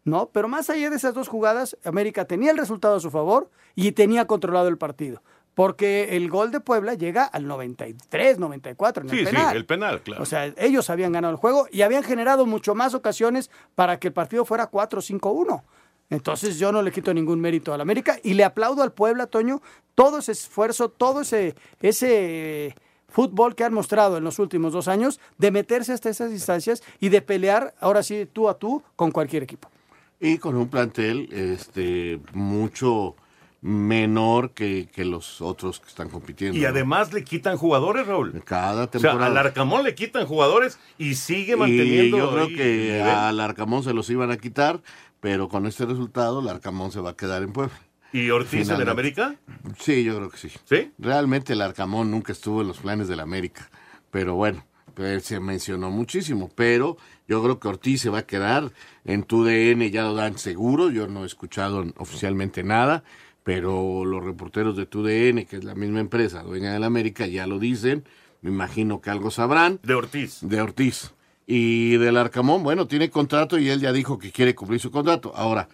¿no? 0.04 0.30
Pero 0.30 0.48
más 0.48 0.70
allá 0.70 0.90
de 0.90 0.96
esas 0.96 1.14
dos 1.14 1.28
jugadas, 1.28 1.76
América 1.84 2.24
tenía 2.26 2.50
el 2.50 2.58
resultado 2.58 2.96
a 2.96 3.00
su 3.00 3.10
favor 3.10 3.50
y 3.74 3.92
tenía 3.92 4.26
controlado 4.26 4.68
el 4.68 4.78
partido. 4.78 5.22
Porque 5.58 6.16
el 6.16 6.30
gol 6.30 6.52
de 6.52 6.60
Puebla 6.60 6.94
llega 6.94 7.24
al 7.24 7.48
93, 7.48 8.38
94 8.38 9.02
en 9.02 9.10
sí, 9.10 9.18
el 9.18 9.24
penal. 9.24 9.50
Sí, 9.50 9.56
el 9.56 9.66
penal, 9.66 10.02
claro. 10.02 10.22
O 10.22 10.24
sea, 10.24 10.54
ellos 10.56 10.88
habían 10.88 11.10
ganado 11.10 11.32
el 11.32 11.36
juego 11.36 11.66
y 11.72 11.82
habían 11.82 12.04
generado 12.04 12.46
mucho 12.46 12.76
más 12.76 12.94
ocasiones 12.94 13.50
para 13.74 13.98
que 13.98 14.06
el 14.06 14.14
partido 14.14 14.44
fuera 14.44 14.70
4-5-1. 14.70 15.64
Entonces 16.10 16.60
yo 16.60 16.70
no 16.70 16.80
le 16.80 16.92
quito 16.92 17.12
ningún 17.12 17.40
mérito 17.40 17.74
al 17.74 17.80
América 17.80 18.20
y 18.22 18.34
le 18.34 18.44
aplaudo 18.44 18.84
al 18.84 18.92
Puebla, 18.92 19.26
Toño, 19.26 19.60
todo 19.96 20.18
ese 20.18 20.30
esfuerzo, 20.30 20.90
todo 20.90 21.22
ese, 21.22 21.56
ese 21.80 22.76
fútbol 23.08 23.56
que 23.56 23.64
han 23.64 23.74
mostrado 23.74 24.16
en 24.16 24.22
los 24.22 24.38
últimos 24.38 24.72
dos 24.72 24.86
años 24.86 25.18
de 25.38 25.50
meterse 25.50 25.92
hasta 25.92 26.08
esas 26.08 26.30
distancias 26.30 26.84
y 27.00 27.08
de 27.08 27.20
pelear, 27.20 27.74
ahora 27.80 28.04
sí, 28.04 28.28
tú 28.32 28.48
a 28.48 28.56
tú, 28.56 28.84
con 28.94 29.10
cualquier 29.10 29.42
equipo. 29.42 29.68
Y 30.20 30.38
con 30.38 30.54
un 30.54 30.68
plantel 30.68 31.28
este, 31.32 32.20
mucho 32.32 33.16
menor 33.60 34.52
que, 34.52 34.88
que, 34.92 35.04
los 35.04 35.40
otros 35.40 35.80
que 35.80 35.88
están 35.88 36.08
compitiendo. 36.08 36.56
Y 36.56 36.64
además 36.64 37.10
¿no? 37.10 37.18
le 37.18 37.24
quitan 37.24 37.56
jugadores, 37.56 38.06
Raúl. 38.06 38.42
Cada 38.44 38.88
temporada. 38.88 39.16
O 39.16 39.20
sea, 39.20 39.26
al 39.26 39.36
Arcamón 39.36 39.84
le 39.84 39.94
quitan 39.94 40.26
jugadores 40.26 40.78
y 40.96 41.14
sigue 41.16 41.56
manteniendo. 41.56 42.16
Y 42.16 42.20
yo 42.20 42.32
creo 42.32 42.48
que 42.48 43.02
al 43.02 43.40
Arcamón 43.40 43.82
se 43.82 43.92
los 43.92 44.08
iban 44.10 44.30
a 44.30 44.36
quitar, 44.36 44.80
pero 45.20 45.48
con 45.48 45.66
este 45.66 45.86
resultado, 45.86 46.40
el 46.40 46.48
Arcamón 46.48 46.92
se 46.92 47.00
va 47.00 47.10
a 47.10 47.16
quedar 47.16 47.42
en 47.42 47.52
Puebla. 47.52 47.74
¿Y 48.12 48.30
Ortiz 48.30 48.68
en 48.70 48.80
el 48.80 48.88
América? 48.88 49.34
Sí, 49.78 50.02
yo 50.02 50.16
creo 50.16 50.30
que 50.30 50.38
sí. 50.38 50.50
¿Sí? 50.64 50.92
Realmente 50.98 51.52
el 51.52 51.60
Arcamón 51.60 52.10
nunca 52.10 52.32
estuvo 52.32 52.62
en 52.62 52.68
los 52.68 52.78
planes 52.78 53.08
del 53.08 53.20
América, 53.20 53.68
pero 54.10 54.34
bueno, 54.34 54.64
pues, 54.98 55.24
se 55.24 55.38
mencionó 55.38 55.90
muchísimo, 55.90 56.50
pero 56.54 56.96
Yo 57.28 57.42
creo 57.42 57.60
que 57.60 57.68
Ortiz 57.68 58.00
se 58.00 58.08
va 58.08 58.20
a 58.20 58.26
quedar 58.26 58.72
en 59.04 59.22
tu 59.22 59.44
DN, 59.44 59.90
ya 59.90 60.02
lo 60.02 60.14
dan 60.14 60.38
seguro. 60.38 60.90
Yo 60.90 61.06
no 61.08 61.24
he 61.24 61.26
escuchado 61.26 61.84
oficialmente 61.98 62.62
nada, 62.62 63.04
pero 63.48 64.04
los 64.04 64.22
reporteros 64.22 64.76
de 64.76 64.84
tu 64.84 65.02
DN, 65.02 65.46
que 65.46 65.56
es 65.56 65.64
la 65.64 65.74
misma 65.74 66.00
empresa, 66.00 66.42
dueña 66.42 66.74
del 66.74 66.84
América, 66.84 67.26
ya 67.26 67.46
lo 67.46 67.58
dicen. 67.58 68.04
Me 68.42 68.50
imagino 68.50 69.00
que 69.00 69.08
algo 69.08 69.30
sabrán. 69.30 69.80
De 69.82 69.94
Ortiz. 69.94 70.40
De 70.42 70.60
Ortiz. 70.60 71.14
Y 71.46 71.96
del 71.96 72.18
Arcamón, 72.18 72.62
bueno, 72.62 72.86
tiene 72.86 73.08
contrato 73.08 73.58
y 73.58 73.70
él 73.70 73.80
ya 73.80 73.90
dijo 73.90 74.18
que 74.18 74.32
quiere 74.32 74.54
cumplir 74.54 74.80
su 74.80 74.90
contrato. 74.90 75.32
Ahora, 75.34 75.70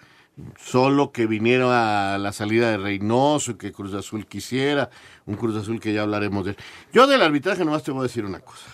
solo 0.56 1.10
que 1.10 1.26
viniera 1.26 2.14
a 2.14 2.18
la 2.18 2.30
salida 2.32 2.70
de 2.70 2.76
Reynoso 2.76 3.50
y 3.50 3.54
que 3.56 3.72
Cruz 3.72 3.92
Azul 3.94 4.24
quisiera, 4.26 4.90
un 5.26 5.34
Cruz 5.34 5.56
Azul 5.56 5.80
que 5.80 5.92
ya 5.92 6.02
hablaremos 6.02 6.44
de 6.44 6.52
él. 6.52 6.56
Yo 6.92 7.08
del 7.08 7.22
arbitraje 7.22 7.64
nomás 7.64 7.82
te 7.82 7.90
voy 7.90 8.02
a 8.02 8.02
decir 8.04 8.24
una 8.24 8.38
cosa. 8.38 8.68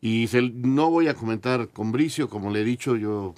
Y 0.00 0.28
se- 0.28 0.40
no 0.54 0.88
voy 0.88 1.08
a 1.08 1.14
comentar 1.14 1.68
con 1.68 1.92
Bricio, 1.92 2.30
como 2.30 2.50
le 2.50 2.62
he 2.62 2.64
dicho, 2.64 2.96
yo 2.96 3.34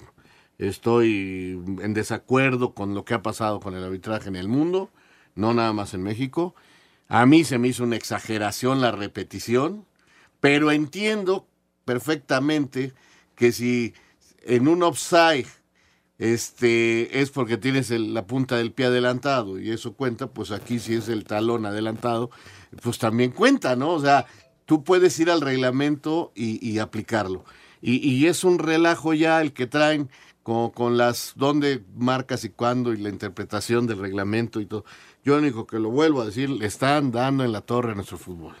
estoy 0.67 1.59
en 1.81 1.93
desacuerdo 1.93 2.73
con 2.73 2.93
lo 2.93 3.03
que 3.03 3.13
ha 3.13 3.21
pasado 3.21 3.59
con 3.59 3.75
el 3.75 3.83
arbitraje 3.83 4.29
en 4.29 4.35
el 4.35 4.47
mundo, 4.47 4.91
no 5.35 5.53
nada 5.53 5.73
más 5.73 5.93
en 5.93 6.03
México. 6.03 6.55
A 7.07 7.25
mí 7.25 7.43
se 7.43 7.57
me 7.57 7.67
hizo 7.67 7.83
una 7.83 7.95
exageración 7.95 8.79
la 8.79 8.91
repetición, 8.91 9.85
pero 10.39 10.71
entiendo 10.71 11.47
perfectamente 11.83 12.93
que 13.35 13.51
si 13.51 13.93
en 14.43 14.67
un 14.67 14.83
offside 14.83 15.47
este 16.19 17.21
es 17.21 17.31
porque 17.31 17.57
tienes 17.57 17.89
la 17.89 18.27
punta 18.27 18.55
del 18.55 18.71
pie 18.71 18.85
adelantado 18.85 19.59
y 19.59 19.71
eso 19.71 19.93
cuenta, 19.93 20.27
pues 20.27 20.51
aquí 20.51 20.77
si 20.77 20.93
es 20.93 21.09
el 21.09 21.23
talón 21.23 21.65
adelantado, 21.65 22.29
pues 22.83 22.99
también 22.99 23.31
cuenta, 23.31 23.75
¿no? 23.75 23.89
O 23.93 23.99
sea, 23.99 24.27
tú 24.65 24.83
puedes 24.83 25.19
ir 25.19 25.31
al 25.31 25.41
reglamento 25.41 26.31
y, 26.35 26.63
y 26.65 26.77
aplicarlo. 26.77 27.43
Y, 27.81 28.07
y 28.07 28.27
es 28.27 28.43
un 28.43 28.59
relajo 28.59 29.15
ya 29.15 29.41
el 29.41 29.51
que 29.51 29.65
traen 29.65 30.11
con, 30.43 30.71
con 30.71 30.97
las 30.97 31.33
dónde 31.35 31.83
marcas 31.95 32.43
y 32.45 32.49
cuándo 32.49 32.93
y 32.93 32.97
la 32.97 33.09
interpretación 33.09 33.87
del 33.87 33.99
reglamento 33.99 34.59
y 34.59 34.65
todo. 34.65 34.85
Yo 35.23 35.37
único 35.37 35.67
que 35.67 35.79
lo 35.79 35.89
vuelvo 35.89 36.21
a 36.21 36.25
decir, 36.25 36.49
le 36.49 36.65
están 36.65 37.11
dando 37.11 37.43
en 37.43 37.51
la 37.51 37.61
torre 37.61 37.91
a 37.91 37.95
nuestro 37.95 38.17
fútbol. 38.17 38.55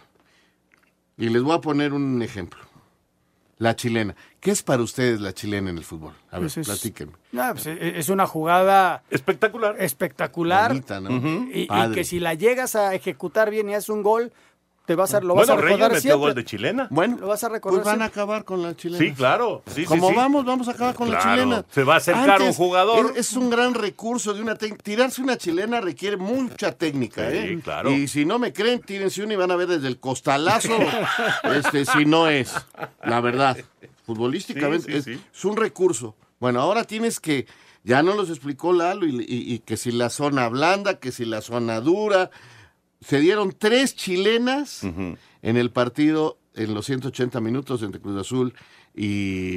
Y 1.17 1.29
les 1.29 1.41
voy 1.41 1.55
a 1.55 1.61
poner 1.61 1.93
un 1.93 2.21
ejemplo. 2.21 2.59
La 3.57 3.75
chilena. 3.75 4.15
¿Qué 4.39 4.49
es 4.49 4.63
para 4.63 4.81
ustedes 4.81 5.21
la 5.21 5.33
chilena 5.33 5.69
en 5.69 5.77
el 5.77 5.83
fútbol? 5.83 6.13
A 6.31 6.37
ver, 6.39 6.45
Pues 6.45 6.57
es- 6.57 6.67
platíquenme. 6.67 7.13
No, 7.31 7.51
pues, 7.53 7.67
e- 7.67 7.99
es 7.99 8.09
una 8.09 8.25
jugada 8.25 9.03
espectacular. 9.11 9.75
Espectacular. 9.77 10.69
Bonita, 10.71 10.99
¿no? 10.99 11.11
y, 11.53 11.67
y 11.69 11.91
que 11.93 12.03
si 12.03 12.19
la 12.19 12.33
llegas 12.33 12.75
a 12.75 12.95
ejecutar 12.95 13.51
bien 13.51 13.69
y 13.69 13.75
haces 13.75 13.89
un 13.89 14.01
gol, 14.01 14.33
te 14.91 14.95
vas 14.95 15.13
a, 15.13 15.21
lo 15.21 15.35
vas 15.35 15.47
Bueno, 15.47 15.53
a 15.53 15.55
Reyes 15.55 15.69
recordar 15.71 15.91
metió 15.91 16.01
siempre. 16.01 16.17
gol 16.19 16.35
de 16.35 16.43
chilena. 16.45 16.87
Bueno, 16.89 17.17
Lo 17.21 17.27
vas 17.27 17.43
a 17.45 17.49
recordar 17.49 17.81
pues 17.83 17.93
van 17.93 18.01
a 18.01 18.05
acabar 18.05 18.43
con 18.43 18.61
la 18.61 18.75
chilena. 18.75 18.99
Sí, 19.05 19.13
claro. 19.13 19.63
Sí, 19.73 19.85
Como 19.85 20.09
sí. 20.09 20.15
vamos, 20.15 20.43
vamos 20.43 20.67
a 20.67 20.71
acabar 20.71 20.95
con 20.95 21.09
la 21.09 21.19
chilena. 21.19 21.65
se 21.71 21.83
va 21.85 21.93
a 21.93 21.97
acercar 21.97 22.41
un 22.41 22.51
jugador. 22.53 23.11
Es, 23.15 23.29
es 23.29 23.33
un 23.37 23.49
gran 23.49 23.73
recurso 23.73 24.33
de 24.33 24.41
una 24.41 24.55
técnica. 24.55 24.83
Tirarse 24.83 25.21
una 25.21 25.37
chilena 25.37 25.79
requiere 25.79 26.17
mucha 26.17 26.73
técnica, 26.73 27.29
Sí, 27.31 27.37
¿eh? 27.37 27.59
claro. 27.63 27.89
Y 27.91 28.09
si 28.09 28.25
no 28.25 28.37
me 28.37 28.51
creen, 28.51 28.81
tírense 28.81 29.23
una 29.23 29.33
y 29.33 29.37
van 29.37 29.51
a 29.51 29.55
ver 29.55 29.69
desde 29.69 29.87
el 29.87 29.97
costalazo 29.99 30.73
este, 31.55 31.85
si 31.85 32.03
no 32.05 32.27
es. 32.27 32.53
La 33.05 33.21
verdad. 33.21 33.55
Futbolísticamente 34.05 34.85
Sí, 34.87 34.91
sí, 34.91 35.11
es, 35.11 35.17
sí. 35.19 35.25
es 35.33 35.45
un 35.45 35.55
recurso. 35.57 36.15
Bueno, 36.39 36.59
ahora 36.61 36.83
tienes 36.83 37.19
que. 37.19 37.45
Ya 37.83 38.03
no 38.03 38.13
los 38.13 38.29
explicó 38.29 38.73
Lalo 38.73 39.05
y, 39.07 39.15
y- 39.21 39.53
y 39.53 39.59
que 39.59 39.77
si 39.77 39.91
la 39.91 40.09
zona 40.09 40.47
blanda, 40.49 40.99
que 40.99 41.11
si 41.11 41.25
la 41.25 41.41
zona 41.41 41.79
dura. 41.81 42.29
Se 43.01 43.19
dieron 43.19 43.51
tres 43.57 43.95
chilenas 43.95 44.83
en 44.83 45.17
el 45.57 45.71
partido 45.71 46.37
en 46.53 46.73
los 46.73 46.85
180 46.85 47.39
minutos 47.41 47.81
entre 47.83 47.99
Cruz 48.01 48.19
Azul 48.19 48.53
y, 48.95 49.55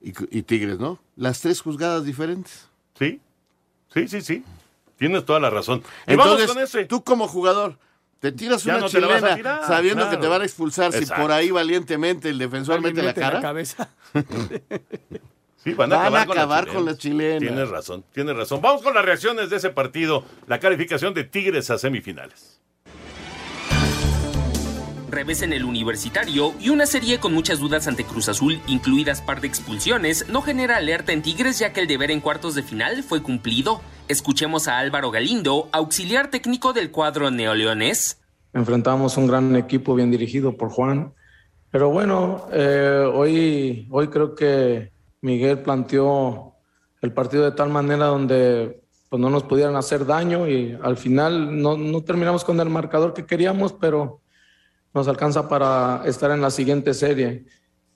y, 0.00 0.12
y 0.30 0.42
Tigres, 0.42 0.78
¿no? 0.78 0.98
Las 1.16 1.40
tres 1.40 1.60
juzgadas 1.60 2.04
diferentes. 2.04 2.68
Sí, 2.98 3.20
sí, 3.94 4.08
sí, 4.08 4.20
sí. 4.20 4.44
Tienes 4.98 5.24
toda 5.24 5.38
la 5.40 5.48
razón. 5.50 5.82
Y 6.06 6.16
vamos 6.16 6.40
Entonces, 6.40 6.48
con 6.52 6.62
ese. 6.62 6.84
tú 6.86 7.04
como 7.04 7.28
jugador, 7.28 7.78
te 8.18 8.32
tiras 8.32 8.64
Ya 8.64 8.74
una 8.74 8.80
no 8.82 8.88
chilena 8.88 9.36
tirar, 9.36 9.64
sabiendo 9.66 10.02
claro. 10.02 10.10
que 10.10 10.16
te 10.22 10.28
van 10.28 10.42
a 10.42 10.44
expulsar 10.44 10.92
si 10.92 11.06
por 11.06 11.30
ahí 11.30 11.50
valientemente 11.52 12.28
el 12.28 12.38
defensor 12.38 12.80
mete 12.80 13.00
la 13.00 13.08
mete 13.08 13.20
la 13.20 13.26
cara. 13.28 13.40
cabeza. 13.40 13.88
Sí, 15.68 15.74
van 15.74 15.92
a 15.92 15.96
Van 15.96 16.06
acabar, 16.06 16.22
a 16.22 16.26
con, 16.26 16.36
la 16.36 16.42
acabar 16.42 16.64
chilena. 16.64 16.74
con 16.78 16.86
la 16.86 16.96
chilena. 16.96 17.38
Tienes 17.40 17.68
razón, 17.68 18.04
tienes 18.12 18.36
razón. 18.36 18.60
Vamos 18.60 18.82
con 18.82 18.94
las 18.94 19.04
reacciones 19.04 19.50
de 19.50 19.56
ese 19.56 19.70
partido. 19.70 20.24
La 20.46 20.58
calificación 20.60 21.14
de 21.14 21.24
Tigres 21.24 21.70
a 21.70 21.78
semifinales. 21.78 22.60
Revés 25.10 25.40
en 25.42 25.52
el 25.54 25.64
universitario 25.64 26.52
y 26.60 26.68
una 26.68 26.84
serie 26.86 27.18
con 27.18 27.32
muchas 27.32 27.58
dudas 27.60 27.88
ante 27.88 28.04
Cruz 28.04 28.28
Azul, 28.28 28.60
incluidas 28.66 29.22
par 29.22 29.40
de 29.40 29.48
expulsiones, 29.48 30.28
no 30.28 30.42
genera 30.42 30.76
alerta 30.76 31.12
en 31.12 31.22
Tigres 31.22 31.58
ya 31.58 31.72
que 31.72 31.80
el 31.80 31.86
deber 31.86 32.10
en 32.10 32.20
cuartos 32.20 32.54
de 32.54 32.62
final 32.62 33.02
fue 33.02 33.22
cumplido. 33.22 33.80
Escuchemos 34.08 34.68
a 34.68 34.78
Álvaro 34.78 35.10
Galindo, 35.10 35.68
auxiliar 35.72 36.30
técnico 36.30 36.72
del 36.74 36.90
cuadro 36.90 37.30
neoleonés. 37.30 38.20
Enfrentamos 38.52 39.16
un 39.16 39.26
gran 39.26 39.56
equipo 39.56 39.94
bien 39.94 40.10
dirigido 40.10 40.56
por 40.56 40.68
Juan. 40.68 41.14
Pero 41.70 41.90
bueno, 41.90 42.46
eh, 42.52 43.04
hoy, 43.12 43.86
hoy 43.90 44.08
creo 44.08 44.34
que 44.34 44.92
Miguel 45.20 45.60
planteó 45.62 46.54
el 47.00 47.12
partido 47.12 47.44
de 47.44 47.52
tal 47.52 47.70
manera 47.70 48.06
donde 48.06 48.82
pues, 49.08 49.20
no 49.20 49.30
nos 49.30 49.44
pudieran 49.44 49.76
hacer 49.76 50.06
daño 50.06 50.48
y 50.48 50.78
al 50.82 50.96
final 50.96 51.60
no, 51.60 52.02
terminamos 52.02 52.44
con 52.44 52.60
el 52.60 52.70
marcador 52.70 53.14
que 53.14 53.26
queríamos, 53.26 53.72
pero 53.72 54.20
nos 54.94 55.08
alcanza 55.08 55.48
para 55.48 56.02
estar 56.04 56.30
en 56.30 56.40
la 56.40 56.50
siguiente 56.50 56.94
serie. 56.94 57.46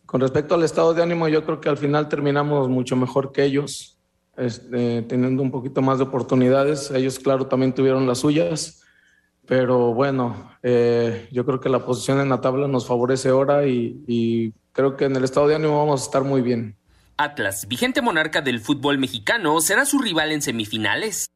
Con 0.06 0.20
respecto 0.20 0.54
al 0.54 0.62
estado 0.62 0.94
de 0.94 1.02
ánimo, 1.02 1.28
yo 1.28 1.44
creo 1.44 1.60
que 1.60 1.68
al 1.68 1.78
final 1.78 2.08
terminamos 2.08 2.68
mucho 2.68 2.96
mejor 2.96 3.32
que 3.32 3.44
ellos, 3.44 3.98
este, 4.36 5.02
teniendo 5.02 5.42
un 5.42 5.50
poquito 5.50 5.80
más 5.80 5.98
de 5.98 6.04
oportunidades. 6.04 6.90
Ellos, 6.90 7.18
claro, 7.18 7.46
también 7.46 7.74
tuvieron 7.74 8.06
las 8.06 8.18
suyas, 8.18 8.82
pero 9.46 9.94
bueno, 9.94 10.50
eh, 10.62 11.28
yo 11.32 11.46
creo 11.46 11.60
que 11.60 11.68
la 11.68 11.84
posición 11.84 12.20
en 12.20 12.28
la 12.28 12.40
tabla 12.40 12.68
nos 12.68 12.86
favorece 12.86 13.30
ahora 13.30 13.66
y 13.66 14.52
creo 14.72 14.96
que 14.96 15.06
en 15.06 15.16
el 15.16 15.24
estado 15.24 15.48
de 15.48 15.54
ánimo 15.54 15.78
vamos 15.78 16.02
a 16.02 16.04
estar 16.04 16.24
muy 16.24 16.42
bien. 16.42 16.76
Atlas, 17.16 17.66
vigente 17.68 18.02
monarca 18.02 18.40
del 18.40 18.60
fútbol 18.60 18.98
mexicano, 18.98 19.60
será 19.60 19.84
su 19.84 19.98
rival 19.98 20.32
en 20.32 20.42
semifinales. 20.42 21.26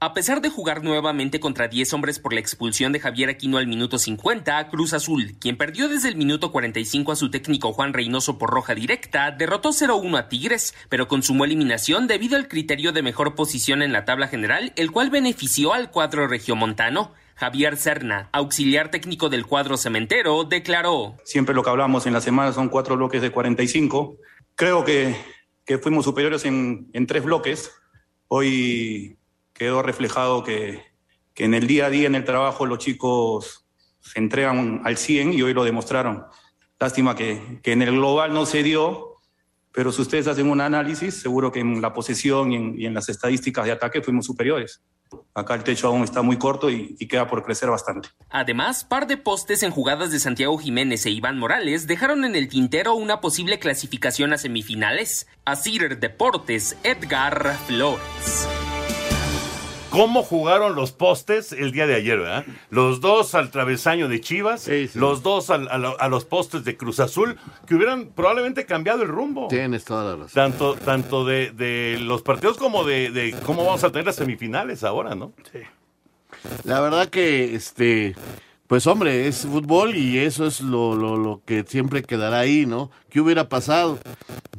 A 0.00 0.12
pesar 0.12 0.42
de 0.42 0.50
jugar 0.50 0.82
nuevamente 0.82 1.40
contra 1.40 1.68
10 1.68 1.94
hombres 1.94 2.18
por 2.18 2.34
la 2.34 2.40
expulsión 2.40 2.92
de 2.92 3.00
Javier 3.00 3.30
Aquino 3.30 3.58
al 3.58 3.66
minuto 3.66 3.96
50, 3.96 4.68
Cruz 4.68 4.92
Azul, 4.92 5.36
quien 5.40 5.56
perdió 5.56 5.88
desde 5.88 6.08
el 6.08 6.16
minuto 6.16 6.52
45 6.52 7.12
a 7.12 7.16
su 7.16 7.30
técnico 7.30 7.72
Juan 7.72 7.94
Reynoso 7.94 8.36
por 8.36 8.50
roja 8.50 8.74
directa, 8.74 9.30
derrotó 9.30 9.70
0-1 9.70 10.18
a 10.18 10.28
Tigres, 10.28 10.74
pero 10.88 11.08
consumó 11.08 11.44
eliminación 11.44 12.06
debido 12.06 12.36
al 12.36 12.48
criterio 12.48 12.92
de 12.92 13.02
mejor 13.02 13.34
posición 13.34 13.80
en 13.82 13.92
la 13.92 14.04
tabla 14.04 14.28
general, 14.28 14.72
el 14.76 14.90
cual 14.90 15.10
benefició 15.10 15.72
al 15.72 15.90
cuadro 15.90 16.26
regiomontano. 16.26 17.12
Javier 17.36 17.76
Serna, 17.76 18.28
auxiliar 18.32 18.90
técnico 18.90 19.28
del 19.28 19.46
cuadro 19.46 19.76
cementero, 19.76 20.44
declaró. 20.44 21.16
Siempre 21.24 21.54
lo 21.54 21.62
que 21.62 21.70
hablamos 21.70 22.06
en 22.06 22.12
la 22.12 22.20
semana 22.20 22.52
son 22.52 22.68
cuatro 22.68 22.96
bloques 22.96 23.22
de 23.22 23.30
45. 23.30 24.18
Creo 24.56 24.84
que, 24.84 25.16
que 25.64 25.78
fuimos 25.78 26.04
superiores 26.04 26.44
en, 26.44 26.88
en 26.92 27.06
tres 27.06 27.24
bloques. 27.24 27.72
Hoy 28.28 29.18
quedó 29.52 29.82
reflejado 29.82 30.44
que, 30.44 30.82
que 31.34 31.44
en 31.44 31.54
el 31.54 31.66
día 31.66 31.86
a 31.86 31.90
día, 31.90 32.06
en 32.06 32.14
el 32.14 32.24
trabajo, 32.24 32.64
los 32.64 32.78
chicos 32.78 33.66
se 34.00 34.20
entregan 34.20 34.82
al 34.84 34.96
100 34.96 35.32
y 35.32 35.42
hoy 35.42 35.54
lo 35.54 35.64
demostraron. 35.64 36.24
Lástima 36.78 37.16
que, 37.16 37.60
que 37.62 37.72
en 37.72 37.82
el 37.82 37.92
global 37.92 38.32
no 38.32 38.46
se 38.46 38.62
dio, 38.62 39.16
pero 39.72 39.90
si 39.90 40.02
ustedes 40.02 40.28
hacen 40.28 40.48
un 40.48 40.60
análisis, 40.60 41.20
seguro 41.20 41.50
que 41.50 41.60
en 41.60 41.82
la 41.82 41.92
posesión 41.92 42.52
y 42.52 42.56
en, 42.56 42.80
y 42.80 42.86
en 42.86 42.94
las 42.94 43.08
estadísticas 43.08 43.64
de 43.64 43.72
ataque 43.72 44.02
fuimos 44.02 44.26
superiores. 44.26 44.84
Acá 45.34 45.54
el 45.54 45.64
techo 45.64 45.88
aún 45.88 46.02
está 46.04 46.22
muy 46.22 46.38
corto 46.38 46.70
y, 46.70 46.96
queda 47.08 47.28
por 47.28 47.44
crecer 47.44 47.68
bastante. 47.68 48.08
Además, 48.30 48.84
par 48.84 49.06
de 49.06 49.16
postes 49.16 49.62
en 49.62 49.70
jugadas 49.70 50.10
de 50.10 50.18
Santiago 50.18 50.56
Jiménez 50.58 51.04
e 51.06 51.10
Iván 51.10 51.38
Morales 51.38 51.86
dejaron 51.86 52.24
en 52.24 52.34
el 52.34 52.48
tintero 52.48 52.94
una 52.94 53.20
posible 53.20 53.58
clasificación 53.58 54.32
a 54.32 54.38
semifinales. 54.38 55.26
Asir 55.44 55.98
Deportes, 55.98 56.76
Edgar 56.82 57.56
Flores. 57.66 58.48
¿Cómo 59.94 60.22
jugaron 60.22 60.74
los 60.74 60.92
postes 60.92 61.52
el 61.52 61.72
día 61.72 61.86
de 61.86 61.94
ayer, 61.94 62.18
verdad? 62.18 62.44
Los 62.70 63.00
dos 63.00 63.34
al 63.34 63.50
travesaño 63.50 64.08
de 64.08 64.20
Chivas, 64.20 64.68
los 64.94 65.22
dos 65.22 65.50
al- 65.50 65.68
a, 65.68 65.78
lo- 65.78 66.00
a 66.00 66.08
los 66.08 66.24
postes 66.24 66.64
de 66.64 66.76
Cruz 66.76 67.00
Azul, 67.00 67.36
que 67.66 67.74
hubieran 67.74 68.08
probablemente 68.14 68.66
cambiado 68.66 69.02
el 69.02 69.08
rumbo. 69.08 69.48
Tienes 69.48 69.84
toda 69.84 70.04
la 70.04 70.16
razón. 70.24 70.34
Tanto, 70.34 70.74
tanto 70.74 71.24
de, 71.24 71.50
de 71.52 71.98
los 72.00 72.22
partidos 72.22 72.56
como 72.56 72.84
de, 72.84 73.10
de 73.10 73.32
cómo 73.46 73.64
vamos 73.64 73.84
a 73.84 73.90
tener 73.90 74.06
las 74.06 74.16
semifinales 74.16 74.84
ahora, 74.84 75.14
¿no? 75.14 75.32
Sí. 75.52 75.60
La 76.64 76.80
verdad 76.80 77.08
que, 77.08 77.54
este, 77.54 78.14
pues 78.66 78.86
hombre, 78.86 79.28
es 79.28 79.42
fútbol 79.46 79.94
y 79.96 80.18
eso 80.18 80.46
es 80.46 80.60
lo, 80.60 80.94
lo, 80.94 81.16
lo 81.16 81.40
que 81.44 81.64
siempre 81.66 82.02
quedará 82.02 82.40
ahí, 82.40 82.66
¿no? 82.66 82.90
¿Qué 83.10 83.20
hubiera 83.20 83.48
pasado? 83.48 83.98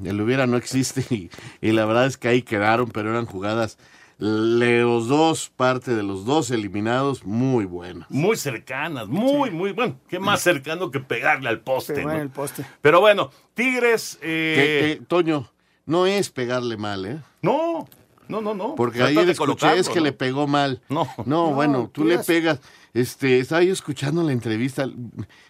El 0.04 0.20
hubiera 0.22 0.48
no 0.48 0.58
existe 0.58 1.06
y, 1.14 1.30
y 1.62 1.72
la 1.74 1.86
verdad 1.86 2.06
es 2.08 2.18
que 2.18 2.28
ahí 2.30 2.42
quedaron, 2.42 2.90
pero 2.90 3.12
eran 3.12 3.26
jugadas 3.26 3.78
los 4.18 5.08
dos, 5.08 5.52
parte 5.56 5.94
de 5.96 6.04
los 6.04 6.26
dos 6.26 6.50
eliminados, 6.52 7.26
muy 7.26 7.66
buenas. 7.66 8.10
Muy 8.10 8.38
cercanas, 8.38 9.08
muy, 9.08 9.52
muy 9.52 9.72
bueno. 9.74 10.00
Qué 10.08 10.20
más 10.20 10.42
cercano 10.42 10.90
que 10.92 11.00
pegarle 11.00 11.50
al 11.50 11.60
poste. 11.60 12.02
En 12.02 12.08
¿no? 12.08 12.14
el 12.14 12.30
poste. 12.30 12.66
Pero 12.82 13.02
bueno, 13.02 13.32
Tigres. 13.54 14.18
eh, 14.22 14.56
Que- 14.96 15.00
que, 15.00 15.06
Toño, 15.06 15.50
no 15.86 16.06
es 16.06 16.30
pegarle 16.30 16.78
mal, 16.78 17.06
¿eh? 17.06 17.20
No, 17.42 17.88
no, 18.30 18.42
no, 18.42 18.54
no. 18.56 18.76
Porque 18.76 18.98
Trata 19.00 19.12
ayer 19.12 19.26
de 19.26 19.32
escuché 19.34 19.78
es 19.78 19.90
que 19.90 20.00
¿no? 20.00 20.06
le 20.06 20.12
pegó 20.14 20.48
mal. 20.48 20.82
No. 20.90 21.08
No, 21.26 21.52
bueno, 21.54 21.90
tú 21.94 22.06
le 22.06 22.20
pegas. 22.20 22.60
Este, 22.94 23.40
estaba 23.40 23.62
yo 23.64 23.74
escuchando 23.74 24.24
la 24.24 24.32
entrevista, 24.32 24.88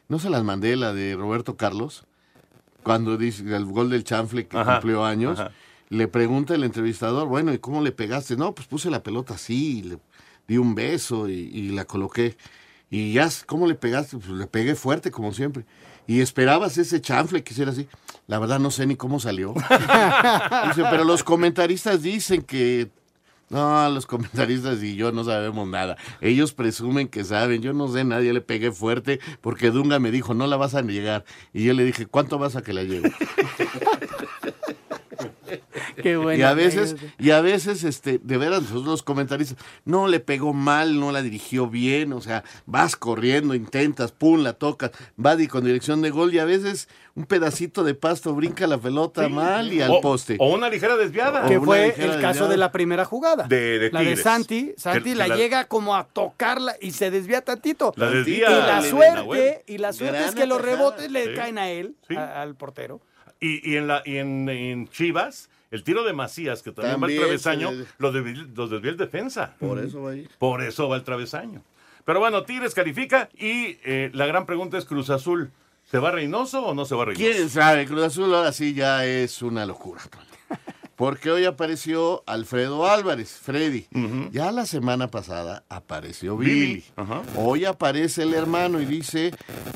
no 0.07 0.17
se 0.19 0.29
las 0.31 0.43
mandé, 0.43 0.75
la 0.75 0.91
de 0.93 1.15
Roberto 1.15 1.55
Carlos, 1.55 2.05
cuando 2.81 3.17
dice 3.17 3.43
el 3.55 3.65
gol 3.65 3.91
del 3.91 4.03
chanfle 4.03 4.47
que 4.47 4.57
Ajá, 4.57 4.73
cumplió 4.79 5.05
años. 5.05 5.39
ajá. 5.39 5.51
Le 5.89 6.07
pregunta 6.07 6.55
el 6.55 6.63
entrevistador, 6.63 7.27
bueno, 7.27 7.53
¿y 7.53 7.59
cómo 7.59 7.81
le 7.81 7.91
pegaste? 7.91 8.35
No, 8.35 8.55
pues 8.55 8.67
puse 8.67 8.89
la 8.89 9.03
pelota 9.03 9.35
así, 9.35 9.83
le 9.83 9.99
di 10.47 10.57
un 10.57 10.75
beso 10.75 11.29
y, 11.29 11.69
la 11.69 11.85
coloqué. 11.85 12.37
Y 12.89 13.13
ya, 13.13 13.29
¿cómo 13.45 13.67
le 13.67 13.75
pegaste? 13.75 14.17
Pues 14.17 14.29
le 14.29 14.47
pegué 14.47 14.75
fuerte, 14.75 15.11
como 15.11 15.33
siempre. 15.33 15.65
Y 16.07 16.21
esperabas 16.21 16.77
ese 16.77 17.01
chanfle 17.01 17.43
que 17.43 17.53
hiciera 17.53 17.71
así. 17.71 17.87
La 18.27 18.39
verdad 18.39 18.59
no 18.59 18.71
sé 18.71 18.85
ni 18.85 18.95
cómo 18.95 19.19
salió. 19.19 19.53
Dice, 20.67 20.83
pero 20.89 21.03
los 21.03 21.23
comentaristas 21.23 22.01
dicen 22.01 22.41
que... 22.41 22.89
No, 23.47 23.87
los 23.89 24.07
comentaristas 24.07 24.81
y 24.81 24.95
yo 24.95 25.11
no 25.11 25.23
sabemos 25.23 25.67
nada. 25.67 25.97
Ellos 26.19 26.51
presumen 26.51 27.07
que 27.07 27.23
saben. 27.23 27.61
Yo 27.61 27.73
no 27.73 27.87
sé 27.87 28.03
nada. 28.03 28.23
Yo 28.23 28.33
le 28.33 28.41
pegué 28.41 28.71
fuerte 28.71 29.19
porque 29.41 29.69
Dunga 29.69 29.99
me 29.99 30.09
dijo, 30.09 30.33
no 30.33 30.47
la 30.47 30.57
vas 30.57 30.73
a 30.73 30.81
llegar. 30.81 31.25
Y 31.53 31.63
yo 31.63 31.73
le 31.73 31.83
dije, 31.83 32.07
¿cuánto 32.07 32.39
vas 32.39 32.55
a 32.55 32.63
que 32.63 32.73
la 32.73 32.81
llegue? 32.81 33.13
Qué 36.05 36.17
bueno. 36.17 36.37
y 36.39 36.43
a 36.43 36.53
veces, 36.53 36.95
y 37.17 37.31
a 37.31 37.41
veces, 37.41 37.83
este, 37.83 38.19
de 38.21 38.37
veras, 38.37 38.61
nosotros 38.61 38.85
los 38.85 39.01
comentaristas, 39.01 39.57
no 39.85 40.07
le 40.07 40.19
pegó 40.19 40.53
mal, 40.53 40.99
no 40.99 41.11
la 41.11 41.23
dirigió 41.23 41.67
bien, 41.67 42.13
o 42.13 42.21
sea, 42.21 42.43
vas 42.67 42.95
corriendo, 42.95 43.55
intentas, 43.55 44.11
pum, 44.11 44.43
la 44.43 44.53
tocas, 44.53 44.91
va 45.19 45.35
con 45.49 45.65
dirección 45.65 46.03
de 46.03 46.11
gol, 46.11 46.31
y 46.31 46.37
a 46.37 46.45
veces 46.45 46.87
un 47.15 47.25
pedacito 47.25 47.83
de 47.83 47.95
pasto 47.95 48.35
brinca 48.35 48.67
la 48.67 48.77
pelota 48.77 49.27
mal 49.29 49.73
y 49.73 49.81
al 49.81 49.89
o, 49.89 50.01
poste. 50.01 50.35
O 50.39 50.53
una 50.53 50.69
ligera 50.69 50.95
desviada. 50.95 51.47
Que 51.47 51.59
fue 51.59 51.87
el 51.97 52.11
caso 52.21 52.27
desviada. 52.27 52.49
de 52.49 52.57
la 52.57 52.71
primera 52.71 53.03
jugada. 53.05 53.47
De- 53.47 53.79
de 53.79 53.91
la 53.91 54.01
de. 54.01 54.15
Santi. 54.17 54.73
Santi 54.77 54.99
Que- 54.99 55.09
que 55.09 55.27
la, 55.27 55.35
llega 55.35 55.65
como 55.65 55.95
a 55.95 56.03
tocarla 56.05 56.75
y 56.79 56.91
se 56.91 57.09
desvía 57.09 57.41
tantito. 57.41 57.93
La 57.95 58.11
desvía 58.11 58.47
y 58.51 58.53
la 58.61 58.81
suerte, 58.83 59.63
y 59.65 59.77
la 59.79 59.91
suerte 59.91 60.17
Gran 60.17 60.29
es 60.29 60.35
que 60.35 60.45
los 60.45 60.61
rebotes 60.61 61.09
le 61.09 61.25
Sí. 61.29 61.33
caen 61.35 61.57
a 61.57 61.69
él, 61.71 61.95
Sí. 62.07 62.15
a- 62.15 62.43
al 62.43 62.53
portero. 62.53 63.01
Y, 63.39 63.71
y 63.71 63.77
en, 63.77 63.87
la, 63.87 64.01
y 64.05 64.17
en, 64.17 64.47
en 64.47 64.87
Chivas, 64.89 65.49
el 65.71 65.83
tiro 65.83 66.03
de 66.03 66.13
Macías, 66.13 66.61
que 66.61 66.71
también, 66.71 66.99
También 66.99 67.19
va 67.19 67.23
al 67.23 67.27
travesaño, 67.27 67.71
le- 67.71 67.85
lo, 67.97 68.13
desvi- 68.13 68.55
lo 68.55 68.67
desvió 68.67 68.91
el 68.91 68.97
defensa. 68.97 69.55
Por 69.59 69.79
eso 69.79 70.01
va 70.03 70.11
ahí. 70.11 70.27
Por 70.39 70.61
eso 70.63 70.87
va 70.89 70.95
el 70.97 71.03
travesaño. 71.03 71.61
Pero 72.05 72.19
bueno, 72.19 72.43
Tigres 72.43 72.73
califica 72.75 73.29
y 73.35 73.77
eh, 73.83 74.11
la 74.13 74.25
gran 74.27 74.45
pregunta 74.45 74.77
es 74.77 74.85
Cruz 74.85 75.09
Azul. 75.09 75.51
¿Se 75.89 75.99
va 75.99 76.11
Reynoso 76.11 76.65
o 76.65 76.73
no 76.73 76.85
se 76.85 76.95
va 76.95 77.05
Reynoso? 77.05 77.31
¿Quién 77.31 77.49
sabe? 77.49 77.85
Cruz 77.85 78.03
Azul 78.03 78.33
ahora 78.33 78.51
sí 78.51 78.73
ya 78.73 79.05
es 79.05 79.41
una 79.41 79.65
locura. 79.65 80.01
Porque 80.95 81.29
hoy 81.29 81.43
apareció 81.43 82.23
Alfredo 82.25 82.87
Álvarez, 82.89 83.31
Freddy. 83.43 83.85
Ya 84.31 84.51
la 84.53 84.65
semana 84.65 85.09
pasada 85.11 85.63
apareció 85.67 86.37
Billy. 86.37 86.85
Hoy 87.35 87.65
aparece 87.65 88.23
el 88.23 88.33
hermano 88.33 88.79
y 88.81 88.85
dice, 88.85 89.33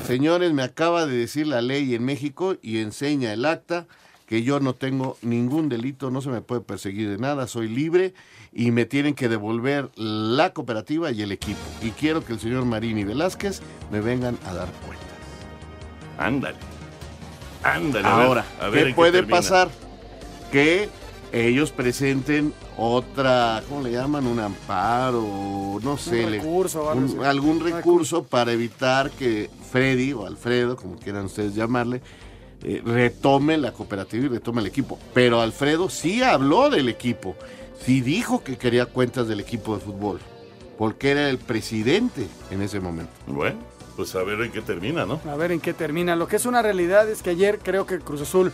señores, 0.08 0.54
me 0.54 0.64
acaba 0.64 1.06
de 1.06 1.18
decir 1.18 1.46
la 1.48 1.62
ley 1.62 1.94
en 1.94 2.06
México 2.06 2.56
y 2.62 2.78
enseña 2.80 3.34
el 3.34 3.44
acta 3.44 3.86
que 4.30 4.44
yo 4.44 4.60
no 4.60 4.76
tengo 4.76 5.18
ningún 5.24 5.70
delito, 5.70 6.12
no 6.12 6.22
se 6.22 6.30
me 6.30 6.42
puede 6.42 6.62
perseguir 6.62 7.10
de 7.10 7.18
nada, 7.18 7.48
soy 7.48 7.68
libre 7.68 8.14
y 8.54 8.70
me 8.70 8.86
tienen 8.86 9.16
que 9.16 9.28
devolver 9.28 9.90
la 9.96 10.54
cooperativa 10.54 11.10
y 11.10 11.24
el 11.24 11.32
equipo. 11.32 11.58
Y 11.82 11.90
quiero 11.90 12.24
que 12.24 12.34
el 12.34 12.40
señor 12.40 12.64
Marini 12.66 13.04
Velázquez 13.06 13.62
me 13.92 14.02
vengan 14.02 14.38
a 14.46 14.54
dar 14.54 14.68
cuenta. 14.86 15.04
Ándale. 16.20 16.58
Ándale. 17.64 18.08
a 18.08 18.18
ver, 18.18 18.26
Ahora, 18.28 18.46
a 18.62 18.70
ver 18.70 18.88
¿qué 18.90 18.94
puede 18.94 19.24
pasar? 19.24 19.68
Que 20.52 20.90
ellos 21.32 21.72
presenten 21.72 22.54
otra, 22.78 23.64
¿cómo 23.68 23.82
le 23.82 23.92
llaman? 23.94 24.28
Un 24.28 24.40
amparo, 24.42 25.80
no 25.82 25.98
sé, 25.98 26.30
le- 26.30 26.38
recurso 26.38 26.84
o 26.84 26.90
algo 26.92 27.02
un- 27.04 27.20
así. 27.20 27.28
algún 27.28 27.60
recurso 27.62 28.24
para 28.26 28.52
evitar 28.52 29.10
que 29.10 29.50
Freddy 29.72 30.14
o 30.14 30.28
Alfredo, 30.28 30.76
como 30.76 30.98
quieran 30.98 31.26
ustedes 31.26 31.56
llamarle, 31.56 32.02
eh, 32.64 32.82
retome 32.84 33.58
la 33.58 33.72
cooperativa 33.72 34.26
y 34.26 34.30
retome 34.30 34.62
el 34.62 34.68
equipo. 34.68 35.00
Pero 35.14 35.42
Alfredo 35.42 35.90
sí 35.90 36.22
habló 36.24 36.70
del 36.70 36.90
equipo, 36.90 37.36
sí 37.86 38.02
dijo 38.02 38.44
que 38.44 38.58
quería 38.58 38.86
cuentas 38.86 39.28
del 39.28 39.40
equipo 39.40 39.76
de 39.76 39.82
fútbol, 39.82 40.20
porque 40.78 41.12
era 41.12 41.30
el 41.30 41.38
presidente 41.38 42.28
en 42.52 42.62
ese 42.62 42.80
momento. 42.80 43.12
Bueno, 43.28 43.60
pues 43.96 44.16
a 44.16 44.24
ver 44.24 44.42
en 44.42 44.52
qué 44.52 44.62
termina, 44.62 45.06
¿no? 45.06 45.20
A 45.30 45.36
ver 45.36 45.52
en 45.52 45.60
qué 45.60 45.74
termina. 45.74 46.16
Lo 46.16 46.28
que 46.28 46.38
es 46.38 46.46
una 46.46 46.62
realidad 46.62 47.10
es 47.10 47.22
que 47.22 47.32
ayer 47.32 47.60
creo 47.60 47.86
que 47.86 48.00
Cruz 48.00 48.22
Azul 48.22 48.52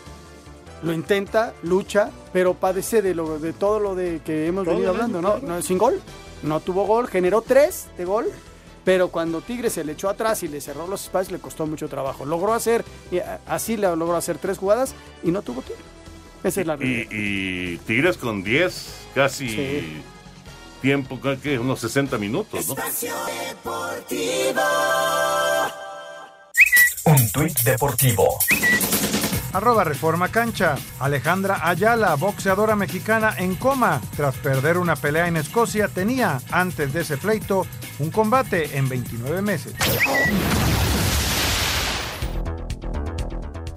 lo 0.83 0.93
intenta, 0.93 1.53
lucha, 1.63 2.11
pero 2.33 2.53
padece 2.53 3.01
de 3.01 3.15
lo 3.15 3.39
de 3.39 3.53
todo 3.53 3.79
lo 3.79 3.95
de 3.95 4.21
que 4.23 4.47
hemos 4.47 4.65
Todo 4.65 4.75
venido 4.75 4.91
hablando, 4.91 5.21
¿no? 5.21 5.39
no 5.39 5.61
sin 5.61 5.77
gol, 5.77 5.99
no 6.43 6.59
tuvo 6.59 6.85
gol, 6.85 7.07
generó 7.07 7.41
tres 7.41 7.87
de 7.97 8.05
gol, 8.05 8.25
pero 8.85 9.09
cuando 9.09 9.41
Tigres 9.41 9.73
se 9.73 9.83
le 9.83 9.91
echó 9.93 10.07
atrás 10.07 10.43
y 10.43 10.47
le 10.47 10.61
cerró 10.61 10.87
los 10.87 11.03
espacios 11.03 11.31
le 11.33 11.39
costó 11.39 11.65
mucho 11.67 11.89
trabajo. 11.89 12.23
Logró 12.25 12.53
hacer, 12.53 12.85
así 13.47 13.75
le 13.75 13.93
logró 13.95 14.15
hacer 14.15 14.37
tres 14.37 14.57
jugadas 14.59 14.95
y 15.23 15.31
no 15.31 15.41
tuvo 15.41 15.61
tiro. 15.63 15.79
Esa 16.43 16.61
es 16.61 16.67
la 16.67 16.75
realidad. 16.75 17.11
Y, 17.11 17.73
y 17.73 17.77
Tigres 17.79 18.17
con 18.17 18.43
10, 18.43 18.85
casi 19.15 19.49
Sí. 19.49 20.01
tiempo, 20.81 21.19
que 21.41 21.57
unos 21.57 21.79
60 21.79 22.17
minutos, 22.19 22.67
¿no? 22.67 22.73
Espacio 22.75 23.13
Deportivo. 23.49 24.61
Un 27.05 27.29
tuit 27.31 27.59
deportivo. 27.61 28.39
Arroba 29.55 29.85
Reforma 29.85 30.27
Cancha. 30.27 30.75
Alejandra 30.99 31.61
Ayala, 31.63 32.15
boxeadora 32.15 32.75
mexicana 32.75 33.33
en 33.37 33.55
coma. 33.55 34.01
Tras 34.17 34.35
perder 34.35 34.77
una 34.77 34.97
pelea 34.97 35.29
en 35.29 35.37
Escocia, 35.37 35.87
tenía, 35.87 36.41
antes 36.51 36.91
de 36.91 37.01
ese 37.01 37.17
pleito, 37.17 37.65
un 37.99 38.11
combate 38.11 38.77
en 38.77 38.89
29 38.89 39.41
meses. 39.41 39.73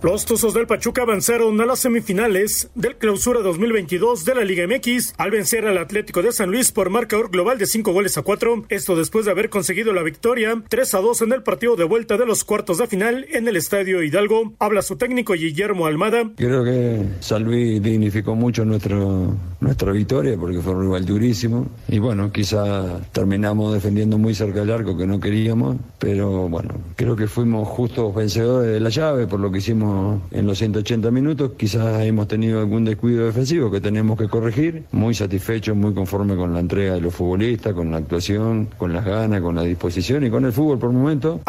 Los 0.00 0.24
Tuzos 0.24 0.54
del 0.54 0.68
Pachuca 0.68 1.02
avanzaron 1.02 1.60
a 1.60 1.66
las 1.66 1.80
semifinales 1.80 2.70
del 2.76 2.96
Clausura 2.96 3.40
2022 3.40 4.24
de 4.24 4.34
la 4.36 4.44
Liga 4.44 4.64
MX 4.64 5.14
al 5.18 5.32
vencer 5.32 5.66
al 5.66 5.76
Atlético 5.76 6.22
de 6.22 6.30
San 6.30 6.52
Luis 6.52 6.70
por 6.70 6.88
marcador 6.88 7.30
global 7.30 7.58
de 7.58 7.66
5 7.66 7.92
goles 7.92 8.16
a 8.16 8.22
4. 8.22 8.66
Esto 8.68 8.94
después 8.94 9.24
de 9.24 9.32
haber 9.32 9.50
conseguido 9.50 9.92
la 9.92 10.04
victoria 10.04 10.62
3 10.68 10.94
a 10.94 11.00
2 11.00 11.22
en 11.22 11.32
el 11.32 11.42
partido 11.42 11.74
de 11.74 11.82
vuelta 11.82 12.16
de 12.16 12.26
los 12.26 12.44
cuartos 12.44 12.78
de 12.78 12.86
final 12.86 13.26
en 13.30 13.48
el 13.48 13.56
Estadio 13.56 14.00
Hidalgo. 14.04 14.52
Habla 14.60 14.82
su 14.82 14.96
técnico 14.96 15.32
Guillermo 15.32 15.86
Almada. 15.86 16.30
Creo 16.36 16.62
que 16.62 17.02
San 17.18 17.42
Luis 17.42 17.82
dignificó 17.82 18.36
mucho 18.36 18.64
nuestro, 18.64 19.34
nuestra 19.58 19.90
victoria 19.90 20.36
porque 20.38 20.60
fue 20.60 20.74
un 20.74 20.82
rival 20.82 21.06
durísimo. 21.06 21.66
Y 21.88 21.98
bueno, 21.98 22.30
quizá 22.30 23.00
terminamos 23.10 23.74
defendiendo 23.74 24.16
muy 24.16 24.32
cerca 24.32 24.60
del 24.60 24.70
arco 24.70 24.96
que 24.96 25.08
no 25.08 25.18
queríamos, 25.18 25.76
pero 25.98 26.48
bueno, 26.48 26.74
creo 26.94 27.16
que 27.16 27.26
fuimos 27.26 27.66
justos 27.66 28.14
vencedores 28.14 28.72
de 28.72 28.78
la 28.78 28.90
llave 28.90 29.26
por 29.26 29.40
lo 29.40 29.50
que 29.50 29.58
hicimos 29.58 29.87
en 30.30 30.46
los 30.46 30.58
180 30.58 31.10
minutos. 31.10 31.52
Quizás 31.56 32.04
hemos 32.04 32.28
tenido 32.28 32.60
algún 32.60 32.84
descuido 32.84 33.26
defensivo 33.26 33.70
que 33.70 33.80
tenemos 33.80 34.18
que 34.18 34.28
corregir. 34.28 34.84
Muy 34.92 35.14
satisfecho, 35.14 35.74
muy 35.74 35.94
conforme 35.94 36.36
con 36.36 36.52
la 36.54 36.60
entrega 36.60 36.94
de 36.94 37.00
los 37.00 37.14
futbolistas, 37.14 37.74
con 37.74 37.90
la 37.90 37.98
actuación, 37.98 38.68
con 38.76 38.92
las 38.92 39.04
ganas, 39.04 39.40
con 39.40 39.54
la 39.54 39.62
disposición 39.62 40.24
y 40.24 40.30
con 40.30 40.44
el 40.44 40.52
fútbol 40.52 40.78
por 40.78 40.92
momento. 40.92 41.40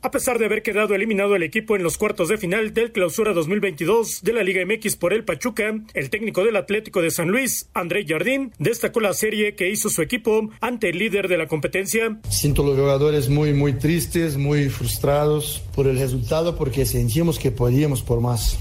A 0.00 0.12
pesar 0.12 0.38
de 0.38 0.44
haber 0.44 0.62
quedado 0.62 0.94
eliminado 0.94 1.34
el 1.34 1.42
equipo 1.42 1.74
en 1.74 1.82
los 1.82 1.98
cuartos 1.98 2.28
de 2.28 2.38
final 2.38 2.72
del 2.72 2.92
Clausura 2.92 3.32
2022 3.32 4.22
de 4.22 4.32
la 4.32 4.44
Liga 4.44 4.64
MX 4.64 4.94
por 4.94 5.12
el 5.12 5.24
Pachuca, 5.24 5.74
el 5.92 6.08
técnico 6.08 6.44
del 6.44 6.54
Atlético 6.54 7.02
de 7.02 7.10
San 7.10 7.30
Luis, 7.30 7.68
André 7.74 8.06
Jardín, 8.06 8.52
destacó 8.60 9.00
la 9.00 9.12
serie 9.12 9.56
que 9.56 9.70
hizo 9.70 9.90
su 9.90 10.00
equipo 10.00 10.50
ante 10.60 10.90
el 10.90 10.98
líder 10.98 11.26
de 11.26 11.36
la 11.36 11.48
competencia. 11.48 12.20
Siento 12.28 12.62
los 12.62 12.78
jugadores 12.78 13.28
muy, 13.28 13.52
muy 13.54 13.72
tristes, 13.72 14.36
muy 14.36 14.68
frustrados 14.68 15.64
por 15.74 15.88
el 15.88 15.98
resultado 15.98 16.56
porque 16.56 16.86
sentimos 16.86 17.40
que 17.40 17.50
podíamos 17.50 18.00
por 18.00 18.20
más. 18.20 18.56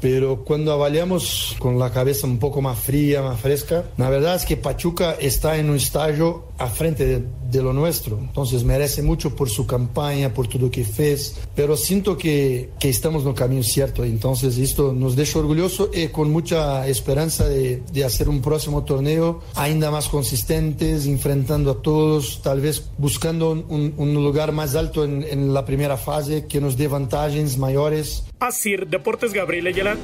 Pero 0.00 0.44
cuando 0.44 0.72
avaliamos 0.72 1.56
con 1.58 1.78
la 1.78 1.90
cabeza 1.90 2.26
un 2.26 2.38
poco 2.38 2.60
más 2.62 2.78
fría, 2.78 3.22
más 3.22 3.40
fresca, 3.40 3.84
la 3.96 4.10
verdad 4.10 4.36
es 4.36 4.44
que 4.44 4.56
Pachuca 4.56 5.16
está 5.18 5.58
en 5.58 5.70
un 5.70 5.76
estallo 5.76 6.44
a 6.58 6.68
frente 6.68 7.04
de, 7.04 7.24
de 7.50 7.62
lo 7.62 7.72
nuestro. 7.72 8.18
Entonces 8.18 8.64
merece 8.64 9.02
mucho 9.02 9.34
por 9.34 9.50
su 9.50 9.66
campaña, 9.66 10.32
por 10.32 10.48
todo 10.48 10.62
lo 10.62 10.70
que 10.70 10.84
fez. 10.84 11.36
Pero 11.54 11.76
siento 11.76 12.16
que, 12.16 12.70
que 12.78 12.88
estamos 12.88 13.22
en 13.22 13.30
el 13.30 13.34
camino 13.34 13.62
cierto. 13.62 14.04
Entonces 14.04 14.58
esto 14.58 14.92
nos 14.92 15.16
deja 15.16 15.38
orgulloso 15.38 15.90
y 15.92 16.08
con 16.08 16.30
mucha 16.30 16.86
esperanza 16.88 17.48
de, 17.48 17.82
de 17.92 18.04
hacer 18.04 18.28
un 18.28 18.40
próximo 18.40 18.84
torneo 18.84 19.40
ainda 19.54 19.90
más 19.90 20.08
consistentes, 20.08 21.06
enfrentando 21.06 21.70
a 21.72 21.82
todos, 21.82 22.40
tal 22.42 22.60
vez 22.60 22.84
buscando 22.98 23.50
un, 23.50 23.94
un 23.96 24.14
lugar 24.14 24.52
más 24.52 24.74
alto 24.74 25.04
en, 25.04 25.24
en 25.24 25.52
la 25.52 25.64
primera 25.64 25.96
fase 25.96 26.46
que 26.46 26.60
nos 26.60 26.76
dé 26.76 26.88
vantagens 26.88 27.58
mayores. 27.58 28.24
Asir 28.40 28.86
Deportes 28.86 29.32
Gabriel 29.32 29.66
Ayala. 29.66 29.96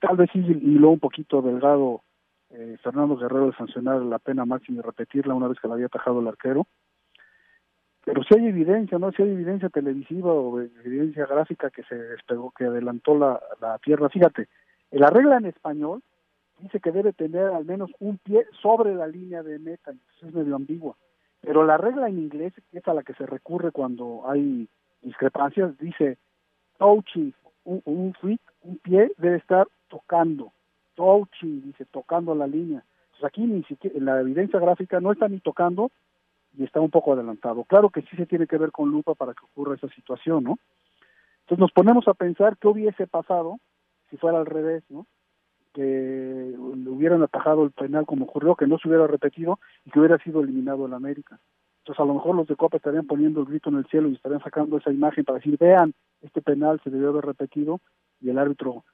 tal 0.00 0.16
vez 0.16 0.30
sí 0.32 0.38
hiló 0.38 0.90
un 0.90 1.00
poquito 1.00 1.42
delgado 1.42 2.02
eh, 2.50 2.76
Fernando 2.82 3.16
Guerrero 3.16 3.46
de 3.46 3.56
sancionar 3.56 4.00
la 4.02 4.20
pena 4.20 4.44
máxima 4.44 4.78
y 4.78 4.82
repetirla 4.82 5.34
una 5.34 5.48
vez 5.48 5.58
que 5.58 5.66
la 5.66 5.74
había 5.74 5.86
atajado 5.86 6.20
el 6.20 6.28
arquero. 6.28 6.68
Pero 8.04 8.22
si 8.22 8.34
hay 8.34 8.46
evidencia, 8.46 8.98
¿no? 8.98 9.10
Si 9.10 9.22
hay 9.22 9.30
evidencia 9.30 9.68
televisiva 9.68 10.32
o 10.32 10.60
evidencia 10.60 11.26
gráfica 11.26 11.70
que 11.70 11.82
se 11.82 11.96
despegó, 11.96 12.52
que 12.52 12.66
adelantó 12.66 13.18
la, 13.18 13.40
la 13.60 13.78
tierra. 13.78 14.08
Fíjate, 14.08 14.48
la 14.92 15.10
regla 15.10 15.38
en 15.38 15.46
español 15.46 16.02
dice 16.62 16.80
que 16.80 16.92
debe 16.92 17.12
tener 17.12 17.48
al 17.48 17.64
menos 17.64 17.90
un 17.98 18.18
pie 18.18 18.46
sobre 18.60 18.94
la 18.94 19.06
línea 19.06 19.42
de 19.42 19.58
meta, 19.58 19.90
entonces 19.90 20.22
es 20.22 20.34
medio 20.34 20.56
ambigua. 20.56 20.96
Pero 21.40 21.64
la 21.64 21.76
regla 21.76 22.08
en 22.08 22.18
inglés, 22.18 22.54
que 22.70 22.78
es 22.78 22.88
a 22.88 22.94
la 22.94 23.02
que 23.02 23.14
se 23.14 23.26
recurre 23.26 23.72
cuando 23.72 24.22
hay 24.28 24.68
discrepancias, 25.02 25.76
dice 25.78 26.18
touching, 26.78 27.34
un, 27.64 27.82
un, 27.84 28.14
un 28.62 28.78
pie 28.78 29.12
debe 29.18 29.36
estar 29.36 29.66
tocando 29.88 30.52
touching, 30.94 31.62
dice, 31.62 31.84
tocando 31.86 32.34
la 32.34 32.46
línea. 32.46 32.84
Pues 33.10 33.24
aquí 33.24 33.42
ni 33.42 33.62
siquiera, 33.64 33.96
en 33.96 34.04
la 34.04 34.20
evidencia 34.20 34.60
gráfica 34.60 35.00
no 35.00 35.12
está 35.12 35.28
ni 35.28 35.40
tocando 35.40 35.90
y 36.56 36.64
está 36.64 36.80
un 36.80 36.90
poco 36.90 37.12
adelantado. 37.12 37.64
Claro 37.64 37.90
que 37.90 38.02
sí 38.02 38.16
se 38.16 38.26
tiene 38.26 38.46
que 38.46 38.58
ver 38.58 38.70
con 38.72 38.90
lupa 38.90 39.14
para 39.14 39.32
que 39.34 39.44
ocurra 39.44 39.74
esa 39.74 39.88
situación, 39.88 40.44
¿no? 40.44 40.58
Entonces 41.40 41.58
nos 41.58 41.72
ponemos 41.72 42.06
a 42.08 42.14
pensar 42.14 42.56
qué 42.58 42.68
hubiese 42.68 43.06
pasado 43.06 43.58
si 44.10 44.16
fuera 44.16 44.38
al 44.38 44.46
revés, 44.46 44.84
¿no? 44.90 45.06
Que 45.72 45.82
le 45.82 46.90
hubieran 46.90 47.22
atajado 47.22 47.64
el 47.64 47.70
penal 47.70 48.06
como 48.06 48.24
ocurrió, 48.26 48.56
que 48.56 48.66
no 48.66 48.78
se 48.78 48.88
hubiera 48.88 49.06
repetido 49.06 49.58
y 49.84 49.90
que 49.90 49.98
hubiera 49.98 50.18
sido 50.18 50.40
eliminado 50.40 50.86
el 50.86 50.94
América. 50.94 51.40
Entonces 51.82 52.00
a 52.00 52.06
lo 52.06 52.14
mejor 52.14 52.36
los 52.36 52.46
de 52.46 52.56
Copa 52.56 52.76
estarían 52.76 53.06
poniendo 53.06 53.40
el 53.40 53.46
grito 53.46 53.68
en 53.68 53.76
el 53.76 53.86
cielo 53.86 54.08
y 54.08 54.14
estarían 54.14 54.42
sacando 54.42 54.76
esa 54.76 54.92
imagen 54.92 55.24
para 55.24 55.38
decir, 55.38 55.56
vean, 55.58 55.94
este 56.20 56.40
penal 56.40 56.80
se 56.84 56.90
debió 56.90 57.08
haber 57.08 57.24
repetido 57.24 57.80
y 58.20 58.30
el 58.30 58.38
árbitro 58.38 58.84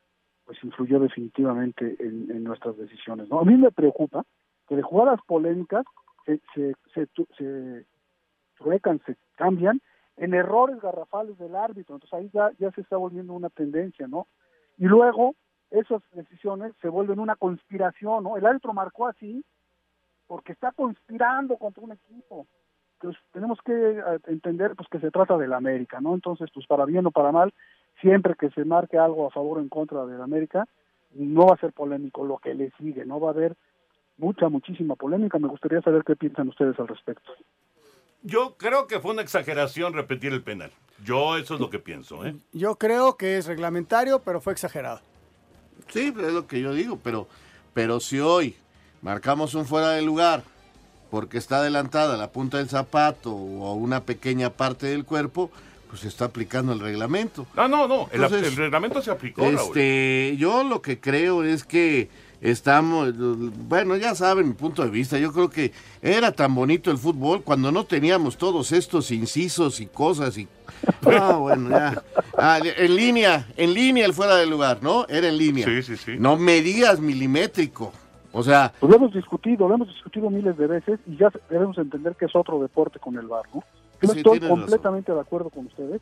pues 0.46 0.58
influyó 0.64 0.98
definitivamente 0.98 1.96
en, 1.98 2.42
nuestras 2.42 2.78
decisiones. 2.78 3.28
¿no? 3.28 3.40
A 3.40 3.44
mí 3.44 3.54
me 3.56 3.70
preocupa 3.70 4.24
que 4.66 4.76
de 4.76 4.82
jugadas 4.82 5.20
polémicas 5.26 5.84
se, 6.24 6.40
se, 6.54 6.74
se, 6.94 7.06
se 7.36 7.84
truecan, 8.56 9.02
se 9.04 9.16
cambian 9.36 9.82
en 10.16 10.32
errores 10.32 10.80
garrafales 10.80 11.36
del 11.38 11.54
árbitro. 11.54 11.96
Entonces 11.96 12.14
ahí 12.14 12.30
ya, 12.32 12.50
ya 12.58 12.70
se 12.72 12.80
está 12.80 12.96
volviendo 12.96 13.34
una 13.34 13.50
tendencia, 13.50 14.06
¿no? 14.08 14.26
Y 14.78 14.86
luego 14.86 15.34
esas 15.70 16.02
decisiones 16.12 16.72
se 16.80 16.88
vuelven 16.88 17.18
una 17.18 17.36
conspiración, 17.36 18.24
¿no? 18.24 18.36
El 18.36 18.46
árbitro 18.46 18.72
marcó 18.72 19.06
así 19.06 19.44
porque 20.26 20.52
está 20.52 20.72
conspirando 20.72 21.56
contra 21.56 21.82
un 21.82 21.92
equipo. 21.92 22.46
Entonces 22.94 23.22
tenemos 23.32 23.58
que 23.64 23.72
eh, 23.72 24.02
entender 24.26 24.74
pues 24.76 24.88
que 24.88 25.00
se 25.00 25.10
trata 25.10 25.36
de 25.36 25.48
la 25.48 25.56
América, 25.56 26.00
¿no? 26.00 26.14
Entonces, 26.14 26.50
pues 26.52 26.66
para 26.66 26.84
bien 26.84 27.06
o 27.06 27.10
para 27.10 27.32
mal, 27.32 27.52
siempre 28.00 28.34
que 28.34 28.50
se 28.50 28.64
marque 28.64 28.98
algo 28.98 29.26
a 29.26 29.30
favor 29.30 29.58
o 29.58 29.60
en 29.60 29.68
contra 29.68 30.04
de 30.04 30.22
América, 30.22 30.66
no 31.14 31.46
va 31.46 31.54
a 31.54 31.58
ser 31.58 31.72
polémico 31.72 32.24
lo 32.24 32.38
que 32.38 32.54
le 32.54 32.70
sigue, 32.78 33.04
no 33.04 33.20
va 33.20 33.28
a 33.28 33.32
haber 33.32 33.56
mucha, 34.18 34.48
muchísima 34.48 34.96
polémica. 34.96 35.38
Me 35.38 35.48
gustaría 35.48 35.80
saber 35.80 36.02
qué 36.04 36.16
piensan 36.16 36.48
ustedes 36.48 36.78
al 36.78 36.88
respecto. 36.88 37.32
Yo 38.22 38.56
creo 38.58 38.86
que 38.86 39.00
fue 39.00 39.12
una 39.12 39.22
exageración 39.22 39.94
repetir 39.94 40.32
el 40.32 40.42
penal. 40.42 40.72
Yo 41.04 41.36
eso 41.36 41.54
es 41.54 41.60
lo 41.60 41.70
que 41.70 41.78
pienso. 41.78 42.26
¿eh? 42.26 42.34
Yo 42.52 42.74
creo 42.74 43.16
que 43.16 43.38
es 43.38 43.46
reglamentario, 43.46 44.20
pero 44.24 44.40
fue 44.40 44.52
exagerado. 44.52 45.00
Sí, 45.88 46.12
es 46.16 46.32
lo 46.32 46.46
que 46.46 46.60
yo 46.60 46.72
digo, 46.72 46.98
pero, 47.02 47.28
pero 47.74 48.00
si 48.00 48.20
hoy 48.20 48.56
marcamos 49.02 49.54
un 49.54 49.64
fuera 49.64 49.90
de 49.90 50.02
lugar 50.02 50.42
porque 51.10 51.38
está 51.38 51.58
adelantada 51.58 52.16
la 52.16 52.30
punta 52.30 52.58
del 52.58 52.68
zapato 52.68 53.32
o 53.32 53.74
una 53.74 54.04
pequeña 54.04 54.50
parte 54.50 54.86
del 54.86 55.04
cuerpo, 55.04 55.50
pues 55.88 56.02
se 56.02 56.08
está 56.08 56.26
aplicando 56.26 56.72
el 56.72 56.80
reglamento. 56.80 57.46
No, 57.56 57.66
no, 57.66 57.88
no, 57.88 58.08
el, 58.12 58.56
reglamento 58.56 59.00
se 59.00 59.10
aplicó. 59.10 59.44
Este, 59.44 60.36
yo 60.38 60.64
lo 60.64 60.82
que 60.82 61.00
creo 61.00 61.44
es 61.44 61.64
que 61.64 62.10
estamos, 62.40 63.14
bueno, 63.16 63.96
ya 63.96 64.14
saben 64.14 64.48
mi 64.48 64.54
punto 64.54 64.82
de 64.82 64.90
vista, 64.90 65.18
yo 65.18 65.32
creo 65.32 65.48
que 65.50 65.72
era 66.02 66.32
tan 66.32 66.54
bonito 66.54 66.90
el 66.90 66.98
fútbol 66.98 67.42
cuando 67.42 67.72
no 67.72 67.84
teníamos 67.84 68.36
todos 68.36 68.72
estos 68.72 69.10
incisos 69.10 69.80
y 69.80 69.86
cosas 69.86 70.36
y... 70.38 70.46
Ah, 71.06 71.36
bueno, 71.36 71.70
ya. 71.70 72.02
Ah, 72.36 72.58
en 72.62 72.96
línea, 72.96 73.46
en 73.56 73.74
línea 73.74 74.06
el 74.06 74.12
fuera 74.12 74.36
de 74.36 74.46
lugar, 74.46 74.82
¿no? 74.82 75.06
Era 75.08 75.28
en 75.28 75.38
línea. 75.38 75.66
Sí, 75.66 75.82
sí, 75.82 75.96
sí. 75.96 76.16
No 76.18 76.36
medías 76.36 77.00
milimétrico. 77.00 77.92
O 78.32 78.42
sea... 78.42 78.72
Pues 78.78 78.90
lo 78.90 78.96
hemos 78.96 79.12
discutido, 79.12 79.68
lo 79.68 79.74
hemos 79.74 79.88
discutido 79.88 80.30
miles 80.30 80.56
de 80.56 80.66
veces 80.66 81.00
y 81.06 81.16
ya 81.16 81.32
debemos 81.48 81.78
entender 81.78 82.14
que 82.14 82.26
es 82.26 82.36
otro 82.36 82.60
deporte 82.60 82.98
con 82.98 83.16
el 83.16 83.26
bar, 83.26 83.44
¿no? 83.54 83.64
Yo 84.00 84.12
estoy 84.12 84.40
completamente 84.40 85.12
de 85.12 85.20
acuerdo 85.20 85.50
con 85.50 85.66
ustedes. 85.66 86.00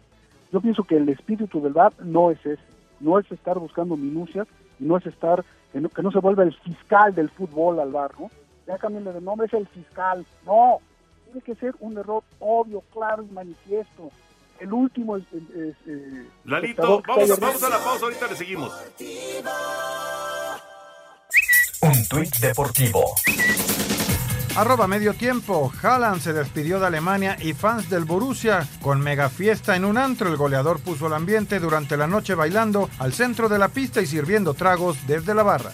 Yo 0.52 0.60
pienso 0.60 0.84
que 0.84 0.96
el 0.96 1.08
espíritu 1.08 1.60
del 1.60 1.72
VAR 1.72 1.92
no 2.00 2.30
es 2.30 2.38
ese, 2.44 2.62
no 3.00 3.18
es 3.18 3.30
estar 3.32 3.58
buscando 3.58 3.96
minucias, 3.96 4.46
no 4.78 4.96
es 4.96 5.06
estar, 5.06 5.44
que 5.72 5.80
no, 5.80 5.88
que 5.88 6.02
no 6.02 6.10
se 6.10 6.18
vuelva 6.18 6.42
el 6.42 6.54
fiscal 6.54 7.14
del 7.14 7.30
fútbol 7.30 7.80
al 7.80 7.90
VAR, 7.90 8.12
¿no? 8.18 8.30
Ya 8.66 8.78
cambienle 8.78 9.12
de 9.12 9.20
nombre, 9.20 9.46
es 9.46 9.54
el 9.54 9.66
fiscal. 9.68 10.26
No, 10.44 10.78
tiene 11.24 11.40
que 11.40 11.54
ser 11.54 11.74
un 11.80 11.96
error 11.96 12.22
obvio, 12.38 12.82
claro 12.92 13.22
y 13.22 13.32
manifiesto. 13.32 14.10
El 14.60 14.72
último 14.72 15.16
es... 15.16 15.24
Lalito, 16.44 17.02
vamos, 17.06 17.38
vamos 17.38 17.62
a 17.62 17.68
la 17.68 17.78
pausa, 17.78 18.04
ahorita 18.04 18.26
le 18.28 18.36
seguimos. 18.36 18.72
Un 21.82 22.08
tuit 22.08 22.36
deportivo. 22.38 23.04
Arroba 24.56 24.86
medio 24.86 25.12
tiempo. 25.12 25.70
Haaland 25.82 26.22
se 26.22 26.32
despidió 26.32 26.80
de 26.80 26.86
Alemania 26.86 27.36
y 27.38 27.52
fans 27.52 27.90
del 27.90 28.06
Borussia 28.06 28.66
con 28.80 29.00
mega 29.00 29.28
fiesta 29.28 29.76
en 29.76 29.84
un 29.84 29.98
antro. 29.98 30.30
El 30.30 30.38
goleador 30.38 30.80
puso 30.80 31.08
el 31.08 31.12
ambiente 31.12 31.60
durante 31.60 31.98
la 31.98 32.06
noche 32.06 32.34
bailando 32.34 32.88
al 32.98 33.12
centro 33.12 33.50
de 33.50 33.58
la 33.58 33.68
pista 33.68 34.00
y 34.00 34.06
sirviendo 34.06 34.54
tragos 34.54 35.06
desde 35.06 35.34
la 35.34 35.42
barra. 35.42 35.72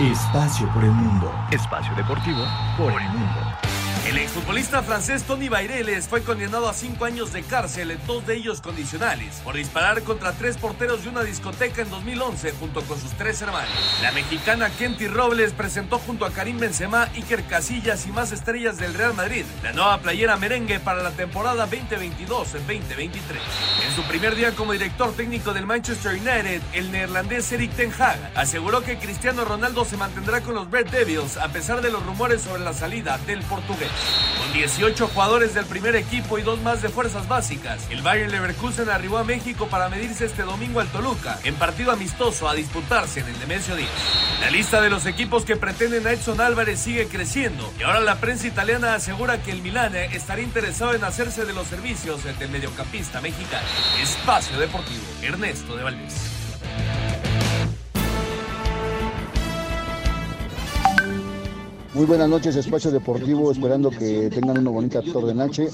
Espacio 0.00 0.72
por 0.72 0.84
el 0.84 0.92
mundo. 0.92 1.34
Espacio 1.50 1.92
deportivo 1.96 2.44
por 2.76 2.92
el 2.92 3.08
mundo. 3.08 3.67
El 4.08 4.16
exfutbolista 4.16 4.82
francés 4.82 5.24
Tony 5.24 5.50
Baireles 5.50 6.08
fue 6.08 6.22
condenado 6.22 6.66
a 6.66 6.72
cinco 6.72 7.04
años 7.04 7.30
de 7.34 7.42
cárcel, 7.42 7.98
dos 8.06 8.26
de 8.26 8.36
ellos 8.36 8.62
condicionales, 8.62 9.42
por 9.44 9.54
disparar 9.54 10.02
contra 10.02 10.32
tres 10.32 10.56
porteros 10.56 11.02
de 11.02 11.10
una 11.10 11.22
discoteca 11.22 11.82
en 11.82 11.90
2011 11.90 12.52
junto 12.52 12.80
con 12.84 12.98
sus 12.98 13.10
tres 13.18 13.42
hermanos. 13.42 13.68
La 14.00 14.10
mexicana 14.12 14.70
Kenty 14.70 15.08
Robles 15.08 15.52
presentó 15.52 15.98
junto 15.98 16.24
a 16.24 16.30
Karim 16.30 16.58
Benzema, 16.58 17.10
Iker 17.16 17.44
Casillas 17.44 18.06
y 18.06 18.10
más 18.10 18.32
estrellas 18.32 18.78
del 18.78 18.94
Real 18.94 19.12
Madrid 19.12 19.44
la 19.62 19.74
nueva 19.74 19.98
playera 19.98 20.38
merengue 20.38 20.80
para 20.80 21.02
la 21.02 21.10
temporada 21.10 21.68
2022-2023. 21.68 23.10
En 23.88 23.94
su 23.94 24.02
primer 24.08 24.36
día 24.36 24.52
como 24.52 24.72
director 24.72 25.14
técnico 25.16 25.52
del 25.52 25.66
Manchester 25.66 26.12
United, 26.12 26.62
el 26.72 26.90
neerlandés 26.92 27.52
Erik 27.52 27.72
Ten 27.72 27.92
Hag 27.92 28.32
aseguró 28.34 28.80
que 28.82 28.96
Cristiano 28.96 29.44
Ronaldo 29.44 29.84
se 29.84 29.98
mantendrá 29.98 30.40
con 30.40 30.54
los 30.54 30.70
Red 30.70 30.88
Devils 30.88 31.36
a 31.36 31.48
pesar 31.48 31.82
de 31.82 31.90
los 31.90 32.02
rumores 32.06 32.40
sobre 32.40 32.64
la 32.64 32.72
salida 32.72 33.18
del 33.26 33.42
portugués. 33.42 33.97
Con 34.38 34.52
18 34.52 35.08
jugadores 35.08 35.54
del 35.54 35.66
primer 35.66 35.96
equipo 35.96 36.38
y 36.38 36.42
dos 36.42 36.60
más 36.62 36.80
de 36.80 36.88
fuerzas 36.88 37.26
básicas, 37.26 37.86
el 37.90 38.02
Bayern 38.02 38.30
Leverkusen 38.30 38.88
arribó 38.88 39.18
a 39.18 39.24
México 39.24 39.66
para 39.68 39.88
medirse 39.88 40.26
este 40.26 40.42
domingo 40.42 40.80
al 40.80 40.88
Toluca, 40.88 41.38
en 41.44 41.54
partido 41.56 41.90
amistoso 41.90 42.48
a 42.48 42.54
disputarse 42.54 43.20
en 43.20 43.26
el 43.26 43.38
Nemesio 43.40 43.74
Díaz. 43.74 43.90
La 44.40 44.50
lista 44.50 44.80
de 44.80 44.90
los 44.90 45.06
equipos 45.06 45.44
que 45.44 45.56
pretenden 45.56 46.06
a 46.06 46.12
Edson 46.12 46.40
Álvarez 46.40 46.78
sigue 46.78 47.08
creciendo 47.08 47.72
y 47.78 47.82
ahora 47.82 48.00
la 48.00 48.20
prensa 48.20 48.46
italiana 48.46 48.94
asegura 48.94 49.42
que 49.42 49.50
el 49.50 49.62
Milán 49.62 49.96
estaría 49.96 50.44
interesado 50.44 50.94
en 50.94 51.04
hacerse 51.04 51.44
de 51.44 51.52
los 51.52 51.66
servicios 51.66 52.22
del 52.24 52.50
mediocampista 52.50 53.20
mexicano. 53.20 53.66
Espacio 54.00 54.58
Deportivo, 54.58 55.04
Ernesto 55.22 55.76
de 55.76 55.82
Valdés. 55.82 56.37
Muy 61.98 62.06
buenas 62.06 62.28
noches, 62.28 62.54
Espacio 62.54 62.92
Deportivo, 62.92 63.50
esperando 63.50 63.90
que 63.90 64.30
tengan 64.30 64.56
una 64.56 64.70
bonita 64.70 65.02
tarde 65.02 65.34
noche. 65.34 65.66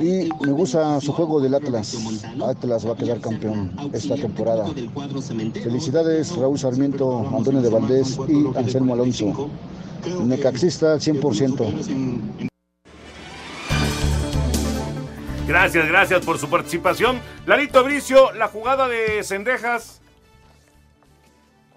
Y 0.00 0.30
me 0.46 0.52
gusta 0.52 0.98
su 0.98 1.12
juego 1.12 1.42
del 1.42 1.54
Atlas. 1.54 1.94
Atlas 2.42 2.88
va 2.88 2.94
a 2.94 2.96
quedar 2.96 3.20
campeón 3.20 3.70
esta 3.92 4.14
temporada. 4.14 4.64
Felicidades, 5.62 6.34
Raúl 6.34 6.58
Sarmiento, 6.58 7.18
Antonio 7.36 7.60
de 7.60 7.68
Valdés 7.68 8.18
y 8.28 8.46
Anselmo 8.56 8.94
Alonso. 8.94 9.50
Necaxista 10.24 10.94
al 10.94 11.00
100%. 11.00 12.48
Gracias, 15.46 15.86
gracias 15.86 16.24
por 16.24 16.38
su 16.38 16.48
participación. 16.48 17.20
Larito 17.44 17.84
Bricio, 17.84 18.32
la 18.32 18.48
jugada 18.48 18.88
de 18.88 19.22
Cendejas. 19.22 19.99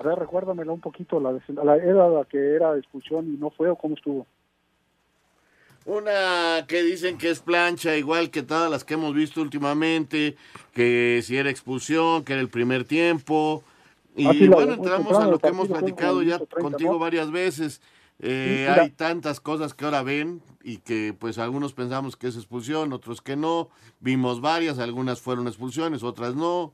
Ver, 0.04 0.20
recuérdamela 0.20 0.72
un 0.72 0.82
poquito, 0.82 1.20
la, 1.20 1.32
era 1.78 2.10
la 2.10 2.26
que 2.26 2.56
era 2.56 2.78
expulsión 2.78 3.34
y 3.34 3.38
no 3.38 3.49
fue 3.49 3.70
o 3.70 3.76
cómo 3.76 3.95
estuvo. 3.95 4.28
Una 5.86 6.66
que 6.68 6.82
dicen 6.82 7.18
que 7.18 7.30
es 7.30 7.41
plancha, 7.41 7.95
igual 7.97 8.30
que 8.30 8.41
todas 8.41 8.72
las 8.72 8.84
que 8.84 8.93
hemos 8.93 9.14
visto 9.14 9.41
últimamente, 9.41 10.36
que 10.74 11.22
si 11.24 11.38
era 11.38 11.49
expulsión, 11.49 12.24
que 12.24 12.34
era 12.34 12.41
el 12.41 12.49
primer 12.49 12.86
tiempo. 12.86 13.64
Y 14.16 14.28
Ah, 14.28 14.32
sí, 14.34 14.47
bueno, 14.47 14.74
entramos 14.74 15.08
temprano 15.08 15.26
a 15.26 15.32
lo 15.32 15.39
que 15.39 15.47
hemos 15.47 15.68
platicado 15.68 16.22
ya 16.22 16.36
minuto 16.36 16.45
30, 16.47 16.70
contigo 16.70 16.93
¿no? 16.93 16.99
varias 16.99 17.32
veces. 17.32 17.82
Eh, 18.20 18.70
Sí, 18.74 18.80
hay 18.80 18.89
tantas 18.91 19.41
cosas 19.41 19.74
que 19.74 19.84
ahora 19.84 20.04
ven 20.04 20.41
y 20.64 20.78
que 20.78 21.14
pues 21.18 21.38
algunos 21.38 21.74
pensamos 21.74 22.16
que 22.16 22.28
es 22.28 22.38
expulsión, 22.38 22.93
otros 22.93 23.22
que 23.22 23.36
no. 23.36 23.70
Vimos 23.99 24.39
varias, 24.39 24.80
algunas 24.80 25.20
fueron 25.20 25.47
expulsiones, 25.47 26.04
otras 26.04 26.36
no. 26.36 26.74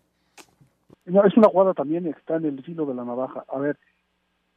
No, 1.09 1.25
es 1.25 1.35
una 1.35 1.49
jugada 1.49 1.73
también 1.73 2.03
que 2.03 2.19
está 2.19 2.35
en 2.35 2.45
el 2.45 2.63
filo 2.63 2.85
de 2.85 2.93
la 2.93 3.03
navaja. 3.03 3.45
A 3.47 3.59
ver, 3.59 3.77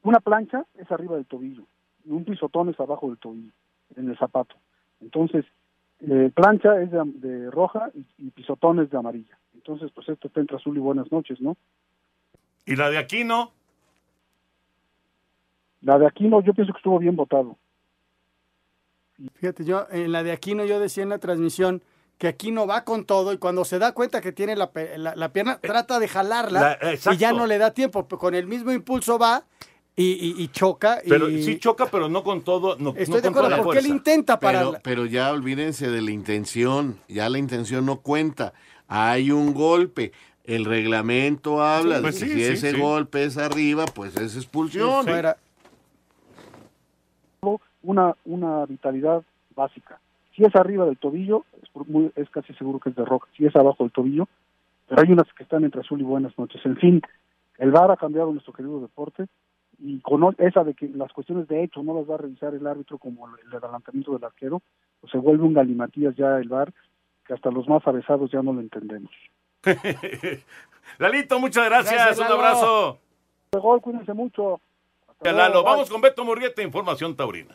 una 0.03 0.21
plancha 0.21 0.67
es 0.75 0.91
arriba 0.91 1.17
del 1.17 1.27
tobillo 1.27 1.65
y 2.05 2.11
un 2.11 2.25
pisotón 2.25 2.69
es 2.69 2.79
abajo 2.81 3.09
del 3.09 3.19
tobillo, 3.19 3.53
en 3.97 4.09
el 4.09 4.19
zapato. 4.19 4.57
Entonces, 5.01 5.45
eh, 6.01 6.31
plancha 6.35 6.81
es 6.81 6.91
de, 6.91 7.03
de 7.05 7.51
roja 7.51 7.91
y, 7.95 8.07
y 8.19 8.31
pisotón 8.31 8.81
es 8.81 8.91
de 8.91 8.99
amarilla. 8.99 9.39
Entonces, 9.55 9.91
pues 9.95 10.09
esto 10.09 10.29
está 10.29 10.41
entre 10.41 10.57
azul 10.57 10.77
y 10.77 10.81
buenas 10.81 11.11
noches, 11.13 11.41
¿no? 11.41 11.57
Y 12.67 12.77
la 12.77 12.91
de 12.91 12.99
Aquino. 12.99 13.53
La 15.81 15.99
de 15.99 16.07
Aquino 16.07 16.41
yo 16.43 16.55
pienso 16.55 16.73
que 16.73 16.79
estuvo 16.79 16.99
bien 16.99 17.17
votado. 17.17 17.57
Fíjate, 19.35 19.65
yo 19.65 19.87
en 19.91 20.13
la 20.13 20.23
de 20.23 20.33
Aquino 20.33 20.65
yo 20.65 20.81
decía 20.81 21.03
en 21.03 21.11
la 21.11 21.19
transmisión 21.19 21.83
que 22.19 22.29
Aquino 22.29 22.67
va 22.67 22.85
con 22.85 23.05
todo 23.05 23.33
y 23.33 23.39
cuando 23.39 23.65
se 23.65 23.79
da 23.79 23.93
cuenta 23.93 24.21
que 24.21 24.31
tiene 24.33 24.55
la, 24.55 24.71
pe- 24.71 24.97
la- 24.97 25.17
la 25.17 25.33
pierna, 25.33 25.59
trata 25.59 25.99
de 25.99 26.07
jalarla 26.09 26.79
la- 26.81 27.13
y 27.15 27.17
ya 27.17 27.33
no 27.33 27.47
le 27.47 27.59
da 27.59 27.73
tiempo. 27.73 28.07
pero 28.07 28.19
Con 28.19 28.35
el 28.35 28.47
mismo 28.47 28.71
impulso 28.73 29.19
va 29.19 29.43
y, 29.97 30.05
y- 30.13 30.43
y 30.43 30.49
choca. 30.49 31.01
Pero 31.09 31.29
y... 31.29 31.43
sí 31.43 31.59
choca, 31.59 31.87
pero 31.87 32.09
no 32.09 32.23
con 32.23 32.43
todo. 32.43 32.77
No, 32.79 32.91
Estoy 32.97 33.17
no 33.17 33.21
de 33.23 33.29
acuerdo, 33.29 33.63
porque 33.65 33.81
él 33.81 33.87
intenta 33.87 34.39
Pero, 34.39 34.53
pararla. 34.53 34.81
pero 34.85 35.07
ya 35.07 35.33
olvídense 35.33 35.91
de 35.91 36.01
la 36.01 36.11
intención, 36.13 36.99
ya 37.09 37.29
la 37.29 37.39
intención 37.39 37.85
no 37.87 38.01
cuenta. 38.01 38.53
Hay 38.89 39.31
un 39.31 39.53
golpe. 39.53 40.13
El 40.45 40.65
reglamento 40.65 41.63
habla 41.63 42.01
Pues 42.01 42.19
de 42.21 42.27
que 42.27 42.33
sí, 42.33 42.39
si 42.41 42.45
sí, 42.47 42.53
ese 42.53 42.71
sí. 42.73 42.81
golpe 42.81 43.25
es 43.25 43.37
arriba, 43.37 43.85
pues 43.87 44.17
es 44.17 44.35
expulsión. 44.37 45.07
Una, 47.85 48.15
una 48.25 48.65
vitalidad 48.67 49.23
básica. 49.57 49.99
Si 50.37 50.45
es 50.45 50.55
arriba 50.55 50.85
del 50.87 50.97
tobillo, 50.97 51.45
muy- 51.87 52.13
es 52.17 52.29
casi 52.31 52.53
seguro 52.55 52.79
que 52.81 52.91
es 52.91 52.97
de 52.97 53.05
roca. 53.05 53.29
Si 53.37 53.47
es 53.47 53.55
abajo 53.57 53.85
del 53.85 53.93
tobillo, 53.93 54.29
pero 54.89 55.03
hay 55.03 55.13
unas 55.13 55.33
que 55.35 55.43
están 55.45 55.65
entre 55.65 55.81
azul 55.81 56.01
y 56.01 56.05
buenas 56.05 56.37
noches. 56.39 56.61
En 56.65 56.77
fin, 56.77 57.03
el 57.59 57.71
VAR 57.71 57.91
ha 57.91 57.97
cambiado 57.97 58.31
nuestro 58.33 58.53
querido 58.53 58.81
deporte 58.81 59.27
y 59.79 60.01
con 60.01 60.23
o- 60.23 60.35
esa 60.39 60.65
de 60.65 60.75
que 60.75 60.89
las 60.89 61.13
cuestiones 61.13 61.49
de 61.49 61.63
hecho 61.65 61.83
no 61.83 61.95
las 61.95 62.09
va 62.09 62.15
a 62.17 62.19
revisar 62.19 62.55
el 62.55 62.67
árbitro 62.67 62.99
como 62.99 63.27
el, 63.29 63.35
el 63.49 63.55
adelantamiento 63.57 64.13
del 64.13 64.25
arquero, 64.25 64.61
pues 65.01 65.11
se 65.11 65.19
vuelve 65.19 65.45
un 65.45 65.55
galimatías 65.55 66.15
ya 66.17 66.37
el 66.39 66.49
VAR 66.49 66.73
que 67.27 67.35
hasta 67.35 67.51
los 67.51 67.69
más 67.69 67.87
avesados 67.87 68.31
ya 68.31 68.43
no 68.43 68.53
lo 68.53 68.61
entendemos. 68.61 69.11
Lalito, 70.99 71.39
muchas 71.39 71.65
gracias. 71.67 71.95
Gracias, 71.95 72.19
Un 72.19 72.25
Lalo. 72.25 72.35
abrazo. 72.37 72.99
De 73.53 73.61
gol, 73.61 73.81
cuídense 73.81 74.13
mucho. 74.13 74.61
Hasta 75.09 75.33
Lalo, 75.33 75.55
luego, 75.55 75.63
bye. 75.65 75.73
vamos 75.73 75.91
con 75.91 76.01
Beto 76.01 76.25
Murrieta, 76.25 76.63
información 76.63 77.15
taurina. 77.17 77.55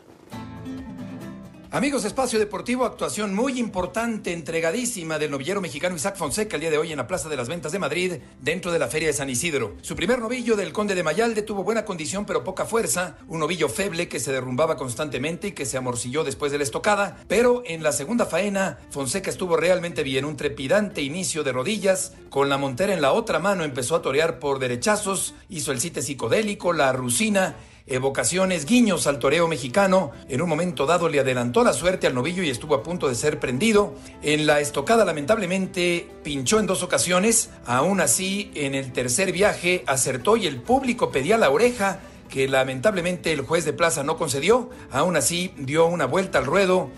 Amigos 1.70 2.06
Espacio 2.06 2.38
Deportivo, 2.38 2.86
actuación 2.86 3.34
muy 3.34 3.60
importante, 3.60 4.32
entregadísima 4.32 5.18
del 5.18 5.30
novillero 5.30 5.60
mexicano 5.60 5.96
Isaac 5.96 6.16
Fonseca 6.16 6.56
el 6.56 6.62
día 6.62 6.70
de 6.70 6.78
hoy 6.78 6.92
en 6.92 6.96
la 6.96 7.06
Plaza 7.06 7.28
de 7.28 7.36
las 7.36 7.46
Ventas 7.46 7.72
de 7.72 7.78
Madrid, 7.78 8.14
dentro 8.40 8.72
de 8.72 8.78
la 8.78 8.88
Feria 8.88 9.08
de 9.08 9.12
San 9.12 9.28
Isidro. 9.28 9.76
Su 9.82 9.94
primer 9.94 10.18
novillo 10.18 10.56
del 10.56 10.72
Conde 10.72 10.94
de 10.94 11.02
Mayalde 11.02 11.42
tuvo 11.42 11.64
buena 11.64 11.84
condición 11.84 12.24
pero 12.24 12.42
poca 12.42 12.64
fuerza, 12.64 13.18
un 13.28 13.40
novillo 13.40 13.68
feble 13.68 14.08
que 14.08 14.18
se 14.18 14.32
derrumbaba 14.32 14.78
constantemente 14.78 15.48
y 15.48 15.52
que 15.52 15.66
se 15.66 15.76
amorcilló 15.76 16.24
después 16.24 16.52
de 16.52 16.56
la 16.56 16.64
estocada, 16.64 17.22
pero 17.28 17.62
en 17.66 17.82
la 17.82 17.92
segunda 17.92 18.24
faena 18.24 18.78
Fonseca 18.88 19.28
estuvo 19.28 19.58
realmente 19.58 20.02
bien, 20.02 20.24
un 20.24 20.38
trepidante 20.38 21.02
inicio 21.02 21.44
de 21.44 21.52
rodillas, 21.52 22.14
con 22.30 22.48
la 22.48 22.56
montera 22.56 22.94
en 22.94 23.02
la 23.02 23.12
otra 23.12 23.40
mano 23.40 23.64
empezó 23.64 23.94
a 23.94 24.00
torear 24.00 24.38
por 24.38 24.58
derechazos, 24.58 25.34
hizo 25.50 25.72
el 25.72 25.80
cite 25.82 26.00
psicodélico, 26.00 26.72
la 26.72 26.94
rusina, 26.94 27.56
evocaciones, 27.88 28.66
guiños 28.66 29.06
al 29.06 29.18
toreo 29.18 29.48
mexicano. 29.48 30.12
En 30.28 30.42
un 30.42 30.48
momento 30.48 30.86
dado 30.86 31.08
le 31.08 31.20
adelantó 31.20 31.64
la 31.64 31.72
suerte 31.72 32.06
al 32.06 32.14
novillo 32.14 32.42
y 32.42 32.50
estuvo 32.50 32.74
a 32.74 32.82
punto 32.82 33.08
de 33.08 33.14
ser 33.14 33.40
prendido. 33.40 33.94
En 34.22 34.46
la 34.46 34.60
estocada 34.60 35.04
lamentablemente 35.04 36.08
pinchó 36.22 36.60
en 36.60 36.66
dos 36.66 36.82
ocasiones. 36.82 37.50
Aún 37.66 38.00
así, 38.00 38.50
en 38.54 38.74
el 38.74 38.92
tercer 38.92 39.32
viaje 39.32 39.84
acertó 39.86 40.36
y 40.36 40.46
el 40.46 40.60
público 40.60 41.10
pedía 41.10 41.38
la 41.38 41.50
oreja 41.50 42.00
que 42.28 42.46
lamentablemente 42.46 43.32
el 43.32 43.40
juez 43.40 43.64
de 43.64 43.72
plaza 43.72 44.04
no 44.04 44.16
concedió. 44.16 44.70
Aún 44.90 45.16
así 45.16 45.54
dio 45.56 45.86
una 45.86 46.04
vuelta 46.04 46.38
al 46.38 46.46
ruedo. 46.46 46.90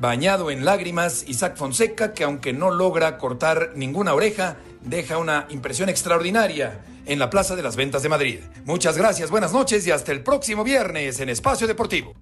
Bañado 0.00 0.50
en 0.50 0.64
lágrimas, 0.64 1.24
Isaac 1.28 1.56
Fonseca, 1.56 2.12
que 2.12 2.24
aunque 2.24 2.52
no 2.52 2.72
logra 2.72 3.18
cortar 3.18 3.72
ninguna 3.76 4.14
oreja, 4.14 4.56
deja 4.82 5.18
una 5.18 5.46
impresión 5.50 5.88
extraordinaria 5.88 6.80
en 7.06 7.18
la 7.18 7.30
Plaza 7.30 7.56
de 7.56 7.62
las 7.62 7.76
Ventas 7.76 8.02
de 8.02 8.08
Madrid. 8.08 8.40
Muchas 8.64 8.96
gracias, 8.96 9.30
buenas 9.30 9.52
noches 9.52 9.86
y 9.86 9.90
hasta 9.90 10.12
el 10.12 10.22
próximo 10.22 10.64
viernes 10.64 11.20
en 11.20 11.28
Espacio 11.28 11.66
Deportivo. 11.66 12.14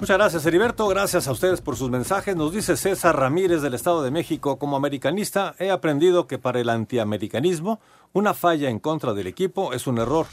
Muchas 0.00 0.16
gracias, 0.16 0.46
Heriberto. 0.46 0.88
Gracias 0.88 1.28
a 1.28 1.32
ustedes 1.32 1.60
por 1.60 1.76
sus 1.76 1.90
mensajes. 1.90 2.34
Nos 2.34 2.54
dice 2.54 2.78
César 2.78 3.18
Ramírez 3.18 3.60
del 3.60 3.74
Estado 3.74 4.02
de 4.02 4.10
México, 4.10 4.58
como 4.58 4.76
americanista, 4.76 5.54
he 5.58 5.70
aprendido 5.70 6.26
que 6.26 6.38
para 6.38 6.58
el 6.58 6.70
antiamericanismo, 6.70 7.80
una 8.14 8.32
falla 8.32 8.70
en 8.70 8.78
contra 8.78 9.12
del 9.12 9.26
equipo 9.26 9.74
es 9.74 9.86
un 9.86 9.98
error, 9.98 10.26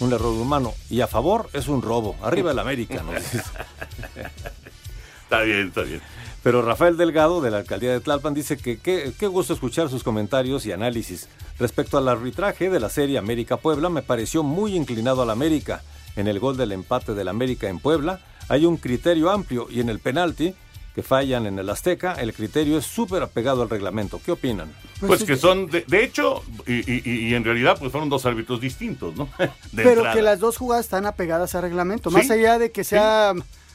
un 0.00 0.12
error 0.12 0.34
humano, 0.34 0.74
y 0.90 1.00
a 1.00 1.06
favor 1.06 1.48
es 1.54 1.68
un 1.68 1.80
robo. 1.80 2.16
Arriba 2.22 2.50
el 2.50 2.58
América, 2.58 3.02
nos 3.02 3.14
dice. 3.14 3.42
Está 5.24 5.40
bien, 5.40 5.68
está 5.68 5.82
bien. 5.82 6.02
Pero 6.44 6.62
Rafael 6.62 6.96
Delgado, 6.96 7.40
de 7.40 7.50
la 7.50 7.58
alcaldía 7.58 7.90
de 7.90 8.00
Tlalpan, 8.00 8.34
dice 8.34 8.56
que 8.58 8.78
qué 8.78 9.26
gusto 9.26 9.52
escuchar 9.54 9.88
sus 9.88 10.04
comentarios 10.04 10.64
y 10.66 10.72
análisis. 10.72 11.26
Respecto 11.58 11.98
al 11.98 12.06
arbitraje 12.08 12.70
de 12.70 12.78
la 12.78 12.90
serie 12.90 13.18
América-Puebla, 13.18 13.88
me 13.88 14.02
pareció 14.02 14.42
muy 14.44 14.76
inclinado 14.76 15.22
al 15.22 15.30
América. 15.30 15.82
En 16.16 16.28
el 16.28 16.38
gol 16.38 16.56
del 16.56 16.70
empate 16.72 17.14
del 17.14 17.26
América 17.28 17.68
en 17.68 17.80
Puebla, 17.80 18.20
hay 18.48 18.66
un 18.66 18.76
criterio 18.76 19.30
amplio 19.30 19.66
y 19.70 19.80
en 19.80 19.88
el 19.88 19.98
penalti, 19.98 20.54
que 20.94 21.02
fallan 21.02 21.46
en 21.46 21.58
el 21.58 21.68
Azteca, 21.70 22.12
el 22.12 22.32
criterio 22.32 22.78
es 22.78 22.84
súper 22.86 23.20
apegado 23.24 23.62
al 23.62 23.68
reglamento. 23.70 24.20
¿Qué 24.24 24.30
opinan? 24.30 24.70
Pues 25.00 25.24
que 25.24 25.36
son, 25.36 25.66
de, 25.68 25.84
de 25.88 26.04
hecho, 26.04 26.44
y, 26.68 26.74
y- 26.92 27.28
y 27.30 27.34
en 27.34 27.42
realidad, 27.42 27.76
pues 27.80 27.90
fueron 27.90 28.08
dos 28.08 28.24
árbitros 28.26 28.60
distintos, 28.60 29.16
¿no? 29.16 29.28
De 29.38 29.48
Pero 29.82 29.90
entrada. 29.90 30.14
que 30.14 30.22
las 30.22 30.38
dos 30.38 30.56
jugadas 30.56 30.84
están 30.84 31.04
apegadas 31.06 31.54
al 31.56 31.62
reglamento. 31.62 32.10
Sí, 32.10 32.16
Más 32.16 32.30
allá 32.30 32.58
de 32.60 32.70
que 32.70 32.84
sea 32.84 33.32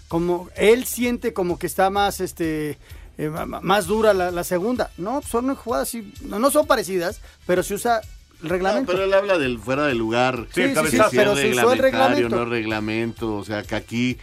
como 0.10 0.50
él 0.58 0.86
siente 0.86 1.32
como 1.32 1.58
que 1.58 1.68
está 1.68 1.90
más 1.90 2.20
este 2.20 2.78
eh, 3.18 3.30
más 3.30 3.86
dura 3.86 4.14
la, 4.14 4.32
la 4.32 4.44
segunda. 4.44 4.92
No, 4.98 5.22
son 5.22 5.56
jugadas 5.56 5.94
y 5.96 6.14
no, 6.22 6.40
no 6.40 6.52
son 6.52 6.68
parecidas, 6.68 7.22
pero 7.46 7.64
se 7.64 7.76
usa 7.76 8.02
el 8.44 8.50
reglamento. 8.50 8.92
pero 8.92 9.04
él 9.04 9.14
habla 9.14 9.38
del 9.38 9.60
fuera 9.60 9.86
de 9.86 9.94
lugar. 9.94 10.48
Sí, 10.54 10.74
sí, 10.74 10.88
sí, 10.90 10.98
pero 11.12 11.34
es 11.34 11.40
se 11.40 11.52
usó 11.52 11.74
el 11.74 11.80
reglamento. 11.80 12.30
no 12.30 12.46
reglamento. 12.46 13.36
O 13.36 13.44
sea, 13.44 13.64
que 13.64 13.76
aquí 13.76 14.18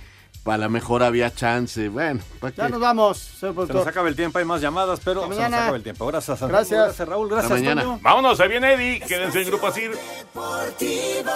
a 0.46 0.56
lo 0.56 0.70
mejor 0.70 1.02
había 1.02 1.34
chance. 1.34 1.88
Bueno, 1.88 2.20
¿para 2.40 2.52
qué? 2.52 2.62
Ya 2.62 2.68
nos 2.68 2.80
vamos, 2.80 3.18
Se 3.18 3.52
nos 3.52 3.86
acaba 3.86 4.08
el 4.08 4.16
tiempo, 4.16 4.38
hay 4.38 4.44
más 4.44 4.60
llamadas, 4.62 5.00
pero 5.04 5.22
se 5.22 5.28
nos 5.28 5.36
mañana. 5.36 5.62
acaba 5.64 5.76
el 5.76 5.82
tiempo. 5.82 6.06
Gracias, 6.06 6.40
Antonio. 6.42 6.56
Gracias. 6.56 6.84
Gracias, 6.84 7.08
Raúl. 7.08 7.28
Gracias, 7.28 7.62
Toño. 7.62 7.98
Vámonos, 8.00 8.38
se 8.38 8.48
viene 8.48 8.72
Eddie. 8.72 9.00
Quédense 9.00 9.42
en 9.42 9.48
Grupo 9.48 9.66
Asir. 9.66 9.90
Deportivo. 9.90 11.30